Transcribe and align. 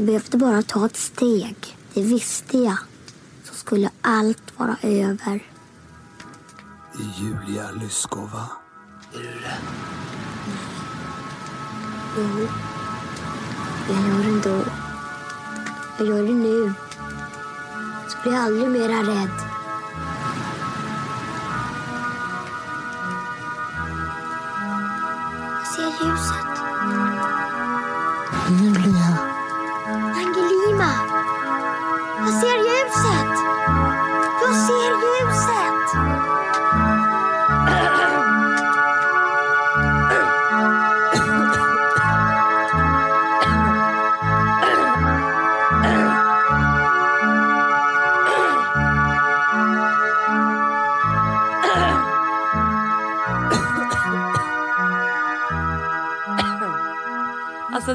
Jag 0.00 0.06
behövde 0.06 0.38
bara 0.38 0.62
ta 0.62 0.86
ett 0.86 0.96
steg. 0.96 1.76
Det 1.94 2.02
visste 2.02 2.58
jag. 2.58 2.76
Så 3.44 3.54
skulle 3.54 3.90
allt 4.00 4.58
vara 4.58 4.76
över. 4.82 5.42
Julia 7.18 7.70
Lyskova. 7.70 8.48
Jo. 12.16 12.48
Jag 13.88 14.08
gör 14.08 14.24
det 14.24 14.40
då. 14.40 14.64
Jag 15.98 16.08
gör 16.08 16.22
det 16.22 16.34
nu. 16.34 16.72
Så 18.08 18.18
blir 18.22 18.32
jag 18.32 18.42
aldrig 18.44 18.70
mera 18.70 19.02
rädd. 19.02 19.30
Jag 25.58 25.66
ser 25.66 26.04
ljuset. 26.04 26.46
Julia. 28.48 29.09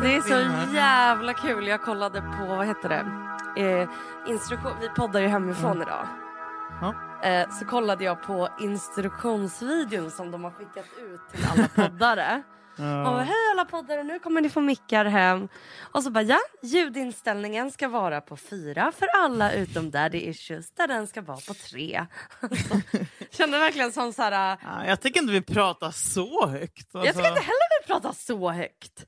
Det 0.06 0.16
är 0.16 0.22
så 0.22 0.74
jävla 0.76 1.34
kul. 1.34 1.68
Jag 1.68 1.82
kollade 1.82 2.22
på, 2.22 2.46
vad 2.56 2.68
heter 2.68 2.90
det? 2.90 3.06
Eh, 3.62 3.90
instruktion, 4.30 4.72
vi 4.82 4.90
poddar 4.90 5.20
ju 5.22 5.28
hemifrån 5.28 5.82
idag. 5.82 6.08
Ja. 6.82 6.94
Eh, 7.30 7.50
så 7.50 7.66
kollade 7.66 8.04
jag 8.04 8.24
på 8.24 8.50
instruktionsvideon 8.60 10.12
som 10.12 10.32
de 10.32 10.44
har 10.44 10.52
skickat 10.52 10.86
ut 10.98 11.22
till 11.32 11.46
alla 11.52 11.68
poddare. 11.90 12.44
Och 12.78 12.84
bara, 12.84 13.22
hej 13.22 13.36
alla 13.52 13.66
poddare, 13.66 14.04
nu 14.04 14.20
kommer 14.20 14.42
ni 14.42 14.50
få 14.50 14.62
mickar 14.62 15.06
hem. 15.06 15.48
Och 15.92 16.04
så 16.04 16.10
bara 16.10 16.24
ja, 16.24 16.40
ljudinställningen 16.62 17.72
ska 17.72 17.88
vara 17.88 18.22
på 18.22 18.38
fyra 18.38 18.92
för 19.00 19.08
alla 19.18 19.52
utom 19.52 19.92
daddy 19.92 20.18
issues 20.18 20.72
där 20.72 20.88
den 20.88 21.08
ska 21.08 21.22
vara 21.22 21.38
på 21.48 21.54
tre. 21.54 22.06
Alltså, 22.40 22.76
kände 23.32 23.58
verkligen 23.60 23.92
som 23.92 24.14
så 24.14 24.22
här. 24.22 24.58
Ja, 24.64 24.86
Jag 24.88 25.02
tycker 25.02 25.20
inte 25.22 25.34
vi 25.34 25.42
pratar 25.42 25.92
så 25.92 26.48
högt. 26.48 26.88
Jag 26.92 27.08
Alltså, 27.08 27.20
ska 27.20 27.30
inte 27.30 27.42
heller 27.42 27.65
prata 28.02 28.14
så 28.14 28.52
högt. 28.52 29.06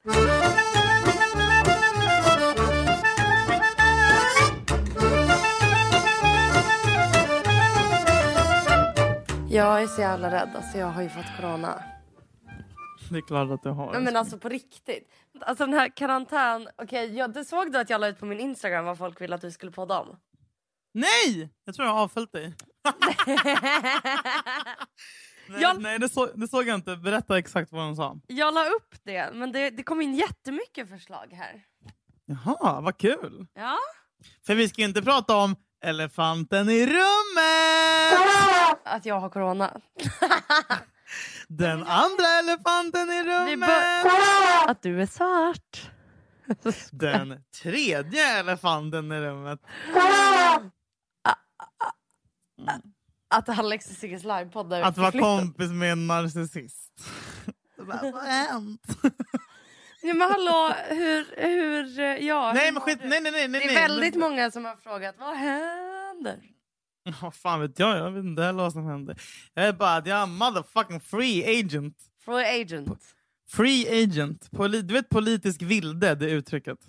Jag 9.50 9.82
är 9.82 9.88
så 9.88 10.02
jävla 10.02 10.32
rädd. 10.32 10.50
Alltså 10.56 10.78
jag 10.78 10.88
har 10.88 11.02
ju 11.02 11.10
fått 11.10 11.38
corona. 11.38 11.84
Det 13.10 13.18
är 13.18 13.22
klart 13.22 13.52
att 13.52 13.64
du 13.64 13.70
har. 13.70 13.92
Nej, 13.92 14.02
men 14.02 14.16
alltså 14.16 14.38
på 14.38 14.50
riktigt. 14.50 15.12
Alltså 15.42 15.66
den 15.66 15.74
här 15.74 15.90
karantän. 15.90 16.70
Okej, 16.78 17.18
jag, 17.18 17.34
du 17.34 17.46
såg 17.46 17.72
du 17.72 17.80
att 17.80 17.90
jag 17.90 18.02
la 18.02 18.08
ut 18.08 18.20
på 18.20 18.26
min 18.26 18.40
Instagram 18.40 18.86
vad 18.86 18.98
folk 18.98 19.22
ville 19.22 19.36
att 19.36 19.44
vi 19.44 19.52
skulle 19.52 19.72
podda 19.72 20.00
om? 20.00 20.20
Nej! 20.94 21.50
Jag 21.66 21.76
tror 21.76 21.88
jag 21.88 21.94
har 21.94 22.02
avföljt 22.02 22.32
dig. 22.32 22.54
Jag- 25.50 25.82
nej 25.82 26.00
det, 26.00 26.10
så, 26.10 26.26
det 26.26 26.48
såg 26.48 26.68
jag 26.68 26.76
inte. 26.76 26.96
Berätta 26.96 27.38
exakt 27.38 27.72
vad 27.72 27.84
hon 27.86 27.96
sa. 27.96 28.18
jag 28.28 28.54
la 28.54 28.66
upp 28.66 28.96
det, 29.04 29.30
men 29.34 29.52
det, 29.52 29.70
det 29.70 29.84
kom 29.84 30.02
in 30.02 30.16
jättemycket 30.16 30.90
förslag 30.90 31.28
här. 31.32 31.64
Jaha, 32.26 32.82
vad 32.82 32.98
kul. 32.98 33.48
Ja. 33.54 33.78
För 34.46 34.56
vi 34.56 34.70
ska 34.70 34.82
ju 34.82 34.88
inte 34.88 35.02
prata 35.02 35.36
om 35.36 35.56
elefanten 35.84 36.70
i 36.70 36.86
rummet! 36.86 38.20
Att 38.84 39.06
jag 39.06 39.20
har 39.20 39.30
corona. 39.30 39.82
Den 41.48 41.84
andra 41.84 42.26
elefanten 42.40 43.10
i 43.10 43.24
rummet! 43.24 43.70
att 44.68 44.82
du 44.82 45.02
är 45.02 45.06
svart. 45.06 45.92
Den 46.92 47.44
tredje 47.62 48.40
elefanten 48.40 49.12
i 49.12 49.20
rummet. 49.22 49.60
Att 53.30 53.50
Alex 53.60 53.90
och 53.90 53.96
Sigges 53.96 54.24
livepodd 54.24 54.74
är 54.74 54.82
Att 54.82 54.98
vara 54.98 55.12
kompis 55.12 55.72
med 55.72 55.92
en 55.92 56.08
narcissist. 56.08 56.92
Bara, 57.78 58.00
Vad 58.04 58.14
har 58.14 58.28
hänt? 58.28 58.82
Ja, 60.02 60.14
men 60.14 60.32
hallå, 60.32 60.74
hur... 60.90 61.26
hur 61.42 62.00
ja, 62.28 62.54
Nej 62.54 62.66
hur 62.66 62.74
men 62.74 62.82
skit, 62.82 63.00
nej 63.04 63.22
nej 63.22 63.32
nej. 63.32 63.48
nej 63.48 63.62
Det 63.62 63.66
är 63.68 63.74
nej. 63.74 63.88
väldigt 63.88 64.16
många 64.16 64.52
som 64.52 64.66
har 64.66 64.76
frågat 64.76 65.16
vad 65.20 65.36
händer? 65.36 66.40
Vad 67.22 67.36
fan 67.36 67.60
vet 67.62 67.80
jag? 67.80 67.98
Jag 67.98 68.12
vet 68.12 68.24
inte 68.24 68.44
heller 68.44 68.64
vad 68.64 68.74
som 68.74 68.86
händer. 68.86 69.18
Jag 69.54 69.66
är 69.68 69.74
bara 69.74 69.96
att 69.96 70.08
jag 70.08 70.18
är 70.20 70.26
motherfucking 70.26 71.00
free 71.00 71.60
agent. 71.60 71.96
Free 72.26 72.62
agent. 72.62 73.04
Free 73.50 74.04
agent. 74.04 74.52
Poli 74.52 74.82
du 74.82 74.94
vet 74.94 75.10
politisk 75.10 75.62
vilde, 75.62 76.16
det 76.16 76.30
uttrycket? 76.30 76.80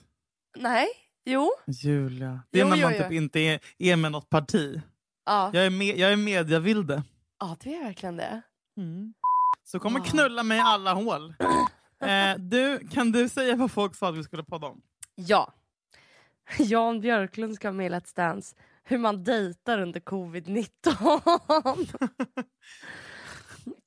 Nej, 0.57 0.87
jo. 1.25 1.51
Julia. 1.67 2.41
Det 2.51 2.59
är 2.61 2.65
Jo, 2.65 2.69
när 2.69 2.77
jo, 2.77 2.83
man 2.83 2.95
jo. 2.97 3.03
typ 3.03 3.13
inte 3.13 3.41
är, 3.41 3.61
är 3.79 3.97
med 3.97 4.13
något 4.13 4.29
parti. 4.31 4.81
Ja, 5.29 5.51
Jag 5.53 5.67
är, 5.67 5.71
med, 5.71 5.99
jag 5.99 6.13
är 6.13 6.17
mediavilde. 6.17 7.03
ja 7.41 7.57
det 7.61 7.75
är 7.75 7.85
verkligen 7.85 8.17
det. 8.17 8.43
Så 9.65 9.81
kommer 9.81 10.01
knulla 10.01 10.43
mig 10.43 10.59
i 10.59 10.61
alla 10.61 10.95
hål. 10.95 11.35
Eh, 12.01 12.35
du, 12.39 12.89
kan 12.89 13.13
du 13.13 13.29
säga 13.29 13.57
vad 13.57 13.71
folk 13.71 13.95
sa 13.95 14.09
att 14.09 14.17
vi 14.17 14.25
skulle 14.25 14.45
podda 14.45 14.67
om? 14.67 14.81
Ja. 15.15 15.55
Jan 16.59 17.01
Björklund 17.01 17.55
ska 17.55 17.73
med 17.73 17.87
i 17.87 17.91
Let's 17.91 18.17
Dance. 18.17 18.57
Hur 18.85 18.99
man 18.99 19.25
dejtar 19.25 19.79
under 19.79 20.01
covid-19. 20.01 22.25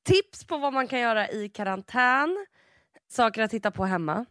Tips 0.03 0.43
på 0.43 0.57
vad 0.57 0.73
man 0.73 0.87
kan 0.87 0.99
göra 0.99 1.29
i 1.29 1.49
karantän. 1.49 2.45
Saker 3.11 3.41
att 3.41 3.51
titta 3.51 3.71
på 3.71 3.85
hemma. 3.85 4.25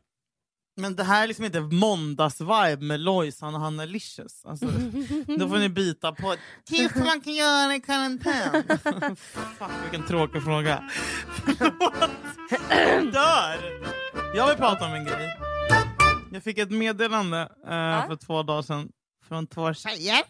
Men 0.80 0.96
det 0.96 1.04
här 1.04 1.22
är 1.22 1.26
liksom 1.26 1.44
inte 1.44 1.60
måndagsvibe 1.60 2.76
med 2.80 3.00
Lojsan 3.00 3.54
och 3.54 3.60
Hanna 3.60 3.84
Licious. 3.84 4.44
Alltså, 4.44 4.66
då 5.38 5.48
får 5.48 5.58
ni 5.58 5.68
byta 5.68 6.12
på 6.12 6.34
tips 6.64 6.94
man 6.94 7.20
kan 7.20 7.32
göra 7.34 7.74
i 7.74 7.80
karantän. 7.80 8.62
Fuck 9.16 9.70
vilken 9.82 10.06
tråkig 10.06 10.44
fråga. 10.44 10.90
Förlåt. 11.44 12.10
Jag 12.70 13.06
dör! 13.12 13.80
Jag 14.34 14.48
vill 14.48 14.56
prata 14.56 14.86
om 14.86 14.92
en 14.94 15.04
grej. 15.04 15.38
Jag 16.32 16.42
fick 16.42 16.58
ett 16.58 16.70
meddelande 16.70 17.40
eh, 17.64 18.06
för 18.06 18.16
två 18.16 18.42
dagar 18.42 18.62
sedan 18.62 18.88
från 19.28 19.46
två 19.46 19.74
tjejer. 19.74 20.22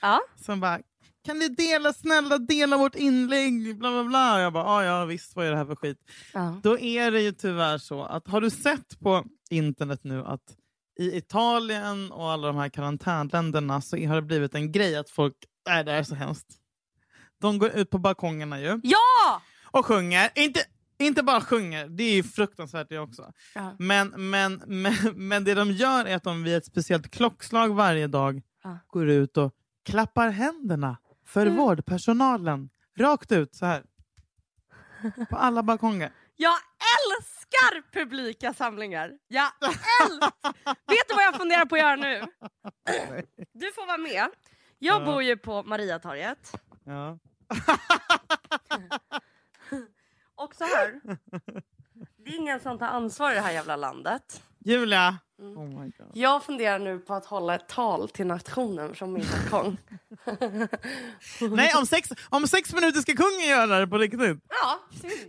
Ja. 0.00 0.20
Som 0.44 0.60
bara, 0.60 0.80
kan 1.24 1.38
ni 1.38 1.48
dela, 1.48 1.92
snälla 1.92 2.38
dela 2.38 2.76
vårt 2.76 2.94
inlägg? 2.94 3.78
Bla 3.78 3.90
bla 3.90 4.04
bla. 4.04 4.40
Jag 4.40 4.52
bara, 4.52 4.64
ah, 4.64 4.84
ja 4.84 5.04
visst 5.04 5.36
vad 5.36 5.46
är 5.46 5.50
det 5.50 5.56
här 5.56 5.64
för 5.64 5.76
skit? 5.76 5.98
Ja. 6.34 6.60
Då 6.62 6.78
är 6.78 7.10
det 7.10 7.20
ju 7.20 7.32
tyvärr 7.32 7.78
så 7.78 8.04
att 8.04 8.28
har 8.28 8.40
du 8.40 8.50
sett 8.50 9.00
på 9.00 9.24
internet 9.50 10.00
nu 10.04 10.24
att 10.24 10.42
i 11.00 11.16
Italien 11.16 12.12
och 12.12 12.30
alla 12.30 12.46
de 12.46 12.56
här 12.56 12.68
karantänländerna 12.68 13.80
så 13.80 13.96
har 14.06 14.14
det 14.14 14.22
blivit 14.22 14.54
en 14.54 14.72
grej 14.72 14.96
att 14.96 15.10
folk, 15.10 15.34
nej 15.68 15.84
det 15.84 15.92
är 15.92 16.02
så 16.02 16.14
hemskt. 16.14 16.46
De 17.40 17.58
går 17.58 17.70
ut 17.70 17.90
på 17.90 17.98
balkongerna 17.98 18.60
ju 18.60 18.80
Ja! 18.82 19.42
och 19.64 19.86
sjunger. 19.86 20.30
Inte, 20.34 20.60
inte 20.98 21.22
bara 21.22 21.40
sjunger, 21.40 21.88
det 21.88 22.02
är 22.04 22.14
ju 22.14 22.22
fruktansvärt 22.22 22.88
det 22.88 22.98
också. 22.98 23.32
Ja. 23.54 23.76
Men, 23.78 24.30
men, 24.30 24.62
men, 24.66 24.94
men 25.14 25.44
det 25.44 25.54
de 25.54 25.70
gör 25.72 26.04
är 26.04 26.16
att 26.16 26.24
de 26.24 26.42
vid 26.42 26.56
ett 26.56 26.66
speciellt 26.66 27.10
klockslag 27.10 27.74
varje 27.74 28.06
dag 28.06 28.42
Ja. 28.64 28.78
går 28.86 29.08
ut 29.08 29.36
och 29.36 29.52
klappar 29.84 30.28
händerna 30.28 30.96
för 31.28 31.46
Mm. 31.46 31.56
vårdpersonalen. 31.56 32.70
Rakt 32.98 33.32
ut 33.32 33.54
så 33.54 33.66
här. 33.66 33.84
På 35.30 35.36
alla 35.36 35.62
balkonger. 35.62 36.12
Jag 36.36 36.56
älskar 37.08 37.92
publika 37.92 38.54
samlingar. 38.54 39.12
Jag 39.28 39.46
älskar... 40.04 40.52
Vet 40.64 41.08
du 41.08 41.14
vad 41.14 41.24
jag 41.24 41.34
funderar 41.36 41.64
på 41.64 41.74
att 41.74 41.80
göra 41.80 41.96
nu? 41.96 42.20
Du 43.52 43.72
får 43.72 43.86
vara 43.86 43.98
med. 43.98 44.28
Jag 44.78 45.02
Ja. 45.02 45.04
bor 45.04 45.22
ju 45.22 45.36
på 45.36 45.62
Mariatorget. 45.62 46.52
Ja. 46.84 47.18
Och 50.34 50.54
så 50.54 50.64
här. 50.64 51.00
Det 52.16 52.30
är 52.30 52.36
ingen 52.36 52.60
som 52.60 52.78
tar 52.78 52.86
ansvar 52.86 53.32
i 53.32 53.34
det 53.34 53.40
här 53.40 53.52
jävla 53.52 53.76
landet. 53.76 54.42
Julia! 54.58 55.18
Mm. 55.38 55.58
Oh 55.58 55.64
my 55.82 55.90
God. 55.98 56.10
Jag 56.14 56.42
funderar 56.44 56.78
nu 56.78 56.98
på 56.98 57.14
att 57.14 57.26
hålla 57.26 57.54
ett 57.54 57.68
tal 57.68 58.08
till 58.08 58.26
nationen 58.26 58.94
från 58.94 59.12
min 59.12 59.24
balkong. 59.32 59.76
Nej, 61.50 61.72
om 61.74 61.86
sex, 61.86 62.12
om 62.28 62.48
sex 62.48 62.74
minuter 62.74 63.00
ska 63.00 63.14
kungen 63.14 63.48
göra 63.48 63.80
det 63.80 63.86
på 63.86 63.98
riktigt. 63.98 64.20
Ja, 64.48 64.80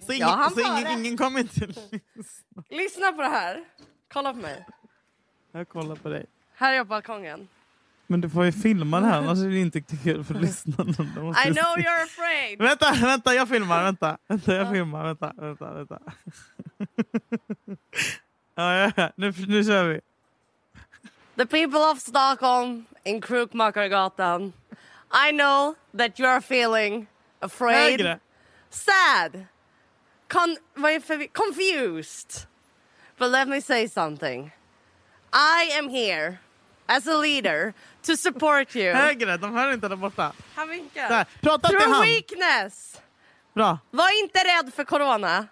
Så 0.06 0.13
ingen, 0.13 0.28
Ja, 0.28 0.36
han 0.36 0.51
så 0.54 0.60
ingen, 0.60 1.00
ingen 1.00 1.18
kommer 1.18 1.44
till... 1.44 1.80
lyssna 2.69 3.12
på 3.12 3.22
det 3.22 3.28
här. 3.28 3.63
Kolla 4.13 4.34
på 4.34 4.40
mig. 4.40 4.66
Jag 5.51 5.69
kollar 5.69 5.96
på 5.96 6.10
dig. 6.10 6.25
Här 6.56 6.72
är 6.74 6.78
jag 6.78 6.86
på 6.88 6.90
balkongen. 6.90 7.48
Men 8.07 8.22
du 8.22 8.30
får 8.30 8.46
ju 8.46 8.51
filma 8.51 9.00
det 9.00 9.06
här, 9.06 9.18
annars 9.18 9.40
är 9.40 9.50
det 9.50 9.60
inte 9.60 9.81
kul 9.81 10.24
för 10.24 10.34
lyssnarna. 10.34 10.92
I 10.92 11.54
know 11.54 11.75
se. 11.75 11.81
you're 11.81 12.04
afraid. 12.04 12.60
Vänta, 12.62 12.92
vänta, 13.01 13.34
jag 13.34 13.50
filmar. 13.50 13.84
Vänta, 13.84 14.18
vänta 14.28 14.56
jag 14.56 14.69
filmar. 14.72 15.04
Vänta, 15.04 15.34
vänta, 15.38 15.74
vänta. 15.74 16.00
ja, 18.56 18.74
ja, 18.75 18.92
ja. 18.96 19.12
Nu, 19.16 19.34
nu 19.48 19.63
kör 19.63 19.84
vi. 19.84 20.01
The 21.36 21.46
people 21.46 21.80
of 21.92 22.00
Stockholm 22.00 22.86
in 23.04 23.22
Krukmakargatan. 23.22 24.54
I 25.12 25.32
know 25.32 25.76
that 25.98 26.20
you 26.20 26.28
are 26.28 26.42
feeling 26.42 27.08
afraid, 27.42 28.00
Högre. 28.00 28.20
sad, 28.70 29.46
con- 30.28 30.58
confused. 31.34 32.46
But 33.18 33.32
let 33.32 33.48
me 33.48 33.62
say 33.62 33.88
something. 33.88 34.52
I 35.34 35.72
am 35.78 35.90
here 35.90 36.38
as 36.88 37.08
a 37.08 37.18
leader 37.18 37.74
to 38.04 38.16
support 38.18 38.76
you. 38.76 38.94
Högre, 38.94 39.38
de 39.38 39.54
hör 39.54 39.74
inte 39.74 39.88
där 39.88 39.96
borta. 39.96 40.34
Han 40.56 40.70
vinkar. 40.70 41.10
Där. 41.10 41.26
Prata 41.42 41.68
till 41.68 41.78
Through 41.78 41.94
han. 41.94 42.02
weakness. 42.06 43.02
Bra. 43.54 43.80
Var 43.92 44.20
inte 44.24 44.40
rädd 44.40 44.74
för 44.74 44.84
corona. 44.84 45.48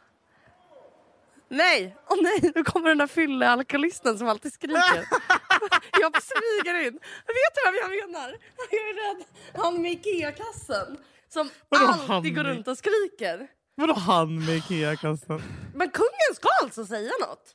Nej, 1.49 1.97
åh 2.09 2.17
nej, 2.21 2.51
nu 2.55 2.63
kommer 2.63 2.89
den 2.89 2.97
där 2.97 3.07
fyllealkoholisten 3.07 4.17
som 4.17 4.27
alltid 4.27 4.53
skriker. 4.53 5.05
jag 6.01 6.23
smyger 6.23 6.87
in. 6.87 6.93
Vet 6.93 7.53
du 7.55 7.71
vem 7.71 7.75
jag 7.81 8.09
menar? 8.09 8.29
Jag 8.71 8.79
är 8.79 9.15
rädd. 9.15 9.25
Han 9.55 9.81
med 9.81 9.91
Ikea-kassen. 9.91 10.97
Som 11.29 11.49
Vadå 11.69 11.85
alltid 12.13 12.35
går 12.35 12.43
runt 12.43 12.67
och 12.67 12.77
skriker. 12.77 13.47
Vadå 13.75 13.93
han 13.93 14.45
med 14.45 14.55
Ikea-kassen? 14.57 15.41
Men 15.75 15.89
kungen 15.89 16.35
ska 16.35 16.47
alltså 16.63 16.85
säga 16.85 17.11
något. 17.27 17.53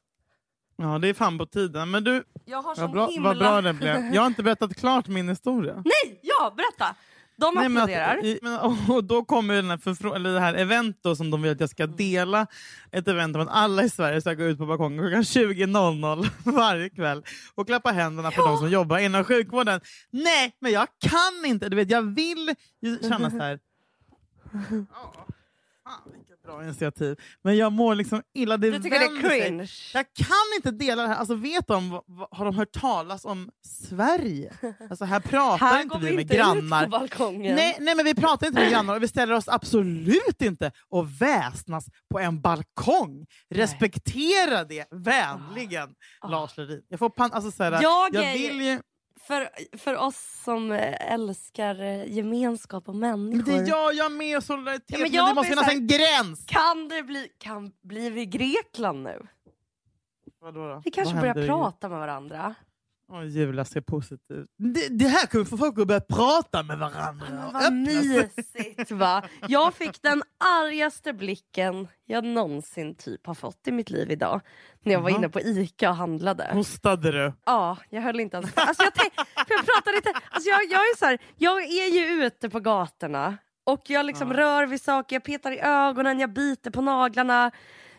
Ja, 0.77 0.99
det 0.99 1.09
är 1.09 1.15
fan 1.15 1.39
på 1.39 1.47
tiden. 1.47 1.91
Men 1.91 2.05
du, 2.05 2.25
Jag 2.45 2.63
har 2.63 2.77
vad 2.77 2.91
bra, 2.91 3.07
himla... 3.07 3.29
vad 3.29 3.39
bra 3.39 3.61
det 3.61 3.73
blev. 3.73 4.15
Jag 4.15 4.23
har 4.23 4.27
inte 4.27 4.43
berättat 4.43 4.77
klart 4.77 5.09
min 5.09 5.29
historia. 5.29 5.75
Nej, 5.75 6.21
ja, 6.23 6.55
berätta. 6.57 6.97
De 7.37 7.55
Nej, 7.55 7.67
applåderar. 7.67 8.25
i, 8.25 8.39
men, 8.43 8.59
och 8.91 9.05
då 9.05 9.25
kommer 9.25 9.55
den 9.55 9.71
här 9.71 9.77
förfrå- 9.77 10.15
eller 10.15 10.33
det 10.33 10.41
här 10.41 10.55
event 10.55 10.99
då, 11.03 11.17
som 11.17 11.31
de 11.31 11.43
vill 11.43 11.53
att 11.53 11.61
jag 11.61 11.71
ska 11.71 11.87
dela. 11.87 12.47
Ett 12.93 13.09
event 13.09 13.37
om 13.37 13.43
att 13.43 13.49
alla 13.51 13.83
i 13.83 13.91
Sverige 13.91 14.21
ska 14.21 14.35
gå 14.35 14.45
ut 14.45 14.59
på 14.59 14.67
balkongen 14.67 14.99
klockan 14.99 15.23
20.00 15.23 16.29
varje 16.53 16.89
kväll 16.91 17.25
och 17.55 17.67
klappa 17.67 17.91
händerna 17.91 18.31
för 18.31 18.43
de 18.43 18.59
som 18.59 18.71
jobbar 18.71 18.99
inom 18.99 19.25
sjukvården. 19.25 19.81
Nej, 20.11 20.57
men 20.61 20.73
jag 20.73 20.89
kan 21.01 21.45
inte. 21.51 21.69
Du 21.69 21.77
vet, 21.77 21.91
jag 21.91 22.03
vill 22.15 22.55
känna 23.03 23.31
så 23.31 23.39
här. 23.39 23.59
Ja, 24.93 25.27
fan, 25.85 26.13
bra 26.45 26.65
initiativ. 26.65 27.17
Men 27.45 27.57
jag 27.57 27.73
mår 27.73 27.95
liksom 27.95 28.23
illa. 28.35 28.57
Det 28.57 28.71
Du 28.71 28.83
tycker 28.83 28.99
det 28.99 29.05
är 29.05 29.13
vänder 29.13 29.29
sig. 29.31 29.41
cringe? 29.41 29.69
Jag 29.95 30.07
kan 30.15 30.37
inte 30.57 30.71
dela 30.71 31.03
det 31.03 31.09
här. 31.09 31.17
Alltså, 31.17 31.35
vet 31.35 31.67
de, 31.67 32.01
har 32.31 32.45
de 32.45 32.55
hört 32.57 32.73
talas 32.73 33.25
om 33.25 33.51
Sverige? 33.67 34.53
Alltså, 34.91 35.05
här 35.05 35.21
pratar 35.21 35.67
Här 35.67 35.83
inte 35.83 35.99
vi 35.99 36.07
vi 36.07 36.13
med 36.17 36.23
inte 36.23 36.37
grannar. 36.37 36.85
ut 36.87 36.91
på 36.93 36.99
balkongen. 36.99 37.55
Nej, 37.57 37.77
nej, 37.81 37.95
men 37.95 38.05
vi 38.05 38.15
pratar 38.15 38.47
inte 38.47 38.61
med 38.61 38.71
grannar 38.71 38.97
och 38.97 39.03
vi 39.03 39.09
ställer 39.09 39.35
oss 39.35 39.49
absolut 39.49 40.43
inte 40.43 40.73
och 40.89 41.23
väsnas 41.23 41.87
på 42.11 42.19
en 42.19 42.41
balkong. 42.41 43.27
Respektera 43.51 44.65
det 44.65 44.87
vänligen, 44.91 45.89
Ah. 46.21 46.29
Lars 46.29 46.57
Lerin. 46.57 46.83
Jag 46.89 46.99
får 46.99 47.09
pan- 47.11 47.31
alltså, 47.33 47.51
så 47.51 47.63
här, 47.65 47.73
Jag 47.83 48.15
jag 48.15 48.33
vill 48.33 48.63
ju... 48.63 48.81
För, 49.27 49.49
för 49.79 49.97
oss 49.97 50.41
som 50.45 50.73
älskar 51.01 51.75
gemenskap 52.05 52.89
och 52.89 52.97
Men 52.97 53.29
människor. 53.31 53.53
det 53.53 53.69
gör 53.69 53.93
jag 53.93 54.13
med 54.13 54.43
solidaritet, 54.45 54.85
Ja, 54.91 54.99
men 54.99 55.03
men, 55.03 55.13
jag 55.13 55.31
det 55.31 55.35
måste 55.35 55.49
finnas 55.51 55.65
här- 55.67 55.73
en 55.73 55.87
gräns! 55.87 56.45
Kan 56.47 56.89
det 56.89 57.03
bli, 57.03 57.29
kan, 57.39 57.73
blir 57.83 58.11
vi 58.11 58.27
Grekland 58.27 59.03
nu? 59.03 59.27
Vadå 60.41 60.69
då? 60.69 60.83
Vi 60.85 60.91
kanske 60.91 61.15
Vad 61.15 61.35
börjar 61.35 61.47
prata 61.49 61.89
med 61.89 61.99
varandra. 61.99 62.55
Åh, 63.15 63.25
Julia 63.25 63.65
ser 63.65 63.81
positivt 63.81 64.47
det, 64.59 64.89
det 64.89 65.09
här 65.09 65.27
kommer 65.27 65.45
få 65.45 65.57
folk 65.57 65.79
att 65.79 65.87
börja 65.87 66.01
prata 66.01 66.63
med 66.63 66.79
varandra. 66.79 67.47
och 67.47 67.53
Vad 67.53 67.73
mysigt 67.73 68.91
va? 68.91 69.23
Jag 69.49 69.75
fick 69.75 70.03
den 70.03 70.23
argaste 70.45 71.13
blicken 71.13 71.89
jag 72.05 72.25
någonsin 72.25 72.95
typ 72.95 73.27
har 73.27 73.35
fått 73.35 73.69
i 73.69 73.73
mitt 73.73 73.91
liv 73.91 74.11
idag. 74.11 74.41
När 74.85 74.93
jag 74.93 75.01
var 75.01 75.11
inne 75.11 75.29
på 75.29 75.41
Ica 75.41 75.91
och 75.91 75.97
handlade. 75.97 76.51
Hostade 76.53 77.13
du? 77.13 77.33
Ja, 77.47 77.77
jag 77.91 78.03
höll 78.03 78.21
inte 78.21 78.37
ens 78.37 78.53
alltså 78.57 78.83
jag, 78.83 78.95
tänk, 78.95 79.15
för 79.15 79.55
jag 79.55 79.67
pratar 79.67 79.97
inte, 79.97 80.13
alltså 80.31 80.51
jag, 80.51 80.61
jag 80.65 80.81
är 80.81 80.97
så 80.99 81.05
här, 81.07 81.19
jag 81.37 81.63
är 81.63 81.95
ju 81.95 82.25
ute 82.27 82.51
på 82.51 82.61
gatorna 82.61 83.37
och 83.65 83.83
jag 83.87 84.07
liksom 84.07 84.31
Ja. 84.31 84.37
rör 84.37 84.67
vid 84.67 84.83
saker, 84.83 85.17
jag 85.17 85.25
petar 85.25 85.53
i 85.53 85.61
ögonen, 85.61 86.19
jag 86.21 86.33
biter 86.33 86.71
på 86.71 86.81
naglarna. 86.81 87.51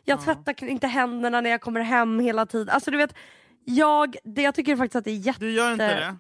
Jag 0.06 0.20
Ja. 0.20 0.24
tvättar 0.24 0.64
inte 0.64 0.88
händerna 0.88 1.42
när 1.42 1.50
jag 1.50 1.62
kommer 1.62 1.82
hem 1.82 2.20
hela 2.20 2.46
tiden. 2.46 2.70
Alltså 2.70 2.92
du 2.92 2.98
vet, 2.98 3.16
jag, 3.66 4.16
det, 4.24 4.42
jag 4.42 4.56
tycker 4.56 4.76
faktiskt 4.76 4.96
att 4.96 5.06
det 5.06 5.12
är 5.12 5.16
jätte... 5.16 5.40
Du 5.40 5.52
gör 5.52 5.72
inte 5.72 5.96
det? 5.96 6.18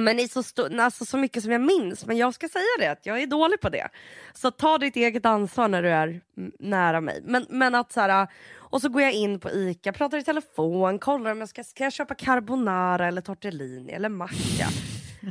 Men 0.00 0.20
i 0.20 0.28
så, 0.28 0.42
alltså, 0.80 1.04
så 1.04 1.18
mycket 1.18 1.42
som 1.42 1.52
jag 1.52 1.60
minns, 1.60 2.06
men 2.06 2.16
jag 2.16 2.34
ska 2.34 2.48
säga 2.48 2.64
det 2.78 2.86
att 2.86 3.06
jag 3.06 3.22
är 3.22 3.26
dålig 3.26 3.60
på 3.60 3.68
det. 3.68 3.88
Så 4.34 4.50
ta 4.50 4.78
ditt 4.78 4.96
eget 4.96 5.26
ansvar 5.26 5.68
när 5.68 5.82
du 5.82 5.88
är 5.88 6.20
nära 6.58 7.00
mig. 7.00 7.20
Men, 7.24 7.46
men 7.48 7.74
att 7.74 7.92
så 7.92 8.00
här, 8.00 8.28
och 8.56 8.80
så 8.80 8.88
går 8.88 9.02
jag 9.02 9.12
in 9.12 9.40
på 9.40 9.50
Ica, 9.50 9.92
pratar 9.92 10.18
i 10.18 10.22
telefon, 10.22 10.98
kollar 10.98 11.30
om 11.30 11.40
jag 11.40 11.48
ska, 11.48 11.64
ska 11.64 11.84
jag 11.84 11.92
köpa 11.92 12.14
carbonara 12.14 13.08
eller 13.08 13.20
tortellini 13.20 13.92
eller 13.92 14.08
macka. 14.08 14.68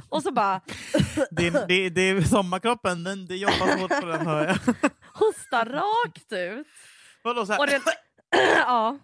och 0.09 0.23
så 0.23 0.31
bara 0.31 0.61
Det, 1.31 1.67
det, 1.67 1.89
det 1.89 2.01
är 2.01 2.21
sommarkroppen, 2.21 3.03
den, 3.03 3.25
det 3.25 3.35
jobbar 3.35 3.81
hårt 3.81 4.01
på 4.01 4.05
den 4.05 4.25
hör 4.27 4.47
jag. 4.47 4.57
hosta 5.13 5.65
rakt 5.65 6.31
ut. 6.33 6.67
Vadå, 7.23 7.45
så 7.45 7.51
här? 7.51 7.59
Och, 7.59 7.67
det, 7.67 7.81
ja. 8.57 8.99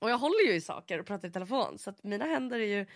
Och 0.00 0.10
jag 0.10 0.18
håller 0.18 0.46
ju 0.46 0.52
i 0.54 0.60
saker 0.60 0.98
och 1.00 1.06
pratar 1.06 1.28
i 1.28 1.32
telefon 1.32 1.78
så 1.78 1.90
att 1.90 2.04
mina 2.04 2.24
händer 2.24 2.58
är 2.60 2.78
ju 2.78 2.86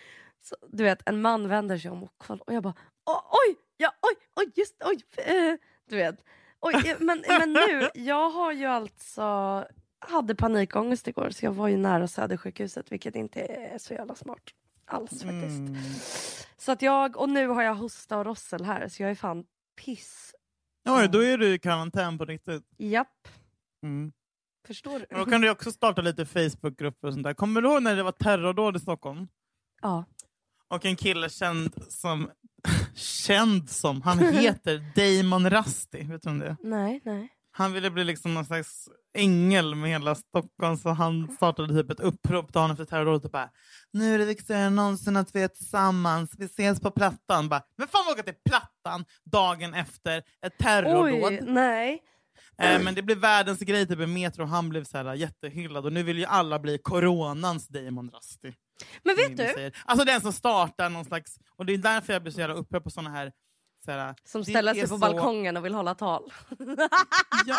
så, 0.43 0.57
du 0.73 0.85
vet 0.85 1.09
en 1.09 1.23
man 1.23 1.49
vänder 1.49 1.79
sig 1.79 1.91
om 1.91 2.03
och 2.03 2.13
kollar 2.19 2.45
och 2.49 2.55
jag 2.55 2.63
bara 2.63 2.75
"Åh, 3.07 3.23
oj, 3.49 3.57
ja, 3.77 3.93
oj, 4.03 4.15
oj, 4.37 4.53
just 4.55 4.75
oj, 4.85 5.25
eh, 5.25 5.55
du 5.89 5.97
vet. 5.97 6.25
Oj, 6.61 6.75
eh, 6.91 6.97
men, 7.01 7.25
men 7.29 7.53
nu, 7.53 7.89
jag 7.95 8.31
har 8.31 8.53
ju 8.53 8.65
alltså 8.67 9.23
hade 9.99 10.35
panikångest 10.35 11.09
igår 11.09 11.31
så 11.31 11.45
jag 11.47 11.53
var 11.53 11.69
ju 11.69 11.77
nära 11.77 12.09
Södersjukhuset 12.09 12.93
vilket 12.93 13.15
inte 13.17 13.41
är 13.41 13.79
så 13.79 13.95
jävla 13.95 14.15
smart 14.15 14.43
alls 14.87 15.11
faktiskt. 15.11 15.59
Mm. 15.59 15.77
Så 16.57 16.73
att 16.73 16.83
jag, 16.83 17.17
och 17.17 17.29
nu 17.29 17.47
har 17.49 17.63
jag 17.63 17.75
hosta 17.75 18.19
och 18.19 18.25
rossel 18.25 18.65
här 18.65 18.89
så 18.89 19.03
jag 19.03 19.11
är 19.11 19.15
fan 19.15 19.45
piss. 19.85 20.35
Oj, 20.89 21.09
då 21.09 21.25
är 21.25 21.39
du 21.39 21.55
i 21.55 21.59
karantän 21.59 22.19
på 22.19 22.25
riktigt. 22.25 22.63
Japp, 22.77 23.29
Mm. 23.83 24.13
Förstår 24.67 24.99
du? 24.99 25.07
Då 25.11 25.25
kan 25.25 25.41
du 25.41 25.51
också 25.51 25.71
starta 25.73 26.03
lite 26.03 26.27
Facebookgrupper 26.27 27.09
och 27.09 27.15
sånt 27.15 27.25
där. 27.25 27.35
Kommer 27.35 27.61
du 27.61 27.69
ihåg 27.69 27.83
när 27.83 27.97
det 27.97 28.03
var 28.03 28.13
terrordåd 28.13 28.77
i 28.77 28.81
Stockholm? 28.81 29.29
Ja. 29.83 30.05
Och 30.69 30.85
en 30.85 30.97
kille 30.97 31.31
känd 31.31 31.75
som... 31.89 32.31
känd 32.95 33.71
som? 33.71 34.03
Han 34.03 34.19
heter 34.19 34.83
Damon 35.23 35.51
Rusty. 35.51 36.05
Vet 36.05 36.23
du 36.23 36.31
om 36.31 36.39
det? 36.39 36.57
Nej, 36.63 37.01
nej. 37.05 37.29
Han 37.51 37.73
ville 37.73 37.91
bli 37.91 38.05
liksom 38.05 38.35
någon 38.35 38.45
slags 38.45 38.89
ängel 39.15 39.75
med 39.75 39.91
hela 39.91 40.15
Stockholm 40.15 40.77
så 40.77 40.89
han 40.91 41.29
startade 41.37 41.83
typ 41.83 41.91
ett 41.91 42.01
upprop 42.01 42.53
dagen 42.53 42.71
efter 42.71 42.85
terrordådet 42.85 43.25
och 43.25 43.31
bara 43.31 43.51
Nu 43.93 44.15
är 44.15 44.19
det 44.19 44.25
viktigare 44.25 44.63
än 44.63 44.75
någonsin 44.75 45.17
att 45.17 45.35
vi 45.35 45.43
är 45.43 45.49
tillsammans. 45.49 46.31
Vi 46.39 46.45
ses 46.45 46.81
på 46.81 46.91
Plattan. 46.91 47.49
Bara, 47.49 47.63
Vem 47.77 47.89
fan 47.89 48.05
vågar 48.07 48.23
till 48.23 48.35
Plattan 48.45 49.05
dagen 49.25 49.75
efter 49.75 50.23
ett 50.47 50.59
terrordåd? 50.59 51.33
Oj, 51.33 51.41
nej. 51.43 52.03
Eh, 52.59 52.83
men 52.83 52.95
det 52.95 53.03
blev 53.03 53.19
världens 53.19 53.59
grej 53.61 53.87
typ 53.87 54.09
Metro 54.09 54.43
och 54.43 54.49
han 54.49 54.69
blev 54.69 54.85
så 54.85 54.97
här, 54.99 55.15
jättehyllad 55.15 55.87
och 55.87 55.93
nu 55.93 56.03
vill 56.03 56.19
ju 56.19 56.25
alla 56.25 56.59
bli 56.59 56.79
coronans 56.79 57.69
Damon 57.69 58.11
Rusty. 58.11 58.53
Men 59.03 59.17
som 59.17 59.23
vet 59.29 59.37
du, 59.37 59.53
säger. 59.55 59.77
Alltså 59.85 60.05
den 60.05 60.21
som 60.21 60.33
startar 60.33 60.91
någon 60.91 61.05
slags, 61.05 61.39
och 61.57 61.67
det 61.67 61.75
är 61.75 61.79
därför 61.79 62.13
jag 62.13 62.23
blir 62.23 62.33
så 62.33 62.41
jävla 62.41 62.55
upprörd 62.55 62.85
på 62.85 62.91
såna 62.91 63.11
här, 63.11 63.33
så 63.85 63.91
här 63.91 64.15
som 64.25 64.41
det 64.43 64.51
ställer 64.51 64.75
sig 64.75 64.83
på 64.83 64.89
så- 64.89 64.99
balkongen 64.99 65.57
och 65.57 65.65
vill 65.65 65.75
hålla 65.75 65.95
tal. 65.95 66.33
Ja. 67.47 67.57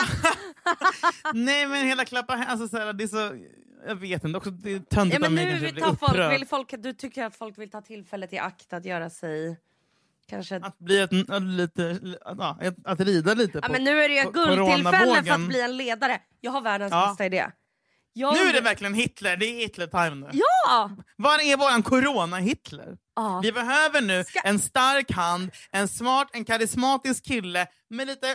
Nej 1.34 1.68
men 1.68 1.88
hela 1.88 2.06
klappa 2.06 2.34
alltså 2.34 2.68
så 2.68 2.78
här, 2.78 2.94
det 2.94 3.04
är 3.04 3.08
så, 3.08 3.46
jag 3.88 3.96
vet 3.96 4.24
inte, 4.24 4.38
också, 4.38 4.52
det 4.52 4.72
är 4.72 4.80
töntigt 4.80 5.14
Ja, 5.14 5.20
men 5.20 5.26
av 5.26 5.32
mig 5.32 5.46
nu 5.46 5.60
vill 5.60 5.84
folk, 5.84 6.32
vill 6.32 6.48
folk, 6.48 6.74
du 6.78 6.94
tycker 6.94 7.24
att 7.26 7.36
folk 7.36 7.58
vill 7.58 7.70
ta 7.70 7.82
tillfället 7.82 8.34
i 8.34 8.38
akt 8.38 8.74
att 8.74 8.86
göra 8.86 9.10
sig 9.10 9.58
kanske... 10.30 10.56
Att, 10.56 10.78
bli 10.80 11.00
ett, 11.02 11.30
att, 11.30 11.44
lite, 11.44 12.00
ja, 12.26 12.58
ett, 12.62 12.76
att 12.86 13.00
rida 13.00 13.34
lite 13.34 13.58
Ja, 13.58 13.68
på. 13.68 13.72
men 13.72 13.84
nu 13.84 14.04
är 14.04 14.10
det 14.10 14.16
ju 14.16 14.20
ett 14.22 14.34
guldtillfälle 14.34 15.24
för 15.24 15.32
att 15.34 15.48
bli 15.48 15.62
en 15.62 15.78
ledare. 15.78 16.20
Jag 16.42 16.52
har 16.52 16.62
världens 16.62 16.92
Ja. 16.92 17.08
bästa 17.08 17.26
idé. 17.26 17.46
Jag 18.18 18.34
Nu 18.34 18.40
är 18.40 18.54
det 18.54 18.62
verkligen 18.62 18.94
Hitler, 18.94 19.38
det 19.38 19.46
är 19.46 19.60
Hitler-time 19.60 20.16
nu. 20.16 20.30
Ja! 20.34 20.92
Var 21.18 21.40
är 21.40 21.58
våran 21.58 21.84
corona-Hitler? 21.84 22.98
ja. 23.16 23.40
Vi 23.44 23.52
behöver 23.52 24.02
nu 24.02 24.24
Ska- 24.24 24.40
en 24.42 24.60
stark 24.60 25.12
hand, 25.12 25.52
en 25.72 25.88
smart, 25.88 26.30
en 26.34 26.46
karismatisk 26.46 27.26
kille 27.26 27.68
med 27.90 28.08
lite 28.08 28.28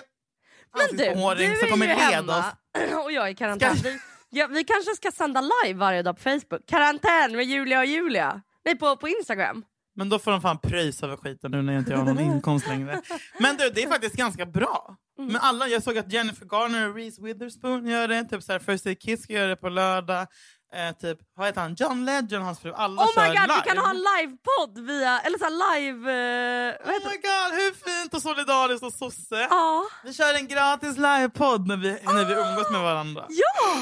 Men 0.79 0.97
du, 0.97 1.45
du 1.45 1.57
som 1.61 1.69
kommer 1.71 1.87
leda 1.87 1.99
oss. 2.07 2.13
hemma 2.15 2.45
och 3.05 3.13
jag 3.13 3.27
är 3.27 3.31
i 3.31 3.35
karantän. 3.35 3.77
Ska- 3.77 3.89
Vi, 3.89 3.99
ja, 4.31 4.47
vi 4.47 4.65
kanske 4.65 4.95
ska 4.97 5.11
sända 5.13 5.41
live 5.41 5.79
varje 5.79 6.03
dag 6.03 6.17
på 6.17 6.23
Facebook. 6.23 6.67
Karantän 6.67 7.37
med 7.37 7.45
Julia 7.45 7.79
och 7.79 7.87
Julia. 7.87 8.43
Nej, 8.65 8.77
på, 8.79 8.97
på 8.97 9.09
Instagram. 9.09 9.65
Men 9.97 10.09
då 10.09 10.19
får 10.19 10.31
de 10.31 10.41
fan 10.41 10.59
pröjsa 10.59 11.07
över 11.07 11.17
skiten 11.17 11.51
nu 11.51 11.63
när 11.63 11.73
jag 11.73 11.81
inte 11.81 11.95
har 11.95 12.05
någon 12.05 12.21
inkomst 12.21 12.67
längre. 12.69 13.01
Men 13.39 13.57
du, 13.57 13.71
det 13.71 13.83
är 13.83 13.89
faktiskt 13.89 14.17
ganska 14.17 14.47
bra. 14.47 14.97
Mm. 15.19 15.33
Men 15.33 15.41
alla, 15.43 15.69
jag 15.69 15.83
såg 15.83 15.99
att 15.99 16.13
Jennifer 16.13 16.47
Garner 16.47 16.89
och 16.89 16.95
Reese 16.95 17.19
Witherspoon 17.19 17.87
gör 17.89 18.09
det. 18.09 18.25
Typ 18.25 18.43
så 18.43 18.53
här, 18.53 18.59
First 18.59 18.87
Aid 18.87 19.01
Kiss 19.01 19.23
ska 19.23 19.33
göra 19.33 19.49
det 19.49 19.57
på 19.57 19.69
lördag. 19.69 20.27
Eh, 20.75 20.97
typ, 20.97 21.19
vad 21.37 21.47
heter 21.47 21.61
han? 21.61 21.75
John 21.75 22.05
Legend 22.05 22.35
och 22.37 22.45
hans 22.45 22.61
fru. 22.61 22.73
Alla 22.73 23.03
Oh 23.03 23.15
kör 23.15 23.23
my 23.23 23.29
god, 23.29 23.35
live. 23.49 23.55
vi 23.65 23.69
kan 23.71 23.79
ha 23.79 23.91
en 23.91 23.97
livepodd 23.97 24.87
via, 24.87 25.21
eller 25.21 25.39
så 25.39 25.49
live... 25.49 26.13
eh, 26.13 26.87
vad 26.87 26.95
Oh 26.97 27.09
my 27.11 27.17
god, 27.17 27.59
hur 27.61 27.73
fint 28.01 28.15
och 28.15 28.23
solidariskt 28.23 28.85
och 28.85 28.93
sosse. 28.93 29.47
Ja. 29.51 29.85
Vi 30.05 30.13
kör 30.13 30.35
en 30.35 30.47
gratis 30.49 30.97
livepodd 30.97 31.67
när 31.69 31.77
vi, 31.77 31.91
när 31.91 32.25
vi 32.25 32.33
umgås 32.35 32.71
med 32.71 32.81
varandra. 32.81 33.27
Ja! 33.29 33.77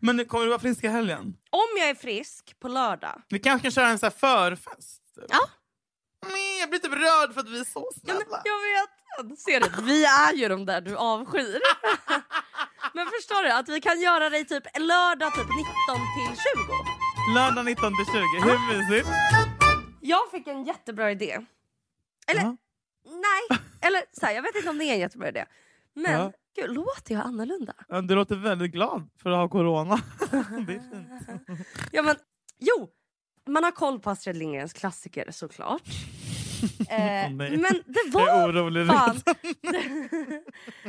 Men 0.00 0.24
kommer 0.24 0.44
du 0.44 0.50
vara 0.50 0.60
frisk 0.60 0.84
i 0.84 0.88
helgen? 0.88 1.20
Om 1.50 1.68
jag 1.78 1.88
är 1.88 1.94
frisk 1.94 2.56
på 2.60 2.68
lördag. 2.68 3.22
Vi 3.28 3.38
kanske 3.38 3.62
kan 3.64 3.70
köra 3.72 3.88
en 3.88 3.98
så 3.98 4.06
här 4.06 4.10
förfest? 4.10 5.02
Ja. 5.28 5.48
Men 6.22 6.58
jag 6.60 6.70
blir 6.70 6.80
typ 6.80 6.92
rörd 6.92 7.32
för 7.34 7.40
att 7.40 7.48
vi 7.48 7.60
är 7.60 7.64
så 7.64 7.90
Ja, 7.94 8.00
snälla. 8.00 8.42
jag 8.44 8.60
vet. 8.68 9.38
Ser 9.38 9.60
du? 9.60 9.82
Vi 9.82 10.04
är 10.04 10.32
ju 10.32 10.48
de 10.48 10.66
där 10.66 10.80
du 10.80 10.96
avskyr. 10.96 11.60
men 12.94 13.06
förstår 13.06 13.42
du 13.42 13.50
att 13.50 13.68
vi 13.68 13.80
kan 13.80 14.00
göra 14.00 14.38
i 14.38 14.44
typ 14.44 14.64
lördag 14.78 15.34
typ 15.34 15.46
19 15.46 15.66
till 16.16 16.36
20. 16.36 17.34
Lördag 17.34 17.64
19 17.64 17.92
till 17.96 18.06
20. 18.06 18.50
Hur 18.50 18.78
mysigt? 18.78 19.08
Jag 20.00 20.30
fick 20.30 20.46
en 20.46 20.64
jättebra 20.64 21.10
idé. 21.10 21.40
Eller 22.26 22.40
Ja. 22.42 22.56
nej, 23.04 23.58
eller 23.80 24.02
så 24.12 24.26
här, 24.26 24.32
jag 24.34 24.42
vet 24.42 24.54
inte 24.56 24.70
om 24.70 24.78
det 24.78 24.84
är 24.84 24.92
en 24.94 25.00
jättebra 25.00 25.28
idé. 25.28 25.44
Men 25.94 26.12
Ja. 26.12 26.32
gud, 26.56 26.70
låter 26.74 27.14
jag 27.14 27.24
annorlunda? 27.26 27.74
Ja, 27.88 28.00
Du 28.00 28.14
låter 28.14 28.36
väldigt 28.36 28.72
glad 28.72 29.08
för 29.22 29.30
att 29.30 29.36
ha 29.36 29.48
corona. 29.48 30.00
det 30.30 30.36
är 30.74 30.90
fint. 30.90 31.62
Ja, 31.92 32.02
men, 32.02 32.16
jo, 32.58 32.88
man 33.46 33.64
har 33.64 33.70
koll 33.70 34.00
på 34.00 34.10
Astrid 34.10 34.36
Lindgrens 34.36 34.72
klassiker 34.72 35.30
såklart. 35.30 35.82
eh, 36.90 37.30
men 37.30 37.62
det 37.86 38.10
var 38.12 38.48
orolig. 38.48 38.86
fan, 38.86 39.20
det, 39.60 39.82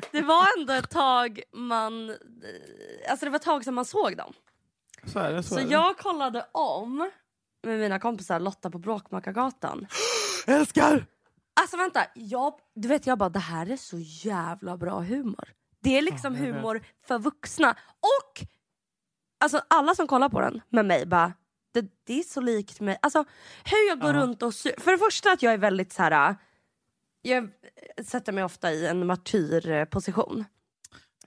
det 0.11 0.21
var 0.21 0.59
ändå 0.59 0.73
ett 0.73 0.89
tag 0.89 1.41
man, 1.53 2.15
alltså 3.09 3.25
det 3.25 3.29
var 3.29 3.35
ett 3.35 3.41
tag 3.41 3.63
sedan 3.63 3.73
man 3.73 3.85
såg 3.85 4.17
dem. 4.17 4.33
Så 5.05 5.19
det. 5.19 5.43
Så 5.43 5.49
Så 5.49 5.61
det. 5.61 5.71
jag 5.71 5.97
kollade 5.97 6.45
om 6.51 7.09
med 7.63 7.79
mina 7.79 7.99
kompisar 7.99 8.39
Lotta 8.39 8.69
på 8.69 8.77
Bråkmakargatan. 8.77 9.87
älskar! 10.47 11.05
Alltså 11.59 11.77
vänta, 11.77 12.05
jag, 12.13 12.53
du 12.75 12.87
vet 12.87 13.07
jag 13.07 13.17
bara 13.17 13.29
det 13.29 13.39
här 13.39 13.71
är 13.71 13.77
så 13.77 13.97
jävla 13.99 14.77
bra 14.77 14.99
humor. 14.99 15.53
Det 15.79 15.97
är 15.97 16.01
liksom 16.01 16.35
humor 16.35 16.81
för 17.07 17.19
vuxna. 17.19 17.71
Och 17.99 18.47
alltså 19.39 19.61
alla 19.67 19.95
som 19.95 20.07
kollar 20.07 20.29
på 20.29 20.41
den 20.41 20.61
med 20.69 20.85
mig 20.85 21.05
bara 21.05 21.33
det, 21.73 21.85
det 22.07 22.19
är 22.19 22.23
så 22.23 22.41
likt 22.41 22.79
mig. 22.79 22.97
Alltså 23.01 23.25
hur 23.65 23.87
jag 23.89 23.99
går 23.99 24.13
Ja. 24.15 24.21
runt 24.21 24.43
och 24.43 24.53
För 24.53 24.91
det 24.91 24.97
första 24.97 25.31
att 25.31 25.41
jag 25.43 25.53
är 25.53 25.57
väldigt 25.57 25.93
så 25.93 26.03
här. 26.03 26.35
Jag 27.21 27.49
sätter 28.05 28.31
mig 28.31 28.43
ofta 28.43 28.71
i 28.71 28.87
en 28.87 29.05
martyrposition 29.05 30.45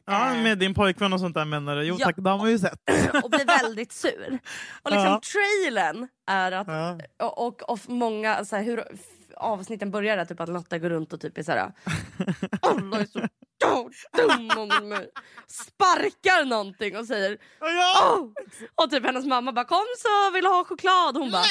Ja, 0.05 0.35
Eh. 0.37 0.43
med 0.43 0.59
din 0.59 0.75
pojkvän 0.75 1.13
och 1.13 1.21
sånt 1.21 1.35
där 1.35 1.45
menar 1.45 1.77
du? 1.77 1.83
Jo 1.83 1.97
Ja. 1.99 2.07
tack, 2.07 2.17
de 2.17 2.41
har 2.41 2.49
ju 2.49 2.59
sett. 2.59 2.79
och 3.25 3.31
blir 3.31 3.47
väldigt 3.63 3.93
sur. 3.93 4.39
Och 4.83 4.91
liksom 4.91 5.07
Ja. 5.07 5.21
trailern 5.33 6.09
är 6.27 6.53
att 6.53 7.03
och, 7.23 7.47
och, 7.47 7.71
och 7.71 7.79
många 7.89 8.45
så 8.45 8.57
här, 8.57 8.63
hur 8.63 8.85
avsnitten 9.37 9.91
börjar 9.91 10.19
är 10.19 10.25
typ 10.25 10.41
att 10.41 10.49
Lotta 10.49 10.79
går 10.79 10.91
runt 10.91 11.13
och 11.13 11.21
typ 11.21 11.39
är 11.39 11.43
såhär 11.43 11.59
Alla 12.63 13.01
är 13.01 13.05
så 13.05 13.29
dumma 14.17 14.55
mot 14.55 14.85
mig. 14.85 15.11
Sparkar 15.47 16.45
någonting 16.45 16.97
och 16.97 17.07
säger 17.07 17.39
Ja! 17.61 18.17
oh! 18.17 18.33
Och 18.75 18.91
typ 18.91 19.05
hennes 19.07 19.27
mamma 19.27 19.53
bara 19.53 19.65
kom 19.65 19.87
så 19.99 20.31
vill 20.35 20.47
ha 20.47 20.65
choklad? 20.65 21.17
Hon 21.17 21.31
bara 21.31 21.45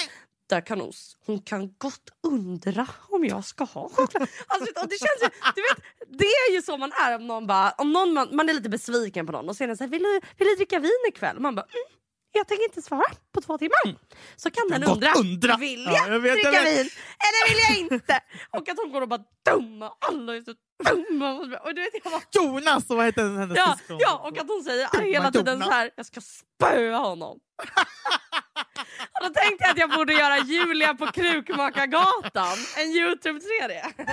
där 0.49 0.61
kan 0.61 0.81
hon, 0.81 0.91
hon 1.25 1.41
kan 1.41 1.73
gott 1.77 2.09
undra 2.23 2.87
om 3.09 3.25
jag 3.25 3.45
ska 3.45 3.63
ha 3.63 3.89
choklad. 3.89 4.27
Alltså, 4.47 4.87
det, 4.87 4.99
känns 4.99 5.21
ju, 5.23 5.29
du 5.55 5.61
vet, 5.61 5.83
det 6.19 6.25
är 6.25 6.53
ju 6.53 6.61
så 6.61 6.77
man 6.77 6.91
är 6.91 7.15
om 7.15 7.27
någon, 7.27 7.47
bara, 7.47 7.71
om 7.71 7.93
någon 7.93 8.13
man, 8.13 8.27
man 8.31 8.49
är 8.49 8.53
lite 8.53 8.69
besviken 8.69 9.25
på 9.25 9.31
någon 9.31 9.49
och 9.49 9.55
sen 9.55 9.77
säger 9.77 9.91
vill 9.91 10.03
du, 10.03 10.19
vill 10.37 10.47
du 10.47 10.55
dricka 10.55 10.79
vin 10.79 11.05
ikväll? 11.07 11.39
Man 11.39 11.55
bara 11.55 11.65
mm, 11.65 11.98
jag 12.31 12.47
tänker 12.47 12.63
inte 12.63 12.81
svara 12.81 13.03
på 13.33 13.41
två 13.41 13.57
timmar. 13.57 13.95
Så 14.35 14.51
kan 14.51 14.67
den 14.69 14.83
undra, 14.83 15.13
undra. 15.13 15.57
vill 15.57 15.85
Ja, 15.85 15.91
jag, 15.93 16.13
jag 16.15 16.19
vet, 16.19 16.29
jag 16.43 16.53
dricka 16.53 16.63
vet. 16.63 16.77
vin 16.79 16.89
eller 17.27 17.49
vill 17.49 17.59
jag 17.69 17.77
inte? 17.93 18.19
Och 18.57 18.69
att 18.69 18.77
hon 18.77 18.91
går 18.91 19.01
och 19.01 19.07
bara 19.07 19.21
dumma, 19.45 19.91
alla 20.07 20.35
är 20.35 20.41
så 20.41 20.53
dumma. 20.89 21.31
Och 21.33 21.75
du 21.75 21.81
vet, 21.81 21.93
jag 22.03 22.13
bara, 22.13 22.21
Jonas, 22.31 22.89
och 22.89 22.97
vad 22.97 23.05
heter 23.05 23.23
hennes 23.39 23.57
Ja, 23.57 23.75
syskon? 23.79 23.97
ja, 23.99 24.17
och 24.17 24.37
att 24.37 24.47
hon 24.47 24.63
säger 24.63 24.87
Dumma 24.91 25.03
hela 25.05 25.31
tiden 25.31 25.53
Jonas. 25.53 25.67
så 25.67 25.73
här, 25.73 25.91
jag 25.95 26.05
ska 26.05 26.21
spöa 26.21 26.97
honom. 26.97 27.37
och 29.13 29.27
då 29.27 29.29
tänkte 29.29 29.63
jag 29.63 29.71
att 29.71 29.77
jag 29.77 29.89
borde 29.91 30.13
göra 30.13 30.37
Julia 30.37 30.93
på 30.93 31.07
Krukmakargatan, 31.07 32.57
en 32.77 32.87
Youtube-serie. 32.91 33.85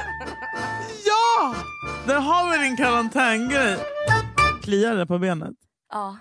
Ja! 1.04 1.54
Där 2.06 2.20
har 2.20 2.50
vi 2.58 2.64
din 2.64 2.76
karantängrej. 2.76 3.78
Kliar 4.62 4.94
det 4.96 5.06
på 5.06 5.18
benet? 5.18 5.54
ja, 5.92 6.16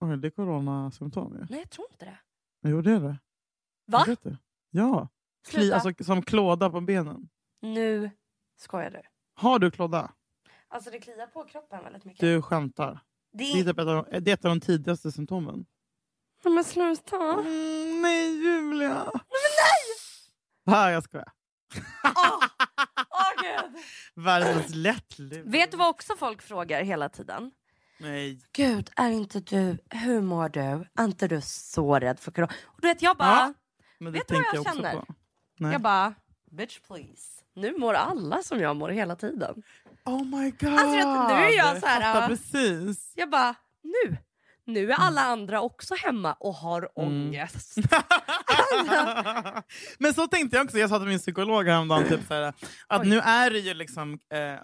Oj, 0.00 0.16
det 0.16 0.28
är 0.28 0.30
coronasymptom 0.30 1.32
ju. 1.34 1.46
nej 1.50 1.58
jag 1.60 1.70
tror 1.70 1.86
inte 1.92 2.04
det. 2.04 2.18
Jo, 2.68 2.82
det 2.82 2.92
är 2.92 3.00
det. 3.00 3.16
Va? 3.86 4.04
Vet 4.06 4.22
det. 4.22 4.38
Ja. 4.70 5.08
Sluta. 5.46 5.74
alltså, 5.76 6.04
som 6.04 6.22
klåda 6.22 6.70
på 6.70 6.80
benen. 6.80 7.28
Nu 7.62 8.10
skojar 8.56 8.90
du. 8.90 9.02
Har 9.34 9.58
du 9.58 9.70
klåda? 9.70 10.12
Alltså 10.68 10.90
det 10.90 10.98
kliar 11.00 11.26
på 11.26 11.44
kroppen 11.44 11.84
väldigt 11.84 12.04
mycket. 12.04 12.20
Du 12.20 12.42
skämtar. 12.42 13.00
det 13.32 13.38
Det 13.38 13.44
är, 13.60 13.64
typ 13.64 13.78
ett 13.78 13.86
av, 13.86 14.04
de- 14.10 14.20
det 14.20 14.30
är 14.30 14.34
ett 14.34 14.44
av 14.44 14.48
de 14.50 14.60
tidigaste 14.60 15.12
symptomen. 15.12 15.66
Nej, 16.44 16.54
Men 16.54 16.64
sluta. 16.64 17.16
Mm, 17.16 18.02
nej, 18.02 18.42
Julia! 18.42 18.94
Nej, 18.94 19.04
men 19.14 19.50
nej! 19.56 20.76
Ah, 20.76 20.90
jag 20.90 21.02
skojar. 21.04 21.32
Åh 22.04 22.12
åh, 23.10 23.42
gud. 23.42 23.82
Världens 24.24 24.74
lättlur. 24.74 25.42
Vet 25.44 25.70
du 25.70 25.76
vad 25.76 25.88
också 25.88 26.16
folk 26.16 26.42
frågar 26.42 26.82
hela 26.82 27.08
tiden? 27.08 27.52
Nej. 28.00 28.38
Gud, 28.52 28.90
är 28.96 29.08
inte 29.10 29.40
du, 29.40 29.78
hur 29.90 30.20
mår 30.20 30.48
du? 30.48 30.60
Är 30.96 31.04
inte 31.04 31.28
du 31.28 31.40
så 31.40 31.98
rädd 31.98 32.20
för 32.20 32.30
corona? 32.32 32.52
Och 32.64 32.78
du 32.80 32.88
vet 32.88 33.02
jag 33.02 33.16
bara... 33.16 33.28
Ja. 33.30 33.52
Men 33.98 34.12
det 34.12 34.18
Vet 34.18 34.28
du 34.28 34.34
vad 34.34 34.44
jag 34.54 34.60
också 34.60 34.74
känner? 34.74 35.04
Jag 35.72 35.80
bara, 35.80 36.14
bitch 36.50 36.78
please. 36.86 37.42
Nu 37.54 37.74
mår 37.78 37.94
alla 37.94 38.42
som 38.42 38.60
jag 38.60 38.76
mår 38.76 38.88
hela 38.88 39.16
tiden. 39.16 39.62
Oh 40.04 40.24
my 40.24 40.50
god! 40.50 40.72
Alltså, 40.72 41.26
nu 41.28 41.34
är 41.34 41.56
jag 41.56 41.80
så 41.80 41.86
här, 41.86 42.00
fattar 42.00 42.22
äh, 42.22 42.28
precis. 42.28 43.12
Jag 43.16 43.30
bara, 43.30 43.54
nu. 43.82 44.16
Nu 44.64 44.92
är 44.92 44.96
alla 44.96 45.20
andra 45.20 45.60
också 45.60 45.94
hemma 45.94 46.32
och 46.32 46.54
har 46.54 46.88
Mm. 46.96 47.26
ångest. 47.26 47.76
Men 49.98 50.14
så 50.14 50.26
tänkte 50.26 50.56
jag 50.56 50.64
också. 50.64 50.78
Jag 50.78 50.90
sa 50.90 50.98
till 50.98 51.08
min 51.08 51.18
psykolog 51.18 51.66
häromdagen 51.68 52.08
typ, 52.08 52.26
så 52.28 52.34
här, 52.34 52.42
att 52.86 53.00
Oj. 53.00 53.08
nu 53.08 53.18
är 53.18 53.50
det 53.50 53.58
ju 53.58 53.74
liksom 53.74 54.12
eh, 54.12 54.60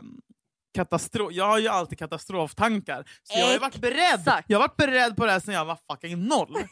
katastrof. 0.77 1.33
Jag 1.33 1.45
har 1.47 1.59
ju 1.59 1.69
alltid 1.69 1.99
katastroftankar. 1.99 3.05
Så 3.23 3.39
jag 3.39 3.47
har 3.47 3.53
ju 3.53 3.59
varit 3.59 3.77
beredd. 3.77 4.43
Jag 4.47 4.59
har 4.59 4.69
varit 4.69 4.77
beredd 4.77 5.17
på 5.17 5.27
det 5.27 5.33
här 5.33 5.41
sedan 5.41 5.55
jag 5.55 5.65
var 5.65 5.79
fucking 5.91 6.25
noll. 6.25 6.57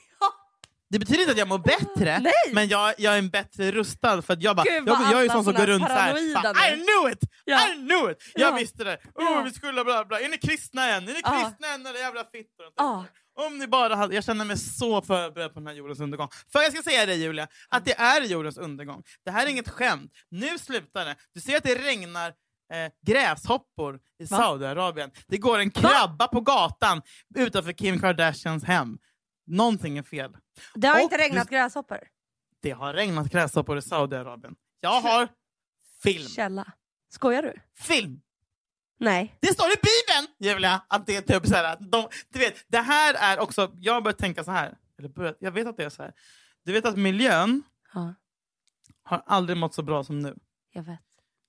Det 0.91 0.99
betyder 0.99 1.21
inte 1.21 1.33
att 1.33 1.39
jag 1.39 1.49
mår 1.49 1.59
bättre, 1.59 2.19
Nej. 2.23 2.33
men 2.53 2.69
jag, 2.69 2.95
jag 2.99 3.19
är 3.19 3.23
bättre 3.23 3.71
rustad. 3.73 4.23
För 4.23 4.33
att 4.33 4.43
jag, 4.43 4.57
bara, 4.57 4.63
Gud, 4.65 4.89
jag, 4.89 5.03
jag 5.03 5.19
är 5.19 5.23
ju 5.23 5.29
sån 5.29 5.45
som 5.45 5.53
går 5.55 5.67
runt 5.67 5.87
såhär. 5.87 6.17
I 6.19 6.85
knew 6.85 7.13
it! 7.13 7.19
Ja. 7.45 7.69
I 7.69 7.75
knew 7.75 8.11
it! 8.11 8.19
Jag 8.35 8.53
Ja. 8.53 8.57
visste 8.57 8.85
det. 8.85 8.95
Oh, 9.15 9.25
Ja. 9.25 9.43
Vi 9.45 9.53
skulle 9.53 9.85
bla 9.85 10.05
bla. 10.05 10.21
Är 10.21 10.29
ni 10.29 10.39
kristna 10.39 10.89
än? 10.89 11.03
Är 11.09 11.13
ni 11.13 11.23
kristna 11.23 11.69
än 11.75 11.87
eller 11.87 11.99
jävla 11.99 12.25
fittor? 12.25 12.67
Om 13.37 13.59
ni 13.59 13.67
bara 13.67 13.95
hade, 13.97 14.15
jag 14.15 14.25
känner 14.25 14.45
mig 14.45 14.59
så 14.59 15.03
förberedd 15.03 15.55
på 15.55 15.61
den 15.61 15.67
här 15.67 15.75
jordens 15.75 16.01
undergång. 16.01 16.29
För 16.53 16.63
jag 16.63 16.73
ska 16.73 16.83
säga 16.83 17.07
det 17.07 17.15
Julia, 17.15 17.49
att 17.69 17.85
det 17.85 17.93
är 17.99 18.21
jordens 18.23 18.59
undergång. 18.59 19.03
Det 19.25 19.31
här 19.31 19.47
är 19.47 19.51
inget 19.51 19.69
skämt. 19.69 20.13
Nu 20.31 20.59
slutar 20.59 21.05
det. 21.05 21.17
Du 21.35 21.41
ser 21.41 21.57
att 21.57 21.63
det 21.65 21.75
regnar 21.75 22.33
eh, 22.73 22.93
gräshoppor 23.07 24.01
i 24.19 24.25
Va? 24.25 24.37
Saudiarabien. 24.37 25.11
Det 25.27 25.39
går 25.39 25.59
en 25.59 25.71
krabba 25.71 26.29
på 26.29 26.41
gatan 26.41 27.03
utanför 27.35 27.73
Kim 27.73 28.01
Kardashians 28.01 28.65
hem. 28.65 28.99
Någonting 29.47 29.99
är 29.99 30.03
fel. 30.03 30.37
Det 30.75 30.87
har 30.89 30.95
Och 30.97 31.01
inte 31.03 31.19
regnat 31.19 31.51
gräshoppor. 31.51 31.99
Det 32.63 32.71
har 32.71 32.95
regnat 32.95 33.31
gräshoppor 33.31 33.79
i 33.79 33.83
Saudiarabien. 33.83 34.55
Jag 34.81 35.01
har 35.01 35.29
film. 36.03 36.29
Källa. 36.29 36.73
Skojar 37.09 37.43
du? 37.43 37.55
Film! 37.77 38.21
Nej. 38.99 39.37
Det 39.41 39.47
står 39.55 39.67
i 39.67 39.75
Bibeln, 39.75 40.35
Julia, 40.55 40.83
att 40.89 41.07
det 41.07 41.17
är 41.17 41.21
typ 41.41 41.47
så 41.47 41.55
här, 41.55 41.77
de, 41.81 42.09
du 42.29 42.39
vet, 42.39 42.55
det 42.69 42.79
här 42.81 43.15
är 43.15 43.39
också, 43.41 43.73
jag 43.75 43.93
har 43.95 44.01
börjat 44.01 44.19
tänka 44.19 44.45
så 44.45 44.51
här, 44.51 44.77
eller 44.99 45.09
börjat, 45.09 45.37
jag 45.41 45.51
vet 45.53 45.67
att 45.67 45.77
det 45.77 45.85
är 45.85 45.91
så 45.91 46.03
här. 46.03 46.13
Du 46.65 46.73
vet 46.73 46.85
att 46.85 46.97
miljön 46.97 47.63
Ja, 47.95 48.15
har 49.03 49.23
aldrig 49.27 49.57
mått 49.59 49.75
så 49.75 49.83
bra 49.83 50.05
som 50.05 50.21
nu. 50.21 50.35
jag 50.73 50.83
vet. 50.83 51.01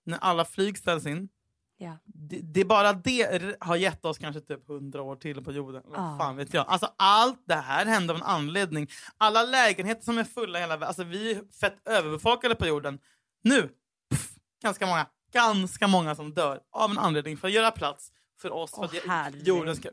När 0.06 0.18
alla 0.22 0.46
flyg 0.46 0.78
ställs 0.78 1.06
in, 1.06 1.30
Ja. 1.78 1.98
det, 2.06 2.40
det 2.44 2.60
är 2.62 2.66
bara 2.66 2.94
det 2.94 3.56
har 3.60 3.76
gett 3.76 4.06
oss 4.06 4.18
kanske 4.18 4.42
typ 4.42 4.68
hundra 4.68 5.02
år 5.02 5.16
till 5.16 5.44
på 5.44 5.52
jorden. 5.52 5.82
Vad 5.86 6.00
Ja. 6.00 6.18
fan 6.20 6.36
vet 6.36 6.54
jag. 6.54 6.66
Alltså 6.68 6.94
allt 6.98 7.44
det 7.48 7.56
här 7.56 7.86
hände 7.86 8.14
av 8.14 8.20
en 8.20 8.26
anledning. 8.26 8.88
Alla 9.18 9.44
lägenheter 9.44 10.04
som 10.04 10.18
är 10.18 10.24
fulla 10.24 10.60
hela 10.60 10.74
världen, 10.74 10.88
alltså 10.88 11.04
vi 11.04 11.32
är 11.32 11.42
fett 11.60 11.88
överbefolkade 11.88 12.56
på 12.56 12.68
jorden. 12.68 13.00
Nu, 13.44 13.70
pff, 14.10 14.30
ganska 14.64 14.86
många, 14.88 15.06
ganska 15.34 15.88
många 15.88 16.16
som 16.16 16.34
dör 16.34 16.60
av 16.72 16.92
en 16.92 16.98
anledning 16.98 17.38
för 17.38 17.48
att 17.48 17.54
göra 17.54 17.72
plats 17.72 18.12
för 18.42 18.52
oss. 18.54 18.72
För 18.72 18.90
Åh, 19.08 19.12
att 19.28 19.48
jorden 19.48 19.76
ska... 19.76 19.90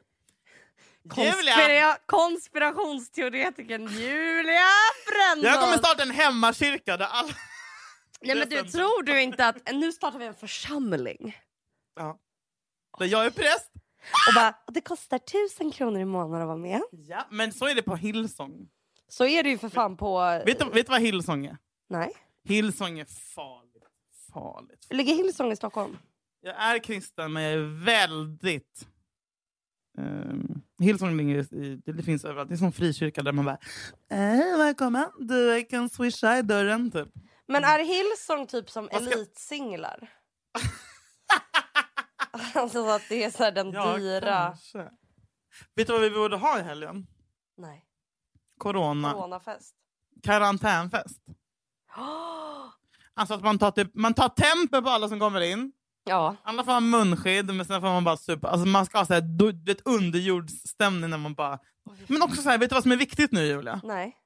Konspira- 1.08 1.96
konspirationsteoretikern 2.06 3.88
Julia 3.88 4.68
Brännholm. 5.06 5.42
Jag 5.44 5.60
kommer 5.64 5.78
starta 5.78 6.02
en 6.02 6.10
hemmakyrka 6.10 6.96
där 6.96 7.06
alla... 7.10 7.32
Nej 8.24 8.36
men 8.36 8.48
du, 8.48 8.62
tror 8.62 9.02
du 9.02 9.22
inte 9.22 9.46
att 9.46 9.72
nu 9.72 9.92
startar 9.92 10.18
vi 10.18 10.26
en 10.26 10.34
församling? 10.34 11.36
Ja. 11.96 12.18
Där 12.98 13.06
jag 13.06 13.26
är 13.26 13.30
präst. 13.30 13.70
Och 14.28 14.34
bara, 14.34 14.54
det 14.66 14.80
kostar 14.80 15.18
tusen 15.18 15.70
kronor 15.70 16.00
i 16.00 16.04
månaden 16.04 16.40
att 16.40 16.46
vara 16.46 16.56
med. 16.56 16.82
Ja, 16.90 17.26
men 17.30 17.52
så 17.52 17.66
är 17.66 17.74
det 17.74 17.82
på 17.82 17.96
Hillsong. 17.96 18.68
Så 19.08 19.26
är 19.26 19.42
det 19.42 19.48
ju 19.48 19.58
för 19.58 19.68
fan 19.68 19.96
på... 19.96 20.42
Vet 20.46 20.58
du, 20.58 20.64
vet 20.64 20.86
du 20.86 20.90
vad 20.90 21.00
Hillsong 21.00 21.46
är? 21.46 21.56
Nej. 21.88 22.12
Hillsong 22.44 22.98
är 22.98 23.04
farligt. 23.04 23.84
Farligt. 24.32 24.86
Ligger 24.90 25.14
Hillsong 25.14 25.52
i 25.52 25.56
Stockholm? 25.56 25.98
Jag 26.40 26.56
är 26.62 26.78
kristen 26.78 27.32
men 27.32 27.42
jag 27.42 27.52
är 27.52 27.84
väldigt... 27.84 28.86
ehm, 29.98 30.62
Hillsong 30.78 31.16
ligger 31.16 31.54
i, 31.54 31.80
det, 31.84 32.02
finns 32.02 32.24
överallt. 32.24 32.48
Det 32.48 32.54
är 32.54 32.56
som 32.56 32.72
frikyrka 32.72 33.22
där 33.22 33.32
man 33.32 33.44
bara 33.44 33.58
eh, 34.10 34.58
välkommen, 34.58 35.04
du 35.18 35.64
kan 35.64 35.88
swisha 35.88 36.38
i 36.38 36.42
dörren 36.42 36.90
typ. 36.90 37.08
Men 37.52 37.64
är 37.64 37.78
Hillsong 37.78 38.46
typ 38.46 38.70
som 38.70 38.86
ska- 38.86 38.96
elitsinglar? 38.96 40.10
alltså 42.54 42.84
så 42.84 42.90
att 42.90 43.02
det 43.08 43.24
är 43.24 43.30
så 43.30 43.50
den 43.50 43.72
Ja, 43.72 43.96
dyra... 43.96 44.46
kanske. 44.46 44.78
Vet 45.74 45.86
du 45.86 45.92
vad 45.92 46.02
vi 46.02 46.10
borde 46.10 46.36
ha 46.36 46.58
i 46.58 46.62
helgen? 46.62 47.06
Nej. 47.56 47.84
Corona. 48.58 49.12
Coronafest. 49.12 49.74
Karantänfest. 50.22 51.18
Alltså 53.14 53.34
att 53.34 53.42
man 53.42 53.58
tar, 53.58 53.70
typ, 53.70 53.94
man 53.94 54.14
tar 54.14 54.28
tempen 54.28 54.84
på 54.84 54.90
alla 54.90 55.08
som 55.08 55.20
kommer 55.20 55.40
in. 55.40 55.72
Ja. 56.04 56.36
Alla 56.42 56.64
får 56.64 56.72
ha 56.72 56.80
munskydd, 56.80 57.54
men 57.54 57.66
sen 57.66 57.80
får 57.80 57.88
man 57.88 58.04
bara 58.04 58.16
supa. 58.16 58.48
Alltså 58.48 58.66
man 58.66 58.86
ska 58.86 58.98
ha 58.98 59.06
så 59.06 59.14
här, 59.14 59.20
du 59.20 59.52
vet, 59.64 59.86
underjordsstämning 59.86 61.10
när 61.10 61.18
man 61.18 61.34
bara... 61.34 61.58
Men 62.06 62.22
också 62.22 62.42
så 62.42 62.50
här, 62.50 62.58
vet 62.58 62.70
du 62.70 62.74
vad 62.74 62.82
som 62.82 62.92
är 62.92 62.96
viktigt 62.96 63.32
nu 63.32 63.46
Julia? 63.46 63.80
Nej. 63.84 64.16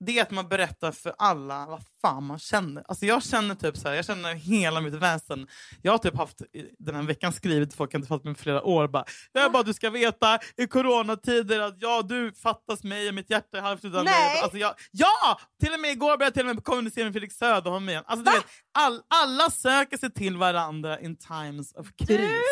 Det 0.00 0.18
är 0.18 0.22
att 0.22 0.30
man 0.30 0.48
berättar 0.48 0.92
för 0.92 1.14
alla 1.18 1.66
vad 1.66 1.82
fan 2.02 2.24
man 2.24 2.38
känner. 2.38 2.84
Alltså 2.88 3.06
jag 3.06 3.22
känner 3.22 3.54
typ 3.54 3.76
så 3.76 3.88
här, 3.88 3.94
jag 3.94 4.04
känner 4.04 4.34
hela 4.34 4.80
mitt 4.80 4.94
väsen. 4.94 5.46
Jag 5.82 5.92
har 5.92 5.98
typ 5.98 6.16
haft 6.16 6.42
den 6.78 6.94
här 6.94 7.02
veckan 7.02 7.32
skrivit 7.32 7.74
folk 7.74 7.94
jag 7.94 7.98
inte 7.98 8.08
fattat 8.08 8.24
mig 8.24 8.34
flera 8.34 8.62
år. 8.62 8.88
Bara, 8.88 9.04
jag 9.32 9.52
bara 9.52 9.62
du 9.62 9.74
ska 9.74 9.90
veta 9.90 10.38
i 10.56 10.66
coronatider 10.66 11.60
att 11.60 11.74
ja, 11.78 12.02
du 12.02 12.32
fattas 12.32 12.82
mig 12.82 13.08
och 13.08 13.14
mitt 13.14 13.30
hjärta 13.30 13.58
är 13.58 13.62
halvt 13.62 13.84
utan 13.84 14.04
Nej. 14.04 14.34
dig. 14.34 14.42
Alltså 14.42 14.58
jag, 14.58 14.74
ja! 14.90 15.40
Till 15.60 15.72
och 15.72 15.80
med 15.80 15.90
igår 15.90 16.06
började 16.06 16.24
jag 16.24 16.34
till 16.34 16.48
och 16.48 16.54
med 16.54 16.64
kommunicera 16.64 17.04
med 17.04 17.12
Felix 17.12 17.34
Söderholm 17.36 17.88
igen. 17.88 18.04
Alltså, 18.06 18.24
du 18.24 18.36
vet, 18.36 18.46
all, 18.78 19.02
alla 19.08 19.50
söker 19.50 19.98
sig 19.98 20.12
till 20.12 20.36
varandra 20.36 21.00
in 21.00 21.16
times 21.16 21.72
of 21.74 21.86
kris. 21.96 22.08
Du 22.08 22.42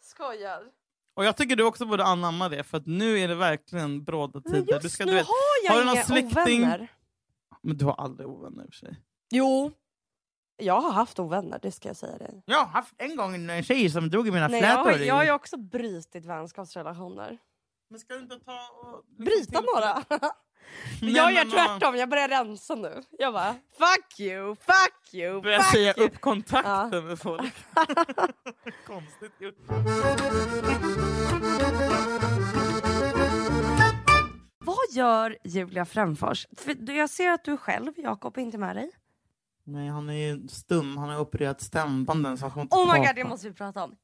skojar. 0.00 0.85
Och 1.16 1.24
jag 1.24 1.36
tycker 1.36 1.56
du 1.56 1.64
också 1.64 1.86
borde 1.86 2.04
anamma 2.04 2.48
det 2.48 2.62
för 2.64 2.76
att 2.78 2.86
nu 2.86 3.18
är 3.18 3.28
det 3.28 3.34
verkligen 3.34 4.04
bråda 4.04 4.40
Men 4.44 4.52
tider. 4.52 4.72
just 4.72 4.82
Du 4.82 4.88
ska, 4.88 5.04
nu 5.04 5.10
du 5.10 5.16
vet, 5.16 5.26
har 5.26 5.34
jag 5.64 5.72
har 5.72 5.84
du 5.84 5.90
inga 5.92 6.02
släkting- 6.04 6.62
ovänner. 6.62 6.92
men 7.62 7.76
du 7.76 7.84
har 7.84 7.94
aldrig 7.94 8.28
ovänner 8.28 8.64
i 8.64 8.68
och 8.68 8.74
för 8.74 8.78
sig. 8.86 9.00
Jo. 9.30 9.72
Jag 10.56 10.80
har 10.80 10.90
haft 10.92 11.18
ovänner, 11.18 11.58
det 11.62 11.72
ska 11.72 11.88
jag 11.88 11.96
säga 11.96 12.18
dig. 12.18 12.42
Jag 12.46 12.58
har 12.58 12.66
haft 12.66 12.94
en 12.98 13.16
gång 13.16 13.50
en 13.50 13.62
tjej 13.62 13.90
som 13.90 14.10
drog 14.10 14.28
i 14.28 14.30
mina 14.30 14.48
Nej, 14.48 14.60
jag, 14.62 14.68
har, 14.76 14.84
flätor. 14.84 15.06
jag 15.06 15.14
har 15.14 15.24
ju 15.24 15.30
också 15.30 15.56
brutit 15.56 16.24
vänskapsrelationer. 16.26 17.38
Men 17.90 18.00
ska 18.00 18.14
du 18.14 18.20
inte 18.20 18.38
ta 18.40 18.58
och... 18.82 19.04
liksom 19.18 19.24
Bryta 19.24 19.60
några? 19.60 20.04
Nej, 21.02 21.12
jag 21.12 21.32
gör 21.32 21.44
men, 21.44 21.50
tvärtom, 21.50 21.96
jag 21.96 22.08
börjar 22.08 22.28
rensa 22.28 22.74
nu. 22.74 23.02
Jag 23.18 23.32
bara, 23.34 23.52
fuck 23.52 24.20
you, 24.20 24.56
fuck 24.56 25.14
you, 25.14 25.40
Börja 25.42 25.60
fuck 25.60 25.72
säga 25.72 25.94
you. 25.96 26.06
upp 26.06 26.20
kontakten 26.20 27.06
med 27.06 27.18
folk. 27.18 27.42
Konstigt 28.86 29.32
gjort. 29.40 29.54
Vad 34.58 34.76
gör 34.92 35.36
Julia 35.44 35.84
Fränfors? 35.84 36.46
För 36.56 36.90
jag 36.92 37.10
ser 37.10 37.30
att 37.30 37.44
du 37.44 37.56
själv, 37.56 37.92
Jakob, 37.96 38.38
är 38.38 38.42
inte 38.42 38.58
med 38.58 38.76
dig. 38.76 38.90
Nej, 39.64 39.88
han 39.88 40.08
är 40.10 40.14
ju 40.14 40.48
stum. 40.48 40.96
Han 40.96 41.08
har 41.08 41.20
opererat 41.20 41.60
stämbanden 41.60 42.38
så 42.38 42.48
han 42.48 42.60
inte 42.62 42.76
Oh 42.76 42.92
my 42.92 42.98
god, 43.06 43.14
det 43.16 43.24
måste 43.24 43.48
vi 43.48 43.54
prata 43.54 43.84
om. 43.84 43.94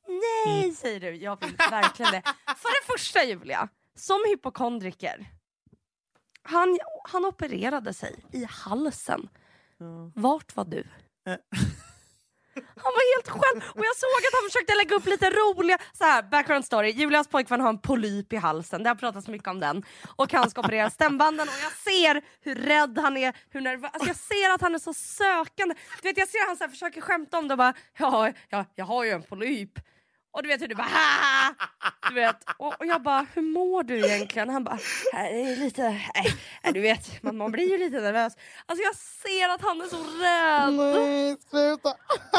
Nej, 0.47 0.73
säger 0.73 1.00
du. 1.00 1.14
Jag 1.16 1.40
vill 1.40 1.57
verkligen 1.71 2.12
det. 2.12 2.23
För 2.47 2.69
det 2.83 2.92
första, 2.92 3.25
Julia, 3.25 3.69
som 3.97 4.19
hypokondriker. 4.31 5.26
Han, 6.42 6.78
han 7.04 7.25
opererade 7.25 7.94
sig 7.94 8.25
i 8.32 8.44
halsen. 8.44 9.28
Vart 10.14 10.56
var 10.56 10.64
du? 10.64 10.84
Eh. 11.28 11.37
Han 12.54 12.92
var 12.92 13.16
helt 13.16 13.28
själv 13.28 13.62
och 13.75 13.84
jag 13.84 13.96
såg 13.96 14.20
att 14.28 14.40
han 14.40 14.50
försökte 14.50 14.75
lägga 14.75 14.96
upp 14.96 15.06
lite 15.06 15.30
roliga 15.30 15.78
så 15.92 16.04
här, 16.04 16.22
background 16.22 16.64
story. 16.64 16.90
Julias 16.90 17.28
pojkvän 17.28 17.61
har 17.61 17.68
en 17.68 17.78
polyp 17.78 18.32
i 18.32 18.37
halsen, 18.37 18.82
det 18.82 18.90
har 18.90 18.94
pratats 18.94 19.28
mycket 19.28 19.49
om 19.49 19.61
den. 19.61 19.84
Och 20.16 20.32
han 20.32 20.50
ska 20.50 20.61
operera 20.61 20.90
stämbanden 20.90 21.49
och 21.49 21.54
jag 21.62 21.72
ser 21.72 22.22
hur 22.40 22.54
rädd 22.54 22.99
han 22.99 23.16
är, 23.16 23.37
hur 23.50 23.61
nervös. 23.61 23.90
Alltså 23.92 24.08
jag 24.08 24.16
ser 24.16 24.54
att 24.54 24.61
han 24.61 24.75
är 24.75 24.78
så 24.78 24.94
sökande. 24.94 25.75
Du 26.02 26.08
vet 26.08 26.18
jag 26.18 26.28
ser 26.28 26.38
att 26.38 26.46
han 26.46 26.56
så 26.56 26.64
här 26.64 26.70
försöker 26.70 27.00
skämta 27.00 27.38
om 27.38 27.49
det 27.49 27.54
och 27.54 27.58
bara 27.58 27.75
ja, 27.99 28.32
ja 28.49 28.64
jag 28.75 28.84
har 28.84 29.04
ju 29.04 29.10
en 29.10 29.23
polyp. 29.23 29.78
Och 30.34 30.42
du 30.42 30.49
vet 30.49 30.60
hur 30.62 30.68
du 30.68 30.75
bara 30.75 30.86
"Haha!" 30.90 31.54
du 32.08 32.14
vet. 32.14 32.36
Och, 32.56 32.75
och 32.80 32.86
jag 32.86 33.02
bara 33.02 33.26
hur 33.34 33.42
mår 33.42 33.82
du 33.82 33.99
egentligen? 33.99 34.49
Han 34.49 34.64
bara 34.64 34.78
"Nej, 35.12 35.32
det 35.45 35.52
är 35.52 35.56
lite, 35.56 35.82
nej, 35.82 36.34
nej, 36.64 36.73
du 36.73 36.80
vet 36.80 37.23
man, 37.23 37.36
man 37.36 37.52
blir 37.52 37.71
ju 37.71 37.78
lite 37.78 38.00
nervös. 38.00 38.36
Alltså 38.66 38.82
jag 38.84 38.95
ser 38.97 39.49
att 39.49 39.62
han 39.62 39.80
är 39.80 39.84
så 39.86 39.97
rädd. 39.97 40.75
Nej, 40.97 41.36
sluta! 41.50 41.95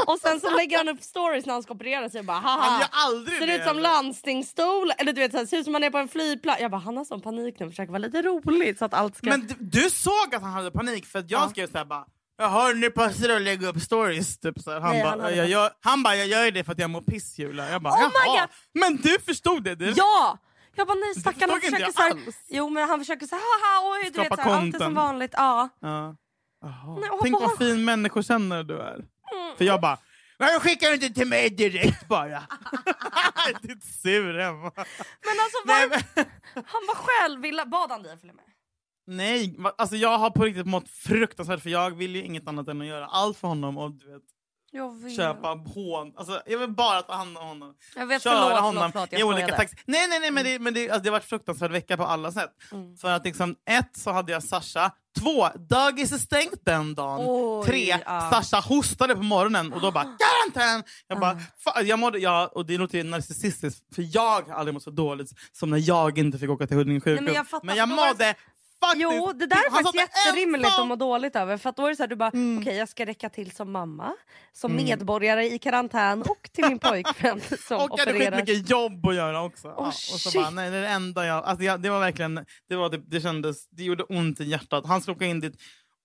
Och 0.07 0.19
sen 0.19 0.39
så 0.39 0.49
lägger 0.57 0.77
han 0.77 0.89
upp 0.89 1.03
stories 1.03 1.45
när 1.45 1.53
han 1.53 1.63
ska 1.63 1.73
operera 1.73 2.09
sig 2.09 2.19
och 2.19 2.25
bara 2.25 2.37
Han 2.37 2.59
haha. 2.59 2.79
gör 2.79 2.87
aldrig 2.91 3.39
Ser 3.39 3.47
det. 3.47 3.55
ut 3.55 3.63
som 3.63 3.79
landstingsstol, 3.79 4.91
eller 4.97 5.13
du 5.13 5.21
vet 5.21 5.31
så 5.31 5.37
här, 5.37 5.45
ser 5.45 5.57
ut 5.57 5.65
som 5.65 5.73
han 5.73 5.83
är 5.83 5.89
på 5.89 5.97
en 5.97 6.07
flygplats. 6.07 6.61
Jag 6.61 6.71
bara 6.71 6.81
han 6.81 6.97
har 6.97 7.05
sån 7.05 7.21
panik 7.21 7.59
nu 7.59 7.69
försöker 7.69 7.91
vara 7.91 7.97
lite 7.99 8.21
roligt 8.21 8.79
så 8.79 8.85
att 8.85 8.93
allt 8.93 9.15
ska... 9.17 9.29
Men 9.29 9.47
du, 9.47 9.55
du 9.59 9.89
såg 9.89 10.35
att 10.35 10.41
han 10.41 10.51
hade 10.51 10.71
panik 10.71 11.05
för 11.05 11.19
jag 11.19 11.41
Ja. 11.43 11.49
skrev 11.49 11.71
såhär 11.71 11.85
bara 11.85 12.05
jag 12.37 12.49
hör 12.49 12.73
nu 12.73 12.89
passar 12.89 13.27
det 13.27 13.35
att 13.35 13.41
lägga 13.41 13.67
upp 13.67 13.81
stories. 13.81 14.37
Typ, 14.39 14.59
så 14.59 14.71
här. 14.71 14.79
Han, 14.79 14.91
Nej, 14.91 15.01
han 15.03 15.19
bara, 15.19 15.31
jag, 15.31 15.47
gör, 15.47 15.71
han 15.81 16.03
bara, 16.03 16.15
jag 16.15 16.27
gör 16.27 16.51
det 16.51 16.63
för 16.63 16.71
att 16.71 16.79
jag 16.79 16.89
mår 16.89 17.01
piss 17.01 17.39
Julia. 17.39 17.69
Jag 17.71 17.81
bara, 17.81 17.93
Oh 17.93 18.11
jaha. 18.25 18.47
Men 18.73 18.95
du 18.97 19.19
förstod 19.19 19.63
det 19.63 19.75
direkt. 19.75 19.97
Ja! 19.97 20.37
Jag 20.75 20.87
bara 20.87 20.97
nej 20.97 21.15
stackarn 21.15 21.49
han 21.49 21.61
försöker 21.61 21.83
jag 21.83 21.93
så 21.93 22.01
här. 22.01 22.13
Jo 22.49 22.69
men 22.69 22.89
han 22.89 22.99
försöker 22.99 23.25
så 23.27 23.35
här 23.35 23.41
haha 23.41 23.91
oj 23.93 24.11
du 24.13 24.17
vet 24.19 24.25
Skapa 24.27 24.43
så 24.43 24.49
här, 24.49 24.57
allt 24.61 24.75
är 24.75 24.79
som 24.79 24.93
vanligt. 24.93 25.31
Ja. 25.33 25.69
Ja. 25.79 26.15
Jaha. 26.61 26.99
Nej, 26.99 27.09
Tänk 27.21 27.33
bara- 27.39 27.47
vad 27.47 27.57
fin 27.57 27.85
människokännare 27.85 28.63
du 28.63 28.79
är. 28.81 28.93
Mm. 28.95 29.57
För 29.57 29.65
jag 29.65 29.81
bara, 29.81 29.97
varför 30.37 30.59
skickar 30.59 30.87
du 30.87 30.93
inte 30.95 31.09
till 31.09 31.27
mig 31.27 31.49
direkt 31.49 32.07
bara? 32.07 32.43
Ditt 33.61 33.83
sur 33.83 34.39
hemma. 34.39 34.71
Men 34.75 35.35
alltså 35.43 35.57
Nej, 35.65 35.87
var, 35.89 36.03
men, 36.15 36.25
han 36.55 36.81
var 36.87 36.95
själv, 36.95 37.41
ville, 37.41 37.65
bad 37.65 37.91
han 37.91 38.03
dig 38.03 38.13
att 38.13 38.19
följa 38.19 38.33
med? 38.33 38.45
Nej, 39.07 39.55
alltså 39.77 39.95
jag 39.95 40.17
har 40.17 40.29
på 40.29 40.43
riktigt 40.43 40.67
mått 40.67 40.89
fruktansvärt 40.89 41.59
för 41.61 41.69
jag 41.69 41.91
vill 41.97 42.15
ju 42.15 42.23
inget 42.23 42.47
annat 42.47 42.67
än 42.67 42.81
att 42.81 42.87
göra 42.87 43.05
allt 43.05 43.37
för 43.37 43.47
honom 43.47 43.77
och 43.77 43.91
du 43.91 44.11
vet, 44.13 44.21
Jag 44.71 45.11
köpa 45.15 45.47
hån. 45.47 46.13
Alltså, 46.15 46.41
jag 46.45 46.57
vill 46.59 46.69
bara 46.69 47.01
ta 47.01 47.13
hand 47.13 47.37
om 47.37 47.47
honom. 47.47 47.73
Jag 47.95 48.05
vet, 48.05 48.23
köra 48.23 48.33
förlåt, 48.43 48.59
honom 48.61 48.73
förlåt, 48.91 48.91
förlåt, 48.93 49.11
jag 49.11 49.21
i 49.21 49.23
olika 49.23 49.55
taxi. 49.55 49.75
Nej, 49.85 50.07
nej, 50.07 50.19
nej, 50.19 50.31
men 50.31 50.43
det, 50.45 50.59
men 50.59 50.73
det, 50.73 50.89
alltså, 50.89 51.03
det 51.03 51.09
har 51.09 51.11
varit 51.11 51.23
fruktansvärd 51.23 51.71
vecka 51.71 51.97
på 51.97 52.03
alla 52.03 52.31
sätt. 52.31 52.51
Mm. 52.71 52.97
För 52.97 53.11
att 53.11 53.25
liksom, 53.25 53.55
ett 53.69 53.97
så 53.97 54.11
hade 54.11 54.31
jag 54.31 54.43
Sasha, 54.43 54.91
två, 55.19 55.47
dagis 55.69 56.11
är 56.11 56.17
stängt 56.17 56.65
den 56.65 56.95
dagen. 56.95 57.19
Oj, 57.23 57.65
Tre, 57.65 57.97
ja. 58.05 58.29
Sasha 58.31 58.59
hostade 58.61 59.15
på 59.15 59.23
morgonen 59.23 59.73
och 59.73 59.81
då 59.81 59.91
bara 59.91 60.03
karantän! 60.53 60.83
Jag 61.07 61.19
bara, 61.19 61.33
fa- 61.65 61.83
jag 61.83 61.99
mådde, 61.99 62.19
ja, 62.19 62.47
och 62.53 62.65
det 62.65 62.77
låter 62.77 62.97
ju 62.97 63.03
narcissistiskt 63.03 63.95
för 63.95 64.05
jag 64.15 64.41
har 64.49 64.53
aldrig 64.55 64.73
mått 64.73 64.83
så 64.83 64.89
dåligt 64.91 65.29
som 65.51 65.69
när 65.69 65.77
jag 65.87 66.17
inte 66.17 66.37
fick 66.37 66.49
åka 66.49 66.67
till 66.67 66.77
Huddinge 66.77 67.01
sjukhus. 67.01 67.25
men 67.25 67.33
jag 67.33 67.47
fattar, 67.47 67.65
men 67.67 67.75
jag 67.75 67.89
mådde 67.89 68.35
faktiskt... 68.87 69.03
Jo, 69.13 69.31
det 69.33 69.45
där 69.45 69.55
är 69.55 69.71
Han 69.71 69.83
faktiskt 69.83 70.03
jätterimligt 70.25 70.65
ensam. 70.65 70.81
att 70.81 70.87
må 70.87 70.95
dåligt 70.95 71.35
över. 71.35 71.57
För 71.57 71.69
att 71.69 71.75
då 71.77 71.85
är 71.85 71.89
det 71.89 71.95
så 71.95 72.03
här, 72.03 72.07
du 72.07 72.15
bara, 72.15 72.29
Mm. 72.29 72.61
okej 72.61 72.75
jag 72.77 72.89
ska 72.89 73.05
räcka 73.05 73.29
till 73.29 73.51
som 73.51 73.71
mamma, 73.71 74.13
som 74.53 74.75
medborgare 74.75 75.45
i 75.53 75.59
karantän 75.59 76.21
och 76.21 76.49
till 76.53 76.65
min 76.67 76.79
pojkvän 76.79 77.41
som 77.67 77.77
Och 77.81 77.89
jag 77.99 78.05
hade 78.05 78.19
skitmycket 78.19 78.69
jobb 78.69 79.07
att 79.07 79.15
göra 79.15 79.43
också. 79.43 79.67
ja, 79.67 79.73
och 79.87 79.93
så 79.93 80.17
shit. 80.29 80.41
bara, 80.41 80.49
nej, 80.49 80.71
det 80.71 80.77
är 80.77 80.81
det 80.81 80.87
enda 80.87 81.25
jag... 81.25 81.45
Alltså 81.45 81.63
jag 81.65 81.81
det 81.81 81.89
var 81.89 81.99
verkligen... 81.99 82.45
Det, 82.69 82.75
var, 82.75 82.89
det, 82.89 82.97
det 82.97 83.21
kändes... 83.21 83.69
Det 83.69 83.83
gjorde 83.83 84.03
ont 84.03 84.39
i 84.39 84.43
hjärtat. 84.43 84.85
Han 84.87 85.01
skulle 85.01 85.15
åka 85.15 85.25
in 85.25 85.39
dit... 85.39 85.53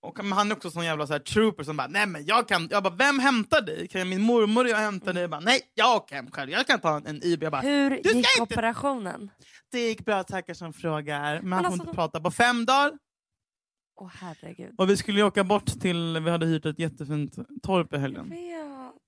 Och, 0.01 0.23
men 0.23 0.31
han 0.31 0.51
är 0.51 0.55
också 0.55 0.71
sån 0.71 0.85
jävla 0.85 1.07
så 1.07 1.13
här, 1.13 1.19
trooper 1.19 1.63
som 1.63 1.77
bara, 1.77 1.87
nej 1.87 2.07
men 2.07 2.25
jag 2.25 2.47
kan... 2.47 2.67
Jag 2.71 2.83
bara, 2.83 2.95
vem 2.95 3.19
hämtar 3.19 3.61
dig? 3.61 3.87
Kan 3.87 4.09
min 4.09 4.21
mormor 4.21 4.67
jag 4.67 4.77
hämta 4.77 5.13
dig? 5.13 5.21
Jag 5.21 5.29
bara, 5.29 5.39
nej, 5.41 5.61
jag 5.75 5.95
åker 5.95 6.15
hem 6.15 6.31
själv. 6.31 6.51
Jag 6.51 6.67
kan 6.67 6.79
ta 6.79 6.97
en, 6.97 7.05
en 7.07 7.23
IB. 7.23 7.43
Jag 7.43 7.51
bara, 7.51 7.61
Hur 7.61 7.91
gick 7.95 8.15
inte- 8.15 8.41
operationen? 8.41 9.31
det 9.71 9.79
gick 9.87 10.05
bra, 10.05 10.23
tackar 10.23 10.53
som 10.53 10.73
frågar. 10.73 11.41
Men 11.41 11.53
han 11.53 11.63
får 11.63 11.67
alltså, 11.71 11.81
inte 11.83 11.95
prata 11.95 12.19
på 12.21 12.31
fem 12.31 12.65
dagar. 12.65 12.91
Åh 14.01 14.11
herregud. 14.13 14.75
Och 14.77 14.89
vi 14.89 14.97
skulle 14.97 15.19
ju 15.19 15.23
åka 15.25 15.43
bort 15.43 15.65
till... 15.65 16.19
Vi 16.23 16.29
hade 16.29 16.45
hyrt 16.45 16.65
ett 16.65 16.79
jättefint 16.79 17.35
torp 17.63 17.93
i 17.93 17.97
helgen. 17.97 18.33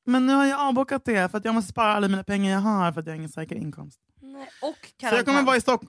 Men 0.06 0.26
nu 0.28 0.34
har 0.34 0.46
jag 0.46 0.60
avbokat 0.60 1.06
det 1.06 1.32
för 1.32 1.38
att 1.38 1.46
jag 1.46 1.56
måste 1.56 1.72
spara 1.72 1.94
alla 1.94 2.08
mina 2.08 2.24
pengar 2.24 2.52
jag 2.54 2.60
har 2.60 2.92
för 2.92 3.00
att 3.02 3.06
jag 3.08 3.14
har 3.14 3.18
ingen 3.18 3.30
säker 3.30 3.56
inkomst. 3.56 4.00
Nej. 4.22 4.50
Och 4.62 5.10
Så 5.10 5.16
jag, 5.16 5.26
kommer 5.26 5.44
vara 5.44 5.56
i 5.58 5.62
Stock- 5.62 5.84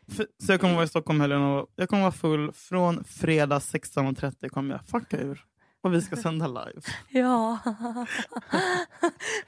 så 0.46 0.52
jag 0.52 0.60
kommer 0.60 0.74
vara 0.74 0.84
i 0.84 0.88
Stockholm 0.88 1.20
helgen 1.20 1.42
och 1.42 1.66
jag 1.76 1.88
kommer 1.88 2.02
vara 2.02 2.12
full 2.12 2.52
från 2.52 3.04
fredag 3.04 3.58
16.30 3.58 4.48
kommer 4.48 4.74
jag 4.74 4.86
fucka 4.86 5.16
ur. 5.18 5.44
Och 5.82 5.94
vi 5.94 6.02
ska 6.02 6.16
sända 6.16 6.46
live. 6.46 6.80
Ja. 7.08 7.58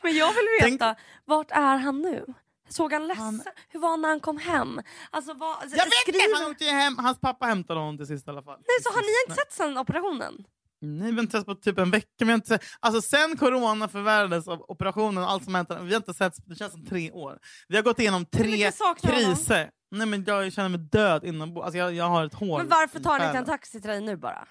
Men 0.03 0.17
jag 0.17 0.33
vill 0.33 0.71
veta, 0.71 0.95
vart 1.25 1.51
är 1.51 1.77
han 1.77 2.03
nu? 2.03 2.25
Såg 2.69 2.93
han 2.93 3.07
ledsen? 3.07 3.25
Han- 3.25 3.43
Hur 3.69 3.81
var 3.81 3.89
han 3.91 4.01
när 4.01 4.09
han 4.09 4.21
kom 4.21 4.39
hem? 4.39 4.81
Alltså, 5.11 5.35
vad, 5.35 5.57
Jag 5.63 5.69
vet 5.71 5.93
skriver- 6.03 6.25
inte! 6.31 6.43
Han 6.43 6.51
åkte 6.51 6.65
hem. 6.65 6.99
Hans 6.99 7.21
pappa 7.21 7.47
hämtade 7.47 7.81
honom 7.81 7.97
till 7.97 8.07
sist 8.07 8.27
i 8.27 8.31
alla 8.31 8.43
fall. 8.43 8.57
Nej, 8.59 8.83
så 8.83 8.89
har 8.91 9.01
ni 9.03 9.31
inte 9.31 9.43
sett 9.43 9.53
sen 9.53 9.79
operationen? 9.79 10.45
Nej, 10.85 11.11
vi 11.11 11.15
har 11.17 11.23
inte 11.23 11.39
sett 11.39 11.47
på 11.47 11.55
typ 11.55 11.79
en 11.79 11.91
vecka. 11.91 12.09
Vi 12.19 12.27
har 12.27 12.35
inte 12.35 12.59
alltså 12.81 13.03
sen 13.03 13.37
corona 13.37 13.89
förvärrades 13.89 14.49
av 14.49 14.65
operationen 14.69 15.25
och 15.25 15.31
allt 15.31 15.45
som 15.45 15.55
hänt, 15.55 15.71
vi 15.71 15.91
har 15.91 15.97
inte 15.97 16.15
sett, 16.15 16.35
det 16.47 16.55
känns 16.55 16.73
som 16.73 16.87
tre 16.87 17.11
år. 17.11 17.39
Vi 17.69 17.77
har 17.77 17.83
gått 17.83 17.99
igenom 17.99 18.27
tre 18.27 18.71
honom? 18.81 18.95
kriser. 19.03 19.71
Nej, 19.91 20.07
men 20.07 20.25
jag 20.25 20.53
känner 20.53 20.69
mig 20.69 20.79
död 20.79 21.25
inombords. 21.25 21.65
Alltså 21.65 21.79
jag, 21.79 21.95
jag 21.95 22.09
har 22.09 22.27
ett 22.27 22.35
hål 22.35 22.59
Men 22.59 22.69
varför 22.69 23.01
tar 23.01 23.19
ni 23.19 23.25
inte 23.25 23.39
en 23.39 23.45
taxi 23.45 23.81
till 23.81 23.91
dig 23.91 24.01
nu 24.01 24.17
bara? 24.17 24.49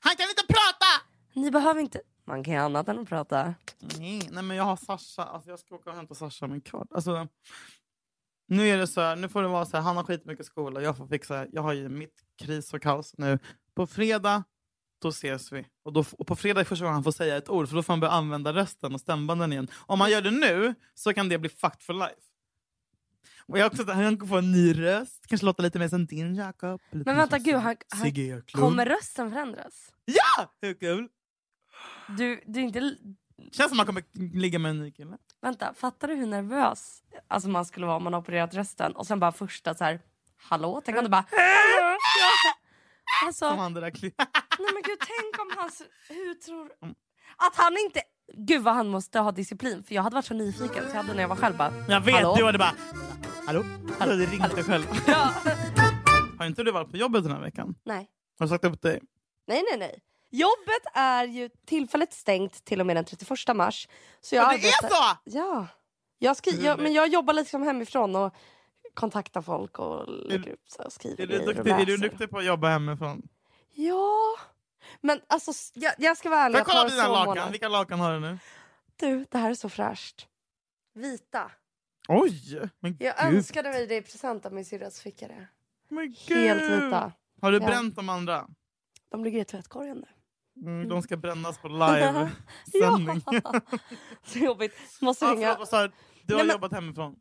Han 0.00 0.16
kan 0.16 0.28
inte 0.28 0.46
prata! 0.46 1.06
Ni 1.34 1.50
behöver 1.50 1.80
inte... 1.80 2.00
Man 2.26 2.44
kan 2.44 2.54
ju 2.54 2.60
annat 2.60 2.88
än 2.88 2.98
att 2.98 3.08
prata. 3.08 3.54
Nej, 3.80 4.28
nej 4.30 4.42
men 4.42 4.56
jag 4.56 4.64
har 4.64 4.76
Sasha. 4.76 5.24
Alltså 5.24 5.50
jag 5.50 5.58
ska 5.58 5.74
åka 5.74 5.90
och 5.90 5.96
hämta 5.96 6.14
Sasha 6.14 6.46
om 6.46 6.52
en 6.52 6.60
kvart. 6.60 6.88
Alltså, 6.94 7.28
Nu 8.48 8.68
är 8.68 8.78
det 8.78 8.86
så 8.86 9.00
här, 9.00 9.16
nu 9.16 9.28
får 9.28 9.42
det 9.42 9.48
vara 9.48 9.66
så 9.66 9.76
här, 9.76 9.84
han 9.84 9.96
har 9.96 10.04
skitmycket 10.04 10.46
skola, 10.46 10.82
jag 10.82 10.96
får 10.96 11.06
fixa, 11.06 11.46
jag 11.52 11.62
har 11.62 11.72
ju 11.72 11.88
mitt 11.88 12.14
kris 12.38 12.74
och 12.74 12.82
kaos 12.82 13.14
nu. 13.18 13.38
På 13.74 13.86
fredag, 13.86 14.44
då 14.98 15.08
ses 15.08 15.52
vi. 15.52 15.66
Och, 15.82 15.92
då, 15.92 16.04
och 16.18 16.26
på 16.26 16.36
fredag 16.36 16.60
är 16.60 16.64
första 16.64 16.84
gången 16.84 16.94
han 16.94 17.04
får 17.04 17.12
säga 17.12 17.36
ett 17.36 17.48
ord, 17.48 17.68
för 17.68 17.76
då 17.76 17.82
får 17.82 17.92
han 17.92 18.00
börja 18.00 18.12
använda 18.12 18.52
rösten 18.52 18.94
och 18.94 19.00
stämbanden 19.00 19.52
igen. 19.52 19.68
Om 19.76 20.00
han 20.00 20.10
gör 20.10 20.22
det 20.22 20.30
nu 20.30 20.74
så 20.94 21.14
kan 21.14 21.28
det 21.28 21.38
bli 21.38 21.48
fucked 21.48 21.82
for 21.82 21.94
life. 21.94 22.22
Och 23.46 23.58
jag 23.58 23.66
också, 23.66 23.92
han 23.92 24.16
kan 24.16 24.28
få 24.28 24.38
en 24.38 24.52
ny 24.52 24.72
röst, 24.82 25.26
kanske 25.26 25.46
låta 25.46 25.62
lite 25.62 25.78
mer 25.78 25.88
som 25.88 26.06
din 26.06 26.34
Jakob. 26.34 26.80
Men 26.90 27.16
vänta 27.16 27.38
gud, 27.38 27.54
han, 27.54 27.76
han, 27.88 28.42
kommer 28.52 28.86
rösten 28.86 29.30
förändras? 29.30 29.92
Ja! 30.04 30.54
Hur 30.60 30.74
kul? 30.74 31.08
Du, 32.08 32.40
du 32.46 32.60
inte... 32.60 32.96
Känns 33.52 33.70
som 33.70 33.80
att 33.80 33.86
han 33.86 33.86
kommer 33.86 34.02
ligga 34.38 34.58
med 34.58 34.70
en 34.70 34.78
ny 34.78 34.90
kille. 34.90 35.18
Vänta, 35.40 35.74
fattar 35.74 36.08
du 36.08 36.14
hur 36.14 36.26
nervös 36.26 37.02
alltså 37.28 37.48
man 37.48 37.64
skulle 37.64 37.86
vara 37.86 37.96
om 37.96 38.04
man 38.04 38.14
opererat 38.14 38.54
rösten 38.54 38.92
och 38.92 39.06
sen 39.06 39.20
bara 39.20 39.32
första 39.32 39.74
så 39.74 39.84
här, 39.84 40.00
hallå? 40.36 40.82
Tänk 40.84 40.98
om 40.98 41.04
du 41.04 41.10
bara... 41.10 41.24
Alltså, 43.26 43.48
Som 43.48 43.58
han 43.58 43.74
det 43.74 43.80
där 43.80 43.90
nej 44.58 44.72
men 44.74 44.82
gud, 44.82 44.98
tänk 44.98 45.40
om 45.40 45.58
hans... 45.58 45.82
Hur 46.08 46.34
tror... 46.34 46.70
Att 47.36 47.56
han 47.56 47.76
inte... 47.86 48.02
Gud 48.34 48.62
vad 48.62 48.74
han 48.74 48.88
måste 48.88 49.18
ha 49.18 49.32
disciplin 49.32 49.82
för 49.82 49.94
jag 49.94 50.02
hade 50.02 50.14
varit 50.14 50.26
så 50.26 50.34
nyfiken 50.34 50.84
så 50.84 50.88
jag 50.96 51.02
hade 51.02 51.14
när 51.14 51.20
jag 51.20 51.28
var 51.28 51.36
själv 51.36 51.56
bara... 51.56 51.72
Jag 51.88 52.00
vet, 52.00 52.14
Hallå? 52.14 52.34
du 52.38 52.44
hade 52.44 52.58
bara... 52.58 52.74
Hallå? 53.46 53.64
Hallå? 53.98 54.12
Det 54.14 54.26
ringde 54.26 54.62
själv. 54.62 54.84
Ja. 55.06 55.34
Har 56.38 56.46
inte 56.46 56.62
du 56.62 56.72
varit 56.72 56.90
på 56.90 56.96
jobbet 56.96 57.22
den 57.22 57.32
här 57.32 57.40
veckan? 57.40 57.74
nej. 57.84 58.08
Har 58.38 58.46
du 58.46 58.50
sagt 58.50 58.64
upp 58.64 58.82
dig? 58.82 59.00
Nej, 59.46 59.64
nej, 59.70 59.78
nej. 59.78 60.02
Jobbet 60.30 60.82
är 60.94 61.24
ju 61.24 61.50
tillfälligt 61.66 62.12
stängt 62.12 62.64
till 62.64 62.80
och 62.80 62.86
med 62.86 62.96
den 62.96 63.04
31 63.04 63.56
mars. 63.56 63.88
Så 64.20 64.34
jag 64.34 64.42
Ja, 64.42 64.48
det 64.48 64.54
arbetar... 64.54 64.86
är 64.86 64.90
så! 64.90 65.18
Ja. 65.24 65.66
Jag, 66.18 66.36
skri... 66.36 66.64
jag, 66.64 66.80
men 66.80 66.92
jag 66.92 67.08
jobbar 67.08 67.34
liksom 67.34 67.62
hemifrån 67.62 68.16
och 68.16 68.34
kontaktar 69.00 69.42
folk 69.42 69.78
och 69.78 70.08
lägger 70.08 70.52
upp 70.52 70.62
så 70.68 70.82
här, 70.82 70.90
skriver 70.90 71.22
Är 71.22 71.26
du, 71.26 71.32
grejer 71.34 71.48
och 71.48 71.54
duktig, 71.54 71.72
är 71.72 71.86
du 71.86 71.96
duktig 71.96 72.30
på 72.30 72.38
att 72.38 72.44
jobba 72.44 72.68
hemifrån? 72.68 73.28
Ja. 73.74 74.36
Men 75.00 75.20
alltså, 75.26 75.52
jag, 75.74 75.94
jag 75.98 76.16
ska 76.16 76.30
vara 76.30 76.40
ärlig. 76.40 76.58
jag 76.58 76.66
kolla 76.66 76.88
dina 76.88 77.02
så 77.02 77.08
lakan? 77.12 77.26
månader. 77.28 77.50
Vilka 77.50 77.68
lakan 77.68 78.00
har 78.00 78.12
du 78.14 78.20
nu? 78.20 78.38
Du, 78.96 79.26
det 79.30 79.38
här 79.38 79.50
är 79.50 79.54
så 79.54 79.68
fräscht. 79.68 80.26
Vita. 80.94 81.50
Oj! 82.08 82.60
Men 82.80 82.96
Jag 83.00 83.14
gud. 83.26 83.34
önskade 83.36 83.68
mig 83.70 83.86
det 83.86 83.96
i 83.96 84.02
present 84.02 84.46
av 84.46 84.52
min 84.52 84.64
syrras 84.64 85.00
fickare. 85.00 85.48
Men 85.88 86.14
Helt 86.28 86.60
gud. 86.60 86.84
vita. 86.84 87.12
Har 87.40 87.52
du 87.52 87.58
Ja. 87.58 87.66
bränt 87.66 87.96
de 87.96 88.08
andra? 88.08 88.48
De 89.10 89.24
ligger 89.24 89.40
i 89.40 89.44
tvättkorgen 89.44 89.96
nu. 89.96 90.08
Mm, 90.70 90.88
de 90.88 91.02
ska 91.02 91.16
brännas 91.16 91.58
på 91.58 91.68
live-sändning. 91.82 93.22
Ja. 93.26 93.60
så 94.24 94.38
jobbigt. 94.38 94.74
Måste 95.00 95.24
Ja, 95.24 95.32
ringa. 95.32 95.54
du? 95.54 95.64
Du 95.64 95.74
har 95.74 95.88
Nej, 96.28 96.36
men- 96.36 96.48
jobbat 96.48 96.72
hemifrån? 96.72 97.16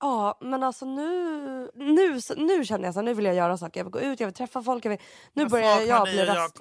Ja, 0.00 0.38
men 0.40 0.62
alltså 0.62 0.86
nu, 0.86 1.70
nu, 1.74 2.20
nu 2.36 2.64
känner 2.64 2.84
jag 2.84 2.94
så 2.94 3.02
nu 3.02 3.14
vill 3.14 3.24
jag 3.24 3.34
göra 3.34 3.58
saker. 3.58 3.80
Jag 3.80 3.84
vill 3.84 3.92
gå 3.92 4.00
ut, 4.00 4.20
jag 4.20 4.26
vill 4.26 4.34
träffa 4.34 4.62
folk. 4.62 4.84
Jag 4.84 4.90
vill, 4.90 4.98
nu 5.32 5.42
Jag 5.42 5.50
börjar 5.50 5.80
jag 5.80 6.02
bli 6.04 6.24
rast. 6.24 6.56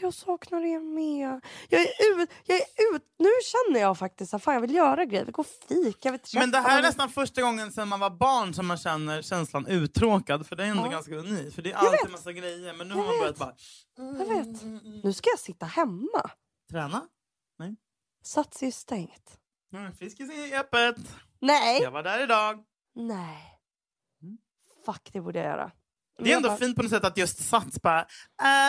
Jag 0.00 0.14
saknar 0.14 0.60
er 0.64 0.80
med. 0.80 1.40
Jag 1.68 1.80
är 1.80 2.20
ut, 2.22 2.30
jag 2.46 2.56
är 2.58 2.94
ut. 2.94 3.02
Nu 3.18 3.28
känner 3.44 3.80
jag 3.80 3.98
faktiskt 3.98 4.34
att 4.34 4.42
fan, 4.42 4.54
jag 4.54 4.60
vill 4.60 4.74
göra 4.74 5.04
grejer. 5.04 5.20
Jag 5.20 5.24
vill 5.26 5.32
gå 5.34 5.40
och 5.42 5.46
fika. 5.68 5.98
Jag 6.02 6.12
vill 6.12 6.20
träffa 6.20 6.38
Men 6.40 6.50
det 6.50 6.58
här 6.58 6.78
är 6.78 6.82
nästan 6.82 7.08
första 7.10 7.42
gången 7.42 7.72
sedan 7.72 7.88
man 7.88 8.00
var 8.00 8.10
barn 8.10 8.54
som 8.54 8.66
man 8.66 8.76
känner 8.76 9.22
känslan 9.22 9.66
uttråkad. 9.66 10.46
För 10.46 10.56
det 10.56 10.64
är 10.64 10.68
ändå 10.68 10.82
Ja. 10.86 10.90
ganska 10.90 11.14
unikt. 11.14 11.54
För 11.54 11.62
det 11.62 11.68
är 11.68 11.72
Jag 11.72 11.80
alltid 11.84 12.00
vet. 12.02 12.10
massa 12.12 12.32
grejer. 12.32 12.74
Men 12.74 12.88
nu 12.88 12.94
Jag 12.94 13.02
har 13.02 13.06
man 13.08 13.18
börjat 13.18 13.32
vet. 13.32 13.38
bara... 13.38 13.54
Jag 14.18 14.44
vet. 14.44 14.62
Nu 15.04 15.12
ska 15.12 15.30
jag 15.30 15.38
sitta 15.38 15.66
hemma. 15.66 16.30
Träna. 16.70 17.02
Sats 18.24 18.62
är 18.62 18.66
ju 18.66 18.72
stängt. 18.72 19.38
Mm, 19.74 19.92
Friskis 19.92 20.30
är 20.30 20.60
öppet. 20.60 20.96
Nej! 21.40 21.82
Jag 21.82 21.90
var 21.90 22.02
där 22.02 22.22
idag. 22.22 22.64
Nej. 22.94 23.44
Mm. 24.22 24.38
Fuck, 24.86 25.10
det 25.12 25.20
borde 25.20 25.38
jag 25.38 25.46
göra. 25.48 25.70
Det 26.22 26.32
är 26.32 26.36
ändå 26.36 26.56
fint 26.56 26.76
på 26.76 26.82
något 26.82 26.90
sätt 26.90 27.04
att 27.04 27.16
just 27.16 27.38
Sats 27.48 27.82
bara, 27.82 28.00
äh, 28.00 28.06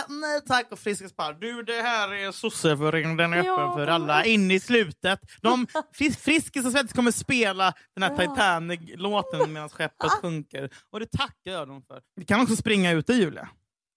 nej 0.09 0.41
tack 0.47 0.71
och 0.71 0.79
Friskis 0.79 1.15
bara, 1.15 1.33
du 1.33 1.63
det 1.63 1.81
här 1.81 2.13
är 2.13 2.31
sosseföringen, 2.31 3.17
den 3.17 3.33
är 3.33 3.37
öppen 3.37 3.45
Ja, 3.53 3.73
för 3.75 3.87
alla, 3.87 4.25
in 4.25 4.51
i 4.51 4.59
slutet. 4.59 5.19
De, 5.41 5.67
Fris- 5.93 6.17
Friskis 6.17 6.65
och 6.65 6.71
Svettis 6.71 6.93
kommer 6.93 7.11
spela 7.11 7.73
den 7.95 8.03
här. 8.03 8.17
Titanic-låten 8.17 9.53
medan 9.53 9.69
skeppet 9.77 10.11
sjunker. 10.11 10.69
Och 10.89 10.99
det 10.99 11.11
tackar 11.11 11.51
jag 11.51 11.67
dem 11.67 11.81
för. 11.87 12.01
Vi 12.15 12.25
kan 12.25 12.41
också 12.41 12.55
springa 12.55 12.91
ute 12.91 13.13
Julia. 13.13 13.49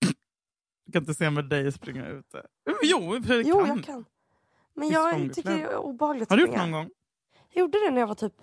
Jag 0.84 0.92
kan 0.92 1.02
inte 1.02 1.14
se 1.14 1.30
med 1.30 1.44
dig 1.48 1.72
springa 1.72 2.06
ute. 2.06 2.42
Jo, 2.82 3.16
och 3.16 3.24
för 3.24 3.42
sig 3.42 3.48
Jo, 3.50 3.58
kan. 3.66 3.68
jag 3.76 3.84
kan. 3.84 4.04
Men 4.74 4.88
jag 4.88 5.34
tycker 5.34 5.50
det 5.50 5.62
är 5.62 5.76
obehagligt 5.76 6.30
Har 6.30 6.36
du 6.36 6.42
gjort 6.46 6.56
någon 6.56 6.72
gång? 6.72 6.90
Jag 7.50 7.60
gjorde 7.60 7.78
det 7.86 7.90
när 7.90 8.00
jag 8.00 8.06
var 8.06 8.14
typ 8.14 8.34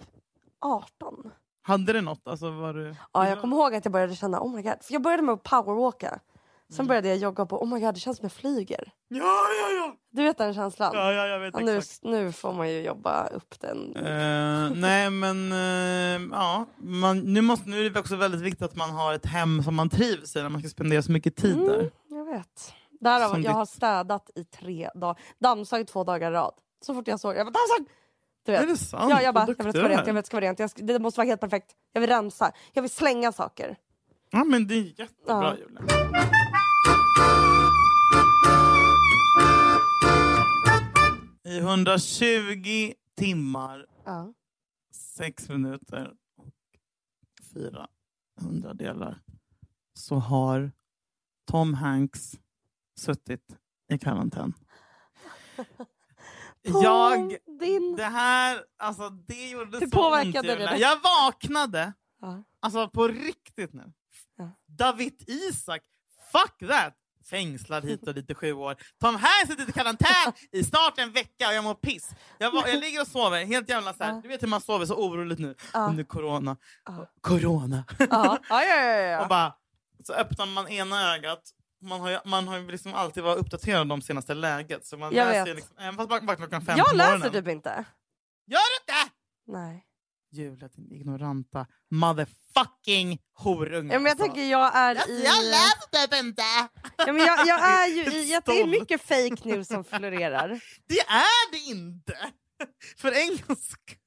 18. 0.61 1.31
Hade 1.61 1.93
det 1.93 2.01
något? 2.01 2.27
Alltså, 2.27 2.51
var 2.51 2.73
du... 2.73 2.95
Ja, 3.13 3.29
jag 3.29 3.41
kommer 3.41 3.57
ihåg 3.57 3.75
att 3.75 3.85
jag 3.85 3.91
började 3.91 4.15
känna 4.15 4.39
oh 4.41 4.55
my 4.55 4.61
god. 4.61 4.73
För 4.81 4.93
jag 4.93 5.01
började 5.01 5.23
med 5.23 5.33
att 5.33 5.43
powerwalka. 5.43 6.19
Sen 6.69 6.75
Mm. 6.79 6.87
började 6.87 7.07
jag 7.07 7.17
jogga 7.17 7.45
på 7.45 7.61
oh 7.63 7.73
my 7.73 7.79
god 7.79 7.93
det 7.93 7.99
känns 7.99 8.17
som 8.17 8.23
jag 8.25 8.31
flyger. 8.31 8.91
Ja, 9.07 9.17
ja, 9.61 9.69
ja! 9.75 9.95
Du 10.11 10.23
vet 10.23 10.37
den 10.37 10.53
känslan? 10.53 10.91
Ja, 10.93 11.13
ja, 11.13 11.27
jag 11.27 11.39
vet 11.39 11.53
Ja, 11.53 11.59
nu, 11.59 11.81
nu 12.01 12.31
får 12.31 12.53
man 12.53 12.69
ju 12.69 12.81
jobba 12.81 13.27
upp 13.27 13.59
den. 13.59 13.95
Eh, 13.95 14.69
nej 14.75 15.09
men 15.09 15.51
eh, 15.51 16.27
ja, 16.37 16.65
man, 16.77 17.19
nu, 17.19 17.41
måste, 17.41 17.69
nu 17.69 17.85
är 17.85 17.89
det 17.89 17.99
också 17.99 18.15
väldigt 18.15 18.41
viktigt 18.41 18.61
att 18.61 18.75
man 18.75 18.89
har 18.89 19.13
ett 19.13 19.25
hem 19.25 19.63
som 19.63 19.75
man 19.75 19.89
trivs 19.89 20.35
i 20.35 20.41
när 20.41 20.49
man 20.49 20.61
ska 20.61 20.69
spendera 20.69 21.01
så 21.01 21.11
mycket 21.11 21.35
tid 21.35 21.57
där. 21.57 21.79
Mm, 21.79 21.89
jag 22.09 22.25
vet. 22.25 22.73
Därav 22.99 23.29
Som 23.29 23.41
jag 23.41 23.51
ditt- 23.51 23.55
har 23.57 23.65
städat 23.65 24.29
i 24.35 24.43
tre 24.43 24.89
dagar. 24.95 25.19
Dammsugit 25.39 25.87
två 25.87 26.03
dagar 26.03 26.31
i 26.31 26.33
rad. 26.33 26.53
Så 26.81 26.93
fort 26.93 27.07
jag 27.07 27.19
såg 27.19 27.35
jag 27.35 27.45
bara 27.47 27.51
dammsug! 27.51 27.95
Du 28.45 28.51
vet. 28.51 28.61
Är 28.61 28.67
det 28.67 28.77
sant? 28.77 29.09
Ja, 29.11 29.21
jag 29.21 29.33
bara, 29.33 29.39
jag 29.39 29.47
vill 29.47 29.67
att 29.67 29.73
det 29.73 29.79
ska 29.79 29.81
vara 29.81 29.89
rent, 29.93 30.07
jag 30.07 30.13
vill 30.13 30.19
att 30.19 30.25
det 30.25 30.27
ska 30.27 30.37
vara 30.37 30.45
rent. 30.45 30.59
Jag 30.59 30.69
ska, 30.69 30.83
det 30.83 30.99
måste 30.99 31.19
vara 31.19 31.27
helt 31.27 31.41
perfekt. 31.41 31.71
Jag 31.93 32.01
vill 32.01 32.09
rensa. 32.09 32.51
Jag 32.73 32.81
vill 32.81 32.91
slänga 32.91 33.31
saker. 33.31 33.77
Ja 34.31 34.43
men 34.43 34.67
det 34.67 34.73
är 34.75 34.99
jättebra 34.99 35.07
Ja. 35.25 35.55
Julia. 35.57 35.81
I 41.43 41.59
120 41.59 42.93
timmar, 43.15 43.85
Ja. 44.05 44.33
6 44.93 45.49
minuter 45.49 46.13
och 46.37 46.47
400 47.53 48.73
delar 48.73 49.19
så 49.93 50.15
har 50.15 50.71
Tom 51.51 51.73
Hanks 51.73 52.39
suttit 52.99 53.41
i 53.93 53.97
karantän. 53.97 54.53
Jag 56.61 57.37
din... 57.59 57.95
Det 57.95 58.03
här, 58.03 58.63
alltså 58.77 59.09
det 59.09 59.49
gjorde 59.49 59.79
Det 59.79 59.89
så 59.91 60.15
ont 60.21 60.33
dig. 60.33 60.79
Jag 60.81 60.97
vaknade, 61.03 61.93
Ja. 62.21 62.43
alltså 62.61 62.89
på 62.89 63.07
riktigt 63.07 63.73
nu. 63.73 63.93
Ja. 64.37 64.51
David 64.67 65.23
Isak, 65.29 65.81
fuck 66.31 66.69
that! 66.69 66.95
Fängslad 67.29 67.85
hit 67.85 68.07
och 68.07 68.13
dit 68.13 68.29
i 68.29 68.35
sju 68.35 68.53
år. 68.53 68.75
Tom 69.01 69.15
Hanks 69.15 69.47
sitter 69.49 69.69
i 69.69 69.71
karantän 69.71 70.33
i 70.51 70.63
snart 70.63 70.97
en 70.99 71.11
vecka 71.11 71.47
och 71.47 71.53
jag 71.53 71.63
mår 71.63 71.73
piss. 71.73 72.09
Jag, 72.37 72.51
var, 72.51 72.67
jag 72.67 72.79
ligger 72.79 73.01
och 73.01 73.07
sover, 73.07 73.45
helt 73.45 73.69
jävla 73.69 73.93
så 73.93 74.03
här. 74.03 74.21
Du 74.21 74.27
vet 74.27 74.43
hur 74.43 74.47
man 74.47 74.61
sover 74.61 74.85
så 74.85 74.95
oroligt 74.95 75.39
nu 75.39 75.55
Ja. 75.73 75.79
under 75.79 76.03
corona. 76.03 76.57
Ja. 76.85 77.11
Corona. 77.21 77.83
Ja. 77.99 78.05
Ja, 78.49 78.63
ja, 78.63 78.75
ja, 78.75 78.95
ja. 78.95 79.21
och 79.23 79.27
bara, 79.27 79.55
så 80.05 80.13
öppnar 80.13 80.45
man 80.45 80.67
ena 80.67 81.13
ögat 81.15 81.41
man 81.81 82.01
har 82.01 82.09
ju, 82.09 82.17
man 82.25 82.47
har 82.47 82.57
ju 82.57 82.71
liksom 82.71 82.93
alltid 82.93 83.23
varit 83.23 83.37
uppdaterad 83.39 83.81
om 83.81 83.87
de 83.87 84.01
senaste 84.01 84.33
läget. 84.33 84.85
Så 84.85 84.97
man 84.97 85.13
Jag 85.15 85.27
läser 85.27 85.45
vet. 85.45 85.55
liksom, 85.55 85.77
även 85.77 85.95
fast 85.95 86.09
man 86.09 86.19
vaknar 86.19 86.35
klockan 86.35 86.61
fem 86.65 86.77
Jag 86.77 86.95
läser 86.95 87.29
typ 87.29 87.47
inte. 87.47 87.85
Gör 88.47 88.59
du 88.59 88.93
inte? 88.93 89.11
Nej. 89.47 89.85
Julia, 90.31 90.67
din 90.67 90.91
ignoranta 90.91 91.67
motherfucking 91.91 93.19
horunge. 93.33 93.93
Ja, 93.93 93.99
men 93.99 94.05
jag 94.05 94.11
alltså. 94.11 94.25
tänker 94.25 94.43
jag 94.43 94.75
är 94.75 94.95
Jag, 94.95 95.09
i... 95.09 95.23
jag 95.23 95.45
läser 95.45 96.07
typ 96.07 96.23
inte! 96.23 96.41
Ja, 96.97 97.13
men 97.13 97.17
jag, 97.25 97.47
jag 97.47 97.59
är 97.69 97.87
ju 97.87 98.03
i... 98.23 98.35
att 98.35 98.45
Det 98.45 98.61
är 98.61 98.67
mycket 98.67 99.01
fake 99.01 99.49
news 99.49 99.67
som 99.67 99.83
florerar. 99.83 100.47
Det 100.87 100.99
är 100.99 101.51
det 101.51 101.57
inte! 101.57 102.17
För 102.97 103.11
en 103.11 103.37
gångs 103.47 103.69
skull. 103.69 103.97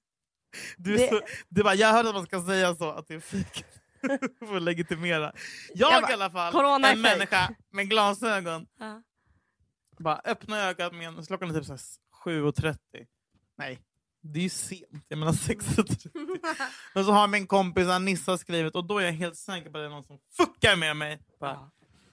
Du, 0.76 0.96
Det- 0.96 1.08
så, 1.08 1.20
du 1.48 1.62
bara, 1.62 1.74
jag 1.74 1.92
hörde 1.92 2.08
att 2.08 2.14
man 2.14 2.26
ska 2.26 2.42
säga 2.46 2.74
så, 2.74 2.90
att 2.90 3.06
det 3.08 3.14
är 3.14 3.20
fake. 3.20 3.64
För 4.48 4.56
att 4.56 4.62
legitimera. 4.62 5.32
Jag, 5.74 5.92
Jag 5.92 6.02
bara, 6.02 6.10
i 6.10 6.14
alla 6.14 6.30
fall, 6.30 6.52
en 6.76 6.82
fake. 6.82 6.96
människa 6.96 7.54
med 7.70 7.90
glasögon, 7.90 8.66
Ja. 8.78 9.02
bara 9.98 10.20
öppnar 10.24 10.58
ögat 10.68 10.94
med 10.94 11.06
en, 11.08 11.16
så 11.16 11.26
klockan 11.26 11.50
är 11.50 11.54
typ 11.54 11.64
så 11.66 11.72
här 11.72 11.80
7.30. 12.24 12.76
Nej, 13.58 13.78
det 14.22 14.38
är 14.38 14.42
ju 14.42 14.48
sent. 14.48 15.04
Jag 15.08 15.18
menar 15.18 15.32
6.30. 15.32 16.10
Men 16.94 17.04
så 17.04 17.12
har 17.12 17.28
min 17.28 17.46
kompis 17.46 17.88
Anissa 17.88 18.38
skrivit 18.38 18.74
och 18.74 18.86
då 18.86 18.98
är 18.98 19.04
jag 19.04 19.12
helt 19.12 19.36
säker 19.36 19.70
på 19.70 19.78
att 19.78 19.82
det 19.82 19.86
är 19.86 19.88
någon 19.90 20.04
som 20.04 20.18
fuckar 20.36 20.76
med 20.76 20.96
mig. 20.96 21.20
Bara, 21.40 21.70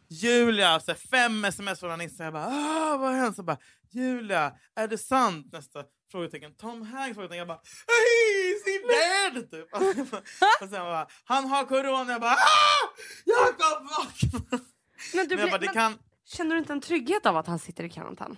Julia, 0.09 0.79
så 0.79 0.91
här, 0.91 0.97
fem 1.11 1.45
sms 1.45 1.79
från 1.79 1.91
Anissa. 1.91 2.23
Jag 2.23 2.33
bara, 2.33 2.45
ah, 2.47 2.97
vad 2.97 3.11
har 3.11 3.17
hänt? 3.17 3.35
Så 3.35 3.43
bara, 3.43 3.57
Julia, 3.91 4.53
är 4.75 4.87
det 4.87 4.97
sant? 4.97 5.47
Nästa 5.51 5.83
frågetecken. 6.11 6.55
Tom 6.55 6.81
Hanks 6.81 7.15
frågetecken. 7.15 7.37
Jag 7.37 7.47
bara, 7.47 7.61
hey, 7.87 8.51
is 8.51 8.63
he 8.65 8.79
dead? 8.93 9.51
Typ. 9.51 9.73
och 10.61 10.69
sen 10.69 10.71
bara, 10.71 11.07
han 11.23 11.45
har 11.45 11.65
corona. 11.65 12.11
Jag 12.11 12.21
bara, 12.21 12.31
ah, 12.31 12.89
Jakob 13.25 13.87
vakna! 13.89 14.59
Men 15.13 15.27
du 15.27 15.35
Men 15.35 15.39
jag 15.39 15.51
bara, 15.51 15.59
blir, 15.59 15.67
det 15.67 15.73
men, 15.75 15.93
kan... 15.93 15.99
Känner 16.25 16.55
du 16.55 16.59
inte 16.59 16.73
en 16.73 16.81
trygghet 16.81 17.25
av 17.25 17.37
att 17.37 17.47
han 17.47 17.59
sitter 17.59 17.83
i 17.83 17.89
karantän? 17.89 18.37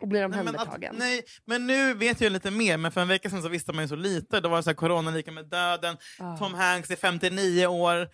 och 0.00 0.08
blir 0.08 0.24
omhändertagen. 0.24 0.94
nej, 0.98 1.24
men 1.44 1.66
nu 1.66 1.94
vet 1.94 2.20
jag 2.20 2.32
lite 2.32 2.50
mer, 2.50 2.76
men 2.76 2.92
för 2.92 3.00
en 3.00 3.08
vecka 3.08 3.30
sedan 3.30 3.42
så 3.42 3.48
visste 3.48 3.72
man 3.72 3.84
ju 3.84 3.88
så 3.88 3.96
lite. 3.96 4.40
Då 4.40 4.48
var 4.48 4.56
det 4.56 4.62
så 4.62 4.70
här, 4.70 4.74
corona 4.74 5.10
lika 5.10 5.32
med 5.32 5.46
döden, 5.46 5.96
Ja. 6.18 6.36
Tom 6.38 6.54
Hanks 6.54 6.90
är 6.90 6.96
59 6.96 7.66
år, 7.66 8.08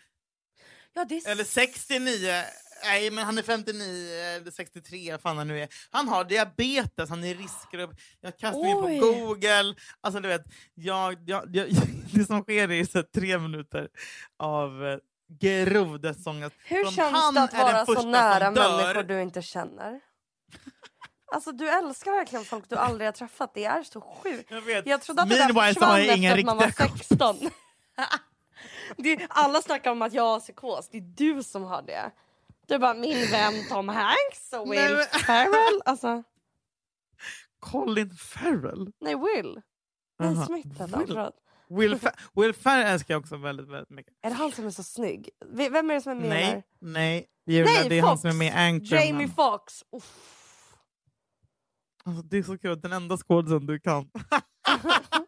ja, 0.94 1.04
det 1.04 1.14
är 1.14 1.30
eller 1.30 1.44
69. 1.44 2.44
Nej, 2.84 3.10
men 3.10 3.24
han 3.24 3.38
är 3.38 3.42
59 3.42 4.14
eller 4.14 4.50
63, 4.50 5.10
vad 5.10 5.20
fan 5.20 5.38
han 5.38 5.48
nu 5.48 5.60
är. 5.62 5.68
Han 5.90 6.08
har 6.08 6.24
diabetes, 6.24 7.10
han 7.10 7.24
är 7.24 7.28
i 7.28 7.34
riskgrupp. 7.34 7.90
Jag 8.20 8.38
kastar 8.38 8.66
in 8.66 9.00
på 9.00 9.06
Google. 9.06 9.74
Alltså, 10.00 10.20
du 10.20 10.28
vet, 10.28 10.42
jag, 10.74 11.16
jag, 11.26 11.56
jag, 11.56 11.68
det 12.12 12.24
som 12.24 12.42
sker 12.42 12.70
är 12.70 12.84
så 12.84 13.02
tre 13.02 13.38
minuter 13.38 13.88
av 14.38 14.86
eh, 14.86 14.98
grov 15.40 16.00
dödsångest. 16.00 16.56
Hur 16.64 16.84
Som 16.84 16.94
känns 16.94 17.34
det 17.34 17.42
att 17.42 17.52
vara 17.52 17.86
så 17.86 18.08
nära 18.08 18.50
människor 18.50 19.02
du 19.02 19.22
inte 19.22 19.42
känner? 19.42 20.00
Alltså 21.32 21.52
du 21.52 21.68
älskar 21.68 22.12
verkligen 22.12 22.44
folk 22.44 22.68
du 22.68 22.76
aldrig 22.76 23.08
har 23.08 23.12
träffat. 23.12 23.50
Det 23.54 23.64
är 23.64 23.82
så 23.82 24.00
sjukt. 24.00 24.50
Jag 24.50 24.60
vet. 24.60 24.86
Jag 24.86 25.02
trodde 25.02 25.22
att 25.22 25.28
det 25.28 25.34
där 25.36 25.72
försvann 25.72 26.00
efter 26.00 26.38
att 26.38 26.44
man 26.44 26.56
var 26.56 26.66
riktiga 26.66 26.88
16. 26.88 27.36
det 28.96 29.12
är, 29.12 29.26
alla 29.28 29.62
snackar 29.62 29.90
om 29.90 30.02
att 30.02 30.12
jag 30.12 30.22
har 30.22 30.40
psykos. 30.40 30.88
Det 30.92 30.98
är 30.98 31.00
du 31.34 31.42
som 31.42 31.62
har 31.62 31.82
det. 31.82 32.10
Du 32.66 32.78
bara, 32.78 32.94
min 32.94 33.30
vän 33.30 33.54
Tom 33.70 33.88
Hanks 33.88 34.52
och 34.52 34.72
Will 34.72 34.80
Nej, 34.80 34.92
men- 34.94 35.20
Ferrell. 35.20 35.82
Alltså, 35.84 36.22
Colin 37.60 38.10
Farrell? 38.10 38.92
nej, 39.00 39.14
Will. 39.16 39.60
Han. 40.18 40.46
Will. 40.98 41.30
Will, 41.68 41.94
Fer- 41.94 42.14
Will 42.34 42.52
Ferrell 42.54 42.86
älskar 42.86 43.14
jag 43.14 43.20
också 43.20 43.36
väldigt, 43.36 43.68
väldigt 43.68 43.90
mycket. 43.90 44.12
Är 44.22 44.30
det 44.30 44.36
han 44.36 44.52
som 44.52 44.66
är 44.66 44.70
så 44.70 44.82
snygg? 44.82 45.30
Vem 45.46 45.90
är 45.90 45.94
det 45.94 46.00
som 46.00 46.12
är 46.12 46.16
med? 46.16 46.28
Nej, 46.28 46.62
nej. 46.80 47.26
Julia, 47.46 47.64
Nej, 47.64 47.88
det 47.88 47.98
är 47.98 48.02
han 48.02 48.10
Fox. 48.10 48.20
som 48.20 48.30
är 48.30 48.34
med 48.34 48.46
i 48.46 48.50
Anchorman. 48.50 49.06
Jamie. 49.06 49.26
Uff. 49.92 50.74
Alltså, 52.04 52.22
det 52.22 52.38
är 52.38 52.42
så 52.42 52.58
kul, 52.58 52.80
den 52.80 52.92
enda 52.92 53.16
skådisen 53.16 53.66
du 53.66 53.80
kan. 53.80 54.10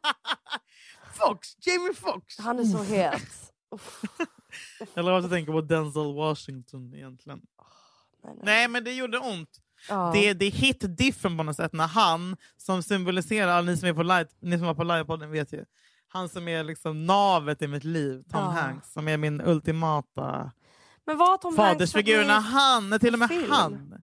Fox! 1.29 1.49
Jamie 1.67 1.95
Fox! 1.95 2.39
Han 2.39 2.59
är 2.59 2.65
så 2.65 2.83
het. 2.83 3.53
Jag 4.95 5.05
låter 5.05 5.29
tänka 5.29 5.53
på 5.53 5.61
Denzel 5.61 6.15
Washington 6.15 6.95
egentligen. 6.95 7.41
Nej, 8.25 8.35
nej. 8.35 8.45
Nej, 8.45 8.69
men 8.69 8.85
det 8.85 8.93
gjorde 8.93 9.19
ont. 9.19 9.51
Ja. 9.89 10.11
Det, 10.15 10.33
det 10.33 10.49
hit 10.49 10.97
different 10.99 11.39
på 11.39 11.43
något 11.43 11.57
sätt 11.57 11.73
när 11.73 11.87
han, 11.87 12.37
som 12.57 12.83
symboliserar, 12.83 13.49
alla 13.49 13.71
ni 13.71 13.77
som, 13.77 13.89
är 13.89 13.93
på 13.93 14.03
live, 14.03 14.27
ni 14.41 14.59
som 14.59 14.67
var 14.67 14.75
på 14.75 14.85
livepodden 14.85 15.31
vet 15.31 15.53
ju, 15.53 15.65
han 16.09 16.29
som 16.29 16.49
är 16.49 16.65
liksom 16.65 17.07
navet 17.07 17.63
i 17.63 17.67
mitt 17.69 17.85
liv, 17.85 18.23
Tom 18.31 18.41
Ja. 18.41 18.47
Hanks, 18.51 18.93
som 18.93 19.09
är 19.09 19.17
min 19.17 19.41
ultimata 19.41 20.53
Men 21.07 21.19
vad 21.19 21.41
Tom 21.41 21.57
fadersfigur. 21.57 22.25
När 22.25 22.41
han, 22.41 22.99
till 23.01 23.13
och 23.13 23.19
med 23.19 23.29
film? 23.29 23.51
han. 23.51 24.03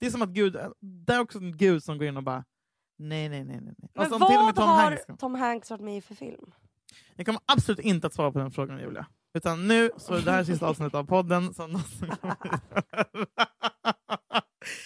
Det 0.00 0.06
är 0.06 0.10
som 0.10 0.22
att 0.22 0.28
Gud, 0.28 0.56
det 1.06 1.12
är 1.12 1.20
också 1.20 1.38
en 1.38 1.56
Gud 1.56 1.82
som 1.84 1.98
går 1.98 2.06
in 2.08 2.16
och 2.16 2.22
bara 2.22 2.44
nej, 2.98 3.28
nej, 3.28 3.44
nej. 3.44 3.60
nej. 3.62 3.74
nej. 3.78 3.90
Men 3.94 4.10
med 4.10 4.20
vad 4.20 4.54
Tom 4.56 4.68
har 4.68 4.76
Hanks. 4.82 5.02
Tom 5.18 5.34
Hanks 5.34 5.70
varit 5.70 5.82
med 5.82 5.96
i 5.96 6.00
för 6.00 6.14
film? 6.14 6.52
Jag 7.16 7.26
kommer 7.26 7.40
absolut 7.46 7.78
inte 7.80 8.06
att 8.06 8.14
svara 8.14 8.32
på 8.32 8.38
den 8.38 8.50
frågan 8.50 8.78
Julia. 8.78 9.06
Utan 9.34 9.68
nu, 9.68 9.90
så 9.96 10.14
är 10.14 10.20
det 10.22 10.30
här 10.30 10.44
sista 10.44 10.66
avsnittet 10.66 10.94
av 10.94 11.04
podden. 11.04 11.54
Som 11.54 11.72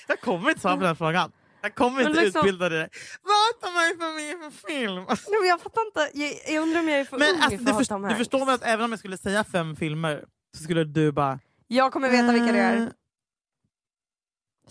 jag 0.08 0.20
kommer 0.20 0.48
inte 0.48 0.60
svara 0.60 0.76
på 0.76 0.82
den 0.82 0.96
frågan. 0.96 1.32
Jag 1.62 1.74
kommer 1.74 2.00
inte 2.08 2.20
liksom- 2.20 2.38
utbilda 2.40 2.68
dig. 2.68 2.88
Vad 3.22 3.60
tar 3.60 3.72
man 3.74 3.98
för 4.00 4.14
med 4.42 4.52
för 4.52 4.68
film? 4.68 4.94
Nej, 4.94 5.40
men 5.40 5.48
jag 5.48 5.60
fattar 5.60 5.82
inte. 5.86 6.10
Jag, 6.18 6.54
jag 6.54 6.62
undrar 6.62 6.80
om 6.80 6.88
jag 6.88 7.00
är 7.00 7.04
för 7.04 7.18
Men 7.18 7.28
ung 7.34 7.40
alltså, 7.40 7.58
för 7.58 7.64
du, 7.64 7.70
att 7.70 7.72
ha 7.74 7.78
först, 7.80 7.88
Tom 7.90 8.02
du 8.02 8.08
Hanks. 8.08 8.18
förstår 8.18 8.46
väl 8.46 8.54
att 8.54 8.62
även 8.64 8.84
om 8.84 8.90
jag 8.92 8.98
skulle 8.98 9.18
säga 9.18 9.44
fem 9.44 9.76
filmer 9.76 10.24
så 10.56 10.62
skulle 10.64 10.84
du 10.84 11.12
bara... 11.12 11.38
Jag 11.66 11.92
kommer 11.92 12.08
veta 12.10 12.32
vilka 12.32 12.52
det 12.52 12.58
"Eh, 12.58 12.82
är. 12.82 12.92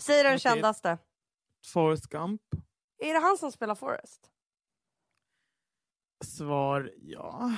Säg 0.00 0.22
den 0.22 0.38
kändaste. 0.38 0.98
Forrest 1.72 2.06
Gump. 2.06 2.40
Är 2.98 3.14
det 3.14 3.20
han 3.20 3.36
som 3.38 3.52
spelar 3.52 3.74
Forrest? 3.74 4.20
Svar 6.24 6.90
ja. 7.02 7.52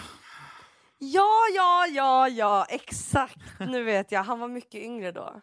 Ja, 0.99 1.31
ja, 1.55 1.87
ja, 1.87 2.29
ja, 2.29 2.67
exakt. 2.69 3.37
Nu 3.59 3.83
vet 3.85 4.13
jag. 4.13 4.23
Han 4.23 4.41
var 4.41 4.49
mycket 4.49 4.75
yngre 4.83 5.13
då. 5.13 5.41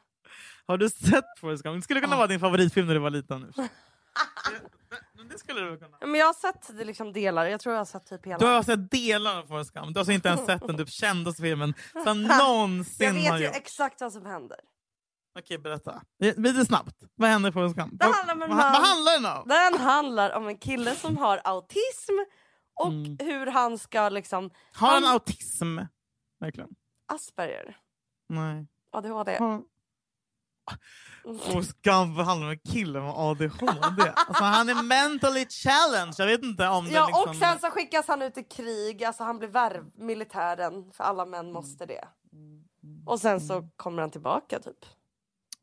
Har 0.65 0.77
du 0.77 0.89
sett 0.89 1.39
Forrest 1.39 1.63
Gump? 1.63 1.77
Det 1.77 1.81
skulle 1.83 2.01
kunna 2.01 2.15
vara 2.17 2.27
din 2.27 2.39
favoritfilm 2.39 2.87
när 2.87 2.93
du 2.93 2.99
var 2.99 3.09
liten. 3.09 3.41
nu. 3.57 3.63
Det- 3.63 5.23
Det 5.31 5.39
skulle 5.39 5.61
du 5.61 5.77
kunna. 5.77 5.97
Men 6.01 6.15
jag 6.15 6.25
har 6.25 6.33
sett 6.33 6.77
det 6.77 6.83
liksom 6.85 7.13
delar. 7.13 7.45
Jag 7.45 7.59
tror 7.59 7.73
jag 7.73 7.79
har 7.79 7.85
sett 7.85 8.05
typ 8.05 8.25
hela. 8.25 8.37
Du 8.37 8.45
har 8.45 8.63
sett 8.63 8.91
delar 8.91 9.39
av 9.39 9.45
Forrest 9.45 9.71
Gump. 9.73 9.87
Du 9.87 9.93
har 9.93 9.99
alltså 9.99 10.11
inte 10.11 10.27
ens 10.29 10.45
sett 10.45 10.67
den 10.67 10.77
typ 10.77 10.89
kändaste 11.03 11.41
filmen 11.41 11.73
som 12.03 12.23
någonsin 12.23 13.07
jag 13.07 13.31
har 13.31 13.31
vet 13.31 13.41
ju 13.41 13.45
gjorts. 13.45 13.57
exakt 13.57 14.01
vad 14.01 14.13
som 14.13 14.25
händer. 14.25 14.59
Okej, 15.39 15.57
berätta. 15.57 16.01
Lite 16.19 16.65
snabbt. 16.65 16.95
Vad 17.15 17.29
händer 17.29 17.51
Vad, 17.51 17.63
om 17.65 18.41
en 18.41 18.49
vad, 18.49 18.57
vad 18.57 18.87
handlar 18.87 19.11
den 19.13 19.25
om? 19.25 19.47
Den 19.47 19.81
handlar 19.81 20.31
om 20.35 20.47
en 20.47 20.57
kille 20.57 20.95
som 20.95 21.17
har 21.17 21.41
autism 21.43 22.13
och 22.75 22.87
Mm. 22.87 23.17
hur 23.19 23.47
han 23.47 23.77
ska 23.77 24.09
liksom... 24.09 24.49
Har 24.73 24.87
han 24.89 25.03
han- 25.03 25.13
autism? 25.13 25.79
Verkligen. 26.39 26.69
Asperger. 27.07 27.77
Nej. 28.29 28.67
ADHD. 28.91 29.37
Har- 29.39 29.63
Forrest 31.23 31.81
Gump 31.81 32.17
handlar 32.17 32.47
om 32.47 32.51
en 32.51 32.59
kille 32.59 32.99
med 33.01 33.09
ADHD. 33.15 34.13
Alltså, 34.15 34.43
han 34.43 34.69
är 34.69 34.83
mentally 34.83 35.45
challenged. 35.49 36.15
Jag 36.17 36.25
vet 36.27 36.43
inte 36.43 36.67
om 36.67 36.85
det 36.85 36.91
Ja, 36.91 37.07
liksom... 37.07 37.29
och 37.29 37.35
sen 37.35 37.59
så 37.59 37.69
skickas 37.69 38.07
han 38.07 38.21
ut 38.21 38.37
i 38.37 38.43
krig. 38.43 39.03
Alltså 39.03 39.23
han 39.23 39.39
blir 39.39 39.49
värv, 39.49 39.91
militären. 39.95 40.91
För 40.93 41.03
alla 41.03 41.25
män 41.25 41.51
måste 41.51 41.85
det. 41.85 42.07
Och 43.05 43.19
sen 43.19 43.41
så 43.41 43.69
kommer 43.75 44.01
han 44.01 44.11
tillbaka 44.11 44.59
typ. 44.59 44.85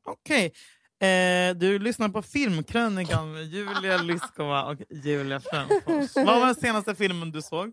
Okej. 0.06 0.52
Eh, 0.98 1.54
du 1.56 1.78
lyssnar 1.78 2.08
på 2.08 2.22
Filmkrönikan 2.22 3.32
med 3.32 3.44
Julia 3.44 3.96
Lyskova 3.96 4.64
och 4.64 4.78
Julia 4.90 5.40
Fränfors. 5.40 6.16
Vad 6.16 6.40
var 6.40 6.46
den 6.46 6.54
senaste 6.54 6.94
filmen 6.94 7.30
du 7.32 7.42
såg? 7.42 7.72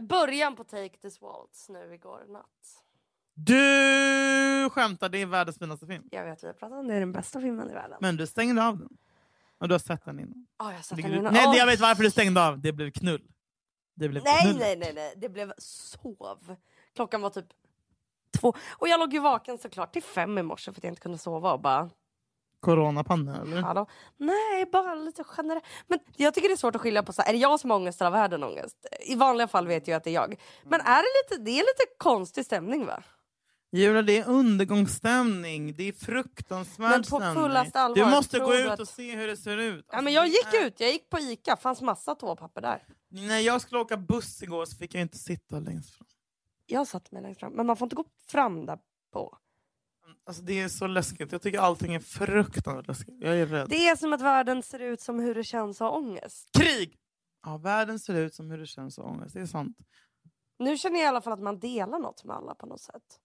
Början 0.00 0.56
på 0.56 0.64
Take 0.64 0.96
This 1.02 1.20
Waltz 1.20 1.68
nu 1.68 1.94
igår 1.94 2.24
natt. 2.32 2.44
Du 3.34 4.70
skämtar, 4.70 5.08
det 5.08 5.18
är 5.22 5.26
världens 5.26 5.58
finaste 5.58 5.86
film. 5.86 6.04
Jag 6.10 6.24
vet, 6.24 6.42
vi 6.42 6.46
har 6.46 6.54
pratat 6.54 6.78
om 6.78 6.88
det. 6.88 6.94
är 6.94 7.00
den 7.00 7.12
bästa 7.12 7.40
filmen 7.40 7.70
i 7.70 7.74
världen. 7.74 7.98
Men 8.00 8.16
du 8.16 8.26
stängde 8.26 8.64
av 8.64 8.78
den. 8.78 8.88
Och 9.60 9.68
du 9.68 9.74
har 9.74 9.78
sett 9.78 10.04
den 10.04 10.20
innan. 10.20 10.46
Ja, 10.58 10.70
jag 10.70 10.78
har 10.78 10.82
sett 10.82 11.02
den 11.02 11.14
innan. 11.14 11.32
Nej, 11.32 11.44
Åh, 11.46 11.56
jag 11.56 11.66
vet 11.66 11.80
varför 11.80 12.02
du 12.02 12.10
stängde 12.10 12.46
av. 12.46 12.60
Det 12.60 12.72
blev 12.72 12.90
knull. 12.90 13.22
Det 13.94 14.08
blev 14.08 14.24
Nej, 14.24 14.42
knull. 14.42 14.58
nej, 14.58 14.76
nej, 14.76 14.92
nej. 14.94 15.14
Det 15.16 15.28
blev 15.28 15.52
sov. 15.58 16.56
Klockan 16.94 17.20
var 17.20 17.30
typ 17.30 17.46
två. 18.40 18.54
Och 18.70 18.88
jag 18.88 19.00
låg 19.00 19.12
ju 19.12 19.18
vaken 19.20 19.58
såklart 19.58 19.92
till 19.92 20.02
fem 20.02 20.38
i 20.38 20.42
morse 20.42 20.72
för 20.72 20.80
att 20.80 20.84
jag 20.84 20.90
inte 20.90 21.00
kunde 21.02 21.18
sova 21.18 21.52
och 21.52 21.60
bara 21.60 21.90
Coronapanna 22.60 23.42
eller? 23.42 23.62
hallå. 23.62 23.86
Nej, 24.16 24.66
bara 24.72 24.94
lite 24.94 25.24
generellt. 25.36 25.64
Men 25.86 25.98
jag 26.16 26.34
tycker 26.34 26.48
det 26.48 26.54
är 26.54 26.56
svårt 26.56 26.74
att 26.74 26.80
skilja 26.80 27.02
på 27.02 27.12
så 27.12 27.22
här, 27.22 27.28
är 27.28 27.32
det 27.32 27.38
jag 27.38 27.60
som 27.60 27.70
har 27.70 27.76
ångest 27.78 28.00
eller 28.00 28.10
har 28.10 28.18
världen 28.18 28.44
ångest? 28.44 28.76
I 29.06 29.14
vanliga 29.14 29.48
fall 29.48 29.66
vet 29.66 29.88
jag 29.88 29.96
att 29.96 30.04
det 30.04 30.10
är 30.10 30.14
jag. 30.14 30.34
Men 30.64 30.80
är 30.80 30.96
det 31.02 31.36
lite, 31.36 31.42
det 31.44 31.50
är 31.50 31.62
lite 31.62 31.84
konstig 31.98 32.44
stämning 32.44 32.86
va? 32.86 33.02
Julia, 33.72 34.02
det 34.02 34.18
är 34.18 34.28
undergångsstämning. 34.28 35.74
Det 35.76 35.88
är 35.88 35.92
fruktansvärd 35.92 36.90
Men 36.90 37.00
på 37.02 37.06
stämning. 37.06 37.34
fullaste 37.42 37.80
allvar, 37.80 38.04
Du 38.04 38.10
måste 38.10 38.38
gå 38.38 38.54
ut 38.54 38.68
att- 38.70 38.80
och 38.80 38.88
se 38.88 39.16
hur 39.16 39.26
det 39.28 39.36
ser 39.36 39.56
ut. 39.56 39.84
Ja, 39.88 39.92
Alltså, 39.96 40.04
men 40.04 40.12
jag 40.12 40.24
det 40.24 40.28
gick 40.28 40.54
är- 40.54 40.66
ut, 40.66 40.80
jag 40.80 40.90
gick 40.90 41.10
på 41.10 41.18
Ica, 41.18 41.56
fanns 41.56 41.80
massa 41.82 42.14
toapapper 42.14 42.60
där. 42.60 42.82
När 43.10 43.38
jag 43.38 43.60
skulle 43.60 43.80
åka 43.80 43.96
buss 43.96 44.42
igår 44.42 44.64
så 44.64 44.76
fick 44.76 44.94
jag 44.94 45.00
inte 45.02 45.18
sitta 45.18 45.58
längst 45.60 45.94
fram. 45.96 46.06
Jag 46.70 46.86
satt 46.86 47.12
mig 47.12 47.22
längst 47.22 47.40
fram, 47.40 47.52
men 47.52 47.66
man 47.66 47.76
får 47.76 47.86
inte 47.86 47.96
gå 47.96 48.04
fram 48.26 48.66
där 48.66 48.78
på. 49.12 49.38
Alltså, 50.26 50.42
det 50.42 50.60
är 50.60 50.68
så 50.68 50.86
läskigt. 50.86 51.32
Jag 51.32 51.42
tycker 51.42 51.58
allting 51.58 51.94
är 51.94 52.00
fruktansvärt 52.00 52.86
läskigt. 52.88 53.14
Jag 53.20 53.36
är 53.36 53.46
rädd. 53.46 53.68
Det 53.68 53.88
är 53.88 53.96
som 53.96 54.12
att 54.12 54.20
världen 54.20 54.62
ser 54.62 54.78
ut 54.78 55.00
som 55.00 55.18
hur 55.18 55.34
det 55.34 55.44
känns 55.44 55.80
att 55.80 55.90
ha 55.90 55.98
ångest. 55.98 56.50
Krig! 56.58 56.98
Ja, 57.44 57.56
världen 57.56 57.98
ser 57.98 58.14
ut 58.14 58.34
som 58.34 58.50
hur 58.50 58.58
det 58.58 58.66
känns 58.66 58.98
att 58.98 59.04
ha 59.04 59.12
ångest. 59.12 59.34
Det 59.34 59.40
är 59.40 59.46
sant. 59.46 59.76
Nu 60.58 60.76
känner 60.78 60.98
jag 60.98 61.04
i 61.04 61.08
alla 61.08 61.20
fall 61.20 61.32
att 61.32 61.40
man 61.40 61.58
delar 61.60 61.98
något 61.98 62.24
med 62.24 62.36
alla 62.36 62.54
på 62.54 62.66
något 62.66 62.80
sätt. 62.80 63.20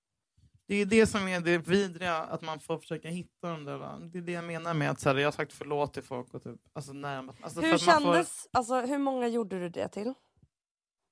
Det 0.65 0.75
är 0.75 0.85
det 0.85 1.07
som 1.07 1.27
är 1.27 1.39
det 1.39 1.57
vidriga, 1.57 2.15
att 2.17 2.41
man 2.41 2.59
får 2.59 2.77
försöka 2.77 3.07
hitta 3.07 3.51
de 3.51 3.65
där... 3.65 3.99
Det 4.11 4.17
är 4.17 4.21
det 4.21 4.31
jag 4.31 4.43
menar 4.43 4.73
med 4.73 4.89
att 4.91 4.99
så 4.99 5.09
här, 5.09 5.15
jag 5.15 5.27
har 5.27 5.31
sagt 5.31 5.53
förlåt 5.53 5.93
till 5.93 6.03
folk. 6.03 6.33
Och 6.33 6.43
typ, 6.43 6.59
alltså, 6.73 6.93
närmat, 6.93 7.35
alltså, 7.43 7.61
Hur 7.61 7.69
man 7.69 7.79
får- 7.79 7.85
kändes, 7.85 8.47
alltså 8.53 8.81
hur 8.81 8.97
många 8.97 9.27
gjorde 9.27 9.59
du 9.59 9.69
det 9.69 9.87
till? 9.89 10.13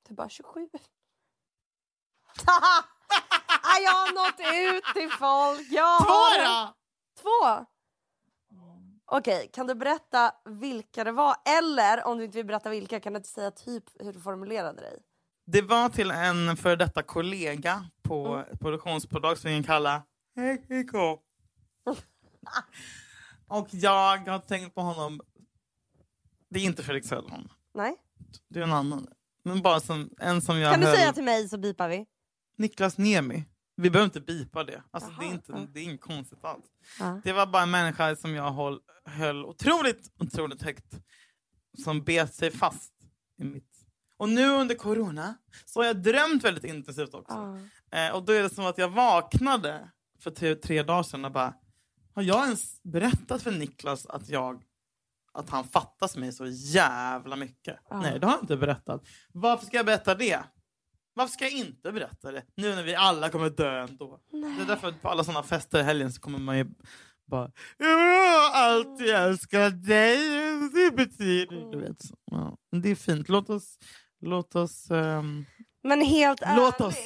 Till 0.06 0.16
bara 0.16 0.30
27? 0.30 0.70
Jag 3.84 3.92
har 3.92 4.14
nått 4.14 4.40
ut 4.78 4.84
till 4.96 5.10
folk. 5.12 5.68
Jag 5.72 6.00
Två 6.00 6.44
då! 6.46 6.74
Två? 7.22 7.66
Okej, 9.06 9.50
kan 9.54 9.68
du 9.68 9.76
berätta 9.76 10.32
vilka 10.46 11.04
det 11.04 11.12
var? 11.12 11.36
Eller 11.60 12.04
om 12.08 12.18
du 12.18 12.24
inte 12.26 12.38
vill 12.38 12.46
berätta 12.46 12.70
vilka, 12.70 13.00
kan 13.00 13.14
du 13.14 13.18
inte 13.18 13.30
säga 13.30 13.52
typ 13.52 13.84
hur 14.00 14.14
du 14.14 14.20
formulerade 14.20 14.82
dig? 14.82 15.00
Det 15.46 15.62
var 15.62 15.90
till 15.90 16.12
en 16.12 16.58
före 16.58 16.76
detta 16.76 17.04
kollega 17.04 17.86
på 18.04 18.28
Mm. 18.28 18.46
ett 18.54 18.60
produktionsbolag 18.60 19.38
som 19.38 19.50
vi 19.52 19.56
kan 19.56 19.64
kalla 19.64 20.04
HK. 20.68 20.94
Och 23.48 23.68
jag 23.72 24.18
har 24.28 24.40
tänkt 24.40 24.76
på 24.76 24.82
honom. 24.82 25.22
Det 26.50 26.60
är 26.60 26.64
inte 26.64 26.84
Fredrik 26.84 27.06
Söderholm. 27.06 27.48
Nej? 27.74 27.96
Det 28.50 28.60
är 28.60 28.64
en 28.64 28.74
annan. 28.74 29.08
Men 29.44 29.62
bara 29.62 29.80
som, 29.80 30.10
en 30.20 30.42
som 30.42 30.58
jag 30.60 30.74
Kan 30.74 30.80
du 30.82 30.88
höll. 30.88 30.96
säga 30.96 31.14
till 31.14 31.24
mig 31.24 31.50
så 31.50 31.58
bipar 31.58 31.90
vi? 31.90 32.06
Niklas 32.62 32.98
Niemi. 32.98 33.46
Vi 33.76 33.90
behöver 33.90 34.06
inte 34.06 34.22
bipa 34.22 34.64
det. 34.64 34.84
Alltså, 34.92 35.12
det, 35.20 35.26
är 35.26 35.30
inte, 35.30 35.52
ja. 35.52 35.68
det 35.74 35.80
är 35.80 35.84
inget 35.84 36.02
konstigt 36.02 36.44
alls. 36.44 36.66
Ja. 37.00 37.22
Det 37.24 37.34
var 37.34 37.48
bara 37.48 37.64
en 37.64 37.72
människa 37.72 38.16
som 38.16 38.36
jag 38.36 38.52
höll, 38.52 38.80
höll 39.06 39.46
otroligt, 39.46 40.12
otroligt 40.20 40.62
högt. 40.62 41.00
Som 41.84 42.04
bet 42.04 42.34
sig 42.36 42.52
fast 42.52 42.94
i 43.38 43.44
mitt... 43.44 43.68
Och 44.18 44.30
nu 44.30 44.50
under 44.50 44.76
corona 44.76 45.36
så 45.66 45.80
har 45.80 45.86
jag 45.86 46.04
drömt 46.04 46.44
väldigt 46.44 46.64
intensivt 46.64 47.14
också. 47.14 47.60
Ja. 47.92 47.98
Eh, 47.98 48.16
och 48.16 48.26
då 48.26 48.34
är 48.34 48.44
det 48.44 48.50
som 48.50 48.66
att 48.66 48.78
jag 48.78 48.90
vaknade 48.90 49.92
för 50.20 50.32
tre, 50.32 50.56
tre 50.56 50.84
dagar 50.84 51.04
sedan 51.04 51.26
och 51.26 51.32
bara... 51.32 51.54
Har 52.14 52.24
jag 52.24 52.44
ens 52.44 52.84
berättat 52.84 53.42
för 53.42 53.52
Niklas 53.52 54.06
att 54.06 54.30
jag 54.30 54.64
att 55.34 55.50
han 55.50 55.64
fattas 55.64 56.18
mig 56.18 56.32
så 56.32 56.46
jävla 56.48 57.36
mycket? 57.36 57.80
Ja. 57.90 58.02
Nej, 58.02 58.20
det 58.20 58.26
har 58.26 58.34
jag 58.34 58.44
inte 58.44 58.58
berättat. 58.58 59.08
Varför 59.34 59.66
ska 59.66 59.78
jag 59.78 59.86
berätta 59.86 60.16
det? 60.16 60.44
Varför 61.14 61.32
ska 61.32 61.44
jag 61.44 61.54
inte 61.54 61.92
berätta 61.92 62.32
det? 62.32 62.44
Nu 62.56 62.76
när 62.76 62.84
vi 62.84 62.96
alla 62.96 63.30
kommer 63.30 63.50
dö 63.50 63.80
ändå. 63.84 64.20
Det 64.32 64.38
är 64.64 64.68
därför 64.68 64.88
att 64.88 65.02
på 65.02 65.10
alla 65.10 65.24
såna 65.24 65.44
fester 65.44 65.80
i 65.80 65.84
helgen 65.84 66.12
så 66.12 66.22
kommer 66.22 66.40
man 66.40 66.58
ju 66.58 66.66
bara... 67.32 67.52
Jag 67.78 68.52
alltid 68.54 69.10
älskat 69.10 69.84
dig. 69.88 70.18
Det 70.74 70.92
betyder... 70.96 71.72
Du 71.72 71.78
vet. 71.82 72.02
så. 72.02 72.16
Ja. 72.32 72.58
Det 72.82 72.90
är 72.92 72.96
fint. 72.96 73.30
Låt 73.30 73.50
oss... 73.50 73.78
Låt 74.26 74.56
oss 74.56 74.92
ehm, 74.92 75.46
Men 75.84 76.02
helt 76.02 76.42
Låt 76.56 76.82
ärligt, 76.82 76.82
oss. 76.82 76.98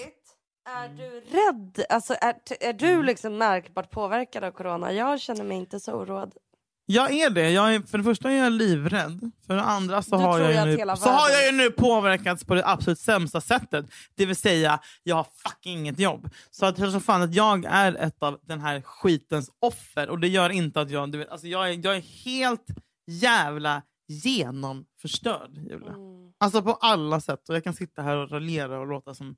är 0.70 0.90
du 0.90 1.20
rädd? 1.20 1.86
Alltså, 1.90 2.14
är, 2.22 2.36
är 2.60 2.74
du 2.74 2.88
Mm. 2.92 3.06
liksom 3.06 3.38
märkbart 3.38 3.92
påverkad 3.92 4.44
av 4.44 4.52
corona? 4.52 4.94
Jag 4.94 5.22
känner 5.22 5.44
mig 5.44 5.58
inte 5.58 5.80
så 5.80 5.94
oroad. 5.94 6.34
Jag 6.86 7.12
är 7.12 7.30
det. 7.30 7.52
Jag 7.52 7.76
är, 7.76 7.80
för 7.80 7.98
det 7.98 8.04
första 8.04 8.32
är 8.32 8.36
jag 8.36 8.52
livrädd. 8.54 9.32
För 9.48 9.56
det 9.56 9.62
andra 9.62 10.02
så, 10.02 10.18
Du 10.18 10.24
har 10.24 10.40
jag, 10.40 10.68
nu, 10.68 10.78
så 10.78 11.10
har 11.10 11.30
jag 11.30 11.56
nu 11.56 11.72
påverkats 11.72 12.44
på 12.44 12.56
det 12.56 12.68
absolut 12.68 13.00
sämsta 13.00 13.42
sättet. 13.42 13.86
Det 14.16 14.26
vill 14.26 14.36
säga, 14.36 14.80
jag 15.04 15.16
har 15.16 15.28
fucking 15.44 15.80
inget 15.80 16.00
jobb. 16.00 16.30
Så 16.52 16.66
att 16.66 16.80
jag 16.80 16.92
tror 16.92 17.00
fan 17.00 17.22
att 17.22 17.34
jag 17.36 17.66
är 17.66 17.96
ett 17.96 18.24
av 18.24 18.40
den 18.42 18.62
här 18.62 18.82
skitens 18.82 19.52
offer. 19.60 20.10
Och 20.10 20.20
det 20.20 20.28
gör 20.28 20.50
inte 20.50 20.82
att 20.82 20.90
jag... 20.90 21.12
Du 21.12 21.18
vet, 21.18 21.30
alltså 21.30 21.48
jag, 21.48 21.70
är, 21.70 21.86
jag 21.86 21.96
är 21.96 22.02
helt 22.26 22.68
jävla 23.08 23.82
genomförstörd, 24.08 25.58
Julia. 25.58 25.94
Mm. 25.94 26.32
Alltså 26.38 26.62
på 26.62 26.74
alla 26.74 27.22
sätt. 27.22 27.50
Och 27.50 27.56
jag 27.56 27.64
kan 27.64 27.74
sitta 27.74 28.02
här 28.02 28.18
och 28.18 28.32
raljera 28.32 28.80
och 28.80 28.88
låta 28.88 29.14
som... 29.14 29.36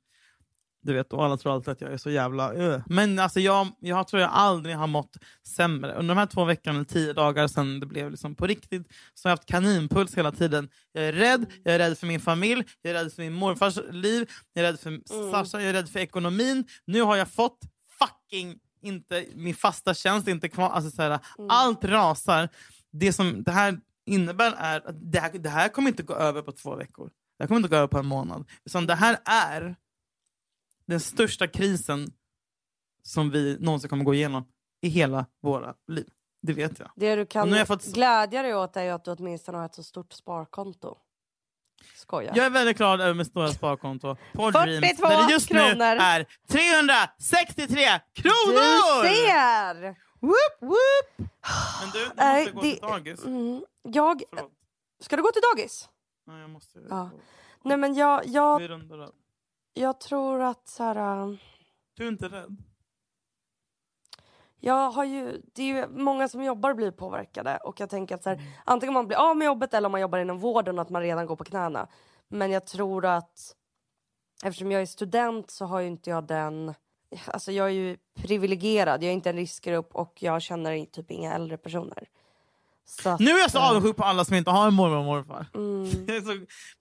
Du 0.88 0.94
vet, 0.94 1.14
och 1.14 1.26
alla 1.26 1.38
tror 1.38 1.54
alltid 1.54 1.72
att 1.72 1.82
jag 1.82 1.94
är 1.94 1.98
så 1.98 2.10
jävla... 2.10 2.54
Uh. 2.54 2.82
Men 2.86 3.20
alltså 3.20 3.40
jag, 3.40 3.68
jag 3.80 4.08
tror 4.08 4.22
jag 4.22 4.30
aldrig 4.34 4.76
har 4.76 4.88
mått 4.88 5.18
sämre. 5.48 5.94
Under 5.94 6.16
de 6.16 6.20
här 6.20 6.26
två 6.26 6.46
veckorna, 6.46 6.76
eller 6.76 6.86
tio 6.86 7.14
dagar 7.14 7.48
sedan 7.48 7.80
det 7.80 7.86
blev 7.86 8.12
liksom 8.12 8.36
på 8.36 8.48
riktigt, 8.48 8.88
så 9.14 9.28
har 9.28 9.32
jag 9.32 9.38
haft 9.38 9.50
kaninpuls 9.50 10.18
hela 10.18 10.32
tiden. 10.32 10.70
Jag 10.92 11.04
är 11.04 11.14
rädd, 11.14 11.46
jag 11.64 11.76
är 11.76 11.80
rädd 11.80 11.98
för 11.98 12.08
min 12.08 12.20
familj, 12.20 12.64
jag 12.82 12.92
är 12.92 13.04
rädd 13.04 13.14
för 13.14 13.22
min 13.22 13.34
morfars 13.34 13.80
liv, 13.92 14.30
jag 14.54 14.66
är 14.66 14.72
rädd 14.72 14.80
för 14.80 15.02
Sasha, 15.32 15.62
jag 15.62 15.70
är 15.70 15.74
rädd 15.74 15.90
för 15.90 16.00
ekonomin. 16.00 16.64
Nu 16.86 17.02
har 17.02 17.16
jag 17.16 17.28
fått 17.28 17.60
fucking 18.00 18.60
inte 18.82 19.26
min 19.36 19.56
fasta 19.56 19.94
tjänst 19.94 20.28
är 20.28 20.32
inte 20.32 20.50
kvar. 20.50 20.70
Alltså 20.70 20.92
så 20.92 21.02
här, 21.02 21.20
Allt 21.50 21.86
rasar. 21.86 22.50
Det 22.92 23.14
som 23.14 23.44
det 23.44 23.52
här 23.52 23.80
innebär 24.06 24.54
är 24.58 24.88
att 24.90 25.12
det 25.12 25.20
här, 25.20 25.32
det 25.32 25.50
här 25.50 25.70
kommer 25.70 25.90
inte 25.90 26.04
gå 26.04 26.14
över 26.14 26.42
på 26.42 26.52
två 26.52 26.76
veckor. 26.76 27.10
Det 27.38 27.44
här 27.44 27.48
kommer 27.48 27.60
inte 27.60 27.70
gå 27.70 27.76
över 27.76 27.88
på 27.88 27.98
en 27.98 28.06
månad. 28.06 28.50
Utan 28.66 28.88
det 28.88 28.96
här 28.96 29.18
är 29.26 29.76
den 30.88 31.00
största 31.00 31.48
krisen 31.48 32.12
som 33.04 33.30
vi 33.30 33.58
någonsin 33.60 33.90
kommer 33.90 34.04
gå 34.04 34.14
igenom 34.14 34.46
i 34.82 34.88
hela 34.90 35.26
våra 35.42 35.74
liv. 35.88 36.10
Det 36.42 36.54
vet 36.54 36.80
jag. 36.80 36.92
Det 36.96 37.16
du 37.16 37.26
kan 37.26 37.50
nu 37.50 37.66
fått- 37.66 37.86
glädja 37.86 38.42
dig 38.42 38.56
åt 38.56 38.78
är 38.78 38.92
att 38.94 39.04
du 39.06 39.12
åtminstone 39.12 39.58
har 39.58 39.66
ett 39.66 39.76
så 39.76 39.84
stort 39.84 40.14
sparkonto. 40.14 40.98
Skoja. 41.96 42.34
Jag 42.36 42.46
är 42.46 42.50
väldigt 42.50 42.78
glad 42.78 43.02
över 43.02 43.14
mitt 43.14 43.28
stora 43.28 43.48
sparkonto 43.50 44.16
på 44.34 44.52
42 44.52 44.60
Dreams. 44.60 44.98
Där 45.00 45.28
det 45.28 45.32
just 45.34 45.50
nu 45.52 45.60
kronor. 45.60 45.86
är 45.86 46.26
363 46.48 47.66
Du 48.14 48.22
kronor! 48.22 49.04
ser! 49.04 49.96
Whoop, 50.20 50.58
whoop. 50.62 51.30
Men 51.82 51.90
du, 51.94 52.00
du 52.00 52.06
måste 52.06 52.14
Nej, 52.24 52.52
gå 52.52 52.62
det- 52.62 52.72
till 52.72 52.82
dagis. 52.82 53.26
Mm, 53.26 53.66
jag... 53.84 54.24
Förlåt. 54.30 54.52
Ska 55.00 55.16
du 55.16 55.22
gå 55.22 55.32
till 55.32 55.42
dagis? 55.56 55.90
Nej, 56.28 56.42
jag 56.42 56.50
måste... 56.50 56.80
Ja. 56.90 57.10
Nej 57.64 57.78
men 57.78 57.94
jag, 57.96 58.28
jag, 58.28 58.60
Vi 58.60 58.68
rundar 58.68 59.00
av. 59.00 59.12
jag 59.80 60.00
tror 60.00 60.42
att 60.42 60.68
så 60.68 60.84
här, 60.84 61.22
äh, 61.22 61.36
Du 61.98 62.04
är 62.04 62.08
inte 62.10 62.28
rädd? 62.28 62.58
jag 64.60 64.92
har 64.92 65.04
ju, 65.06 65.42
det 65.54 65.62
är 65.62 65.66
ju 65.68 65.88
många 65.88 66.28
som 66.28 66.44
jobbar 66.44 66.74
blir 66.74 66.92
påverkade 66.92 67.58
och 67.58 67.80
jag 67.80 67.90
tänker 67.90 68.16
att 68.16 68.24
så 68.24 68.30
här, 68.30 68.36
Mm. 68.38 68.48
antingen 68.66 68.94
man 68.94 69.08
blir 69.08 69.18
av 69.18 69.38
med 69.38 69.46
jobbet 69.46 69.74
eller 69.74 69.86
om 69.86 69.92
man 69.92 70.02
jobbar 70.02 70.20
inom 70.20 70.40
vården 70.40 70.76
och 70.80 70.82
att 70.82 70.90
man 70.90 71.02
redan 71.02 71.26
går 71.26 71.36
på 71.36 71.44
knäna. 71.44 71.88
Men 72.28 72.52
jag 72.52 72.66
tror 72.66 73.06
att 73.06 73.56
eftersom 74.44 74.72
jag 74.72 74.82
är 74.82 74.86
student 74.86 75.52
så 75.52 75.66
har 75.66 75.80
ju 75.80 75.88
inte 75.88 76.10
jag 76.10 76.24
den, 76.28 76.74
alltså 77.28 77.52
jag 77.52 77.68
är 77.68 77.72
ju 77.72 77.98
privilegierad, 78.16 79.04
jag 79.04 79.10
är 79.10 79.14
inte 79.14 79.30
en 79.30 79.36
riskgrupp 79.36 79.96
och 79.96 80.24
jag 80.24 80.42
känner 80.42 80.86
typ 80.86 81.12
inga 81.12 81.34
äldre 81.34 81.58
personer. 81.58 82.08
Att, 83.06 83.20
Nu 83.20 83.32
är 83.32 83.40
jag 83.40 83.52
så 83.52 83.58
eh, 83.58 83.70
avundsjuk 83.70 83.96
på 83.98 84.04
alla 84.04 84.26
som 84.26 84.36
inte 84.36 84.52
har 84.52 84.68
en 84.68 84.74
mormor 84.74 84.98
och 84.98 85.06
morfar. 85.06 85.46
Mm. 85.56 86.06
Det 86.06 86.16
är 86.16 86.22
så, 86.22 86.28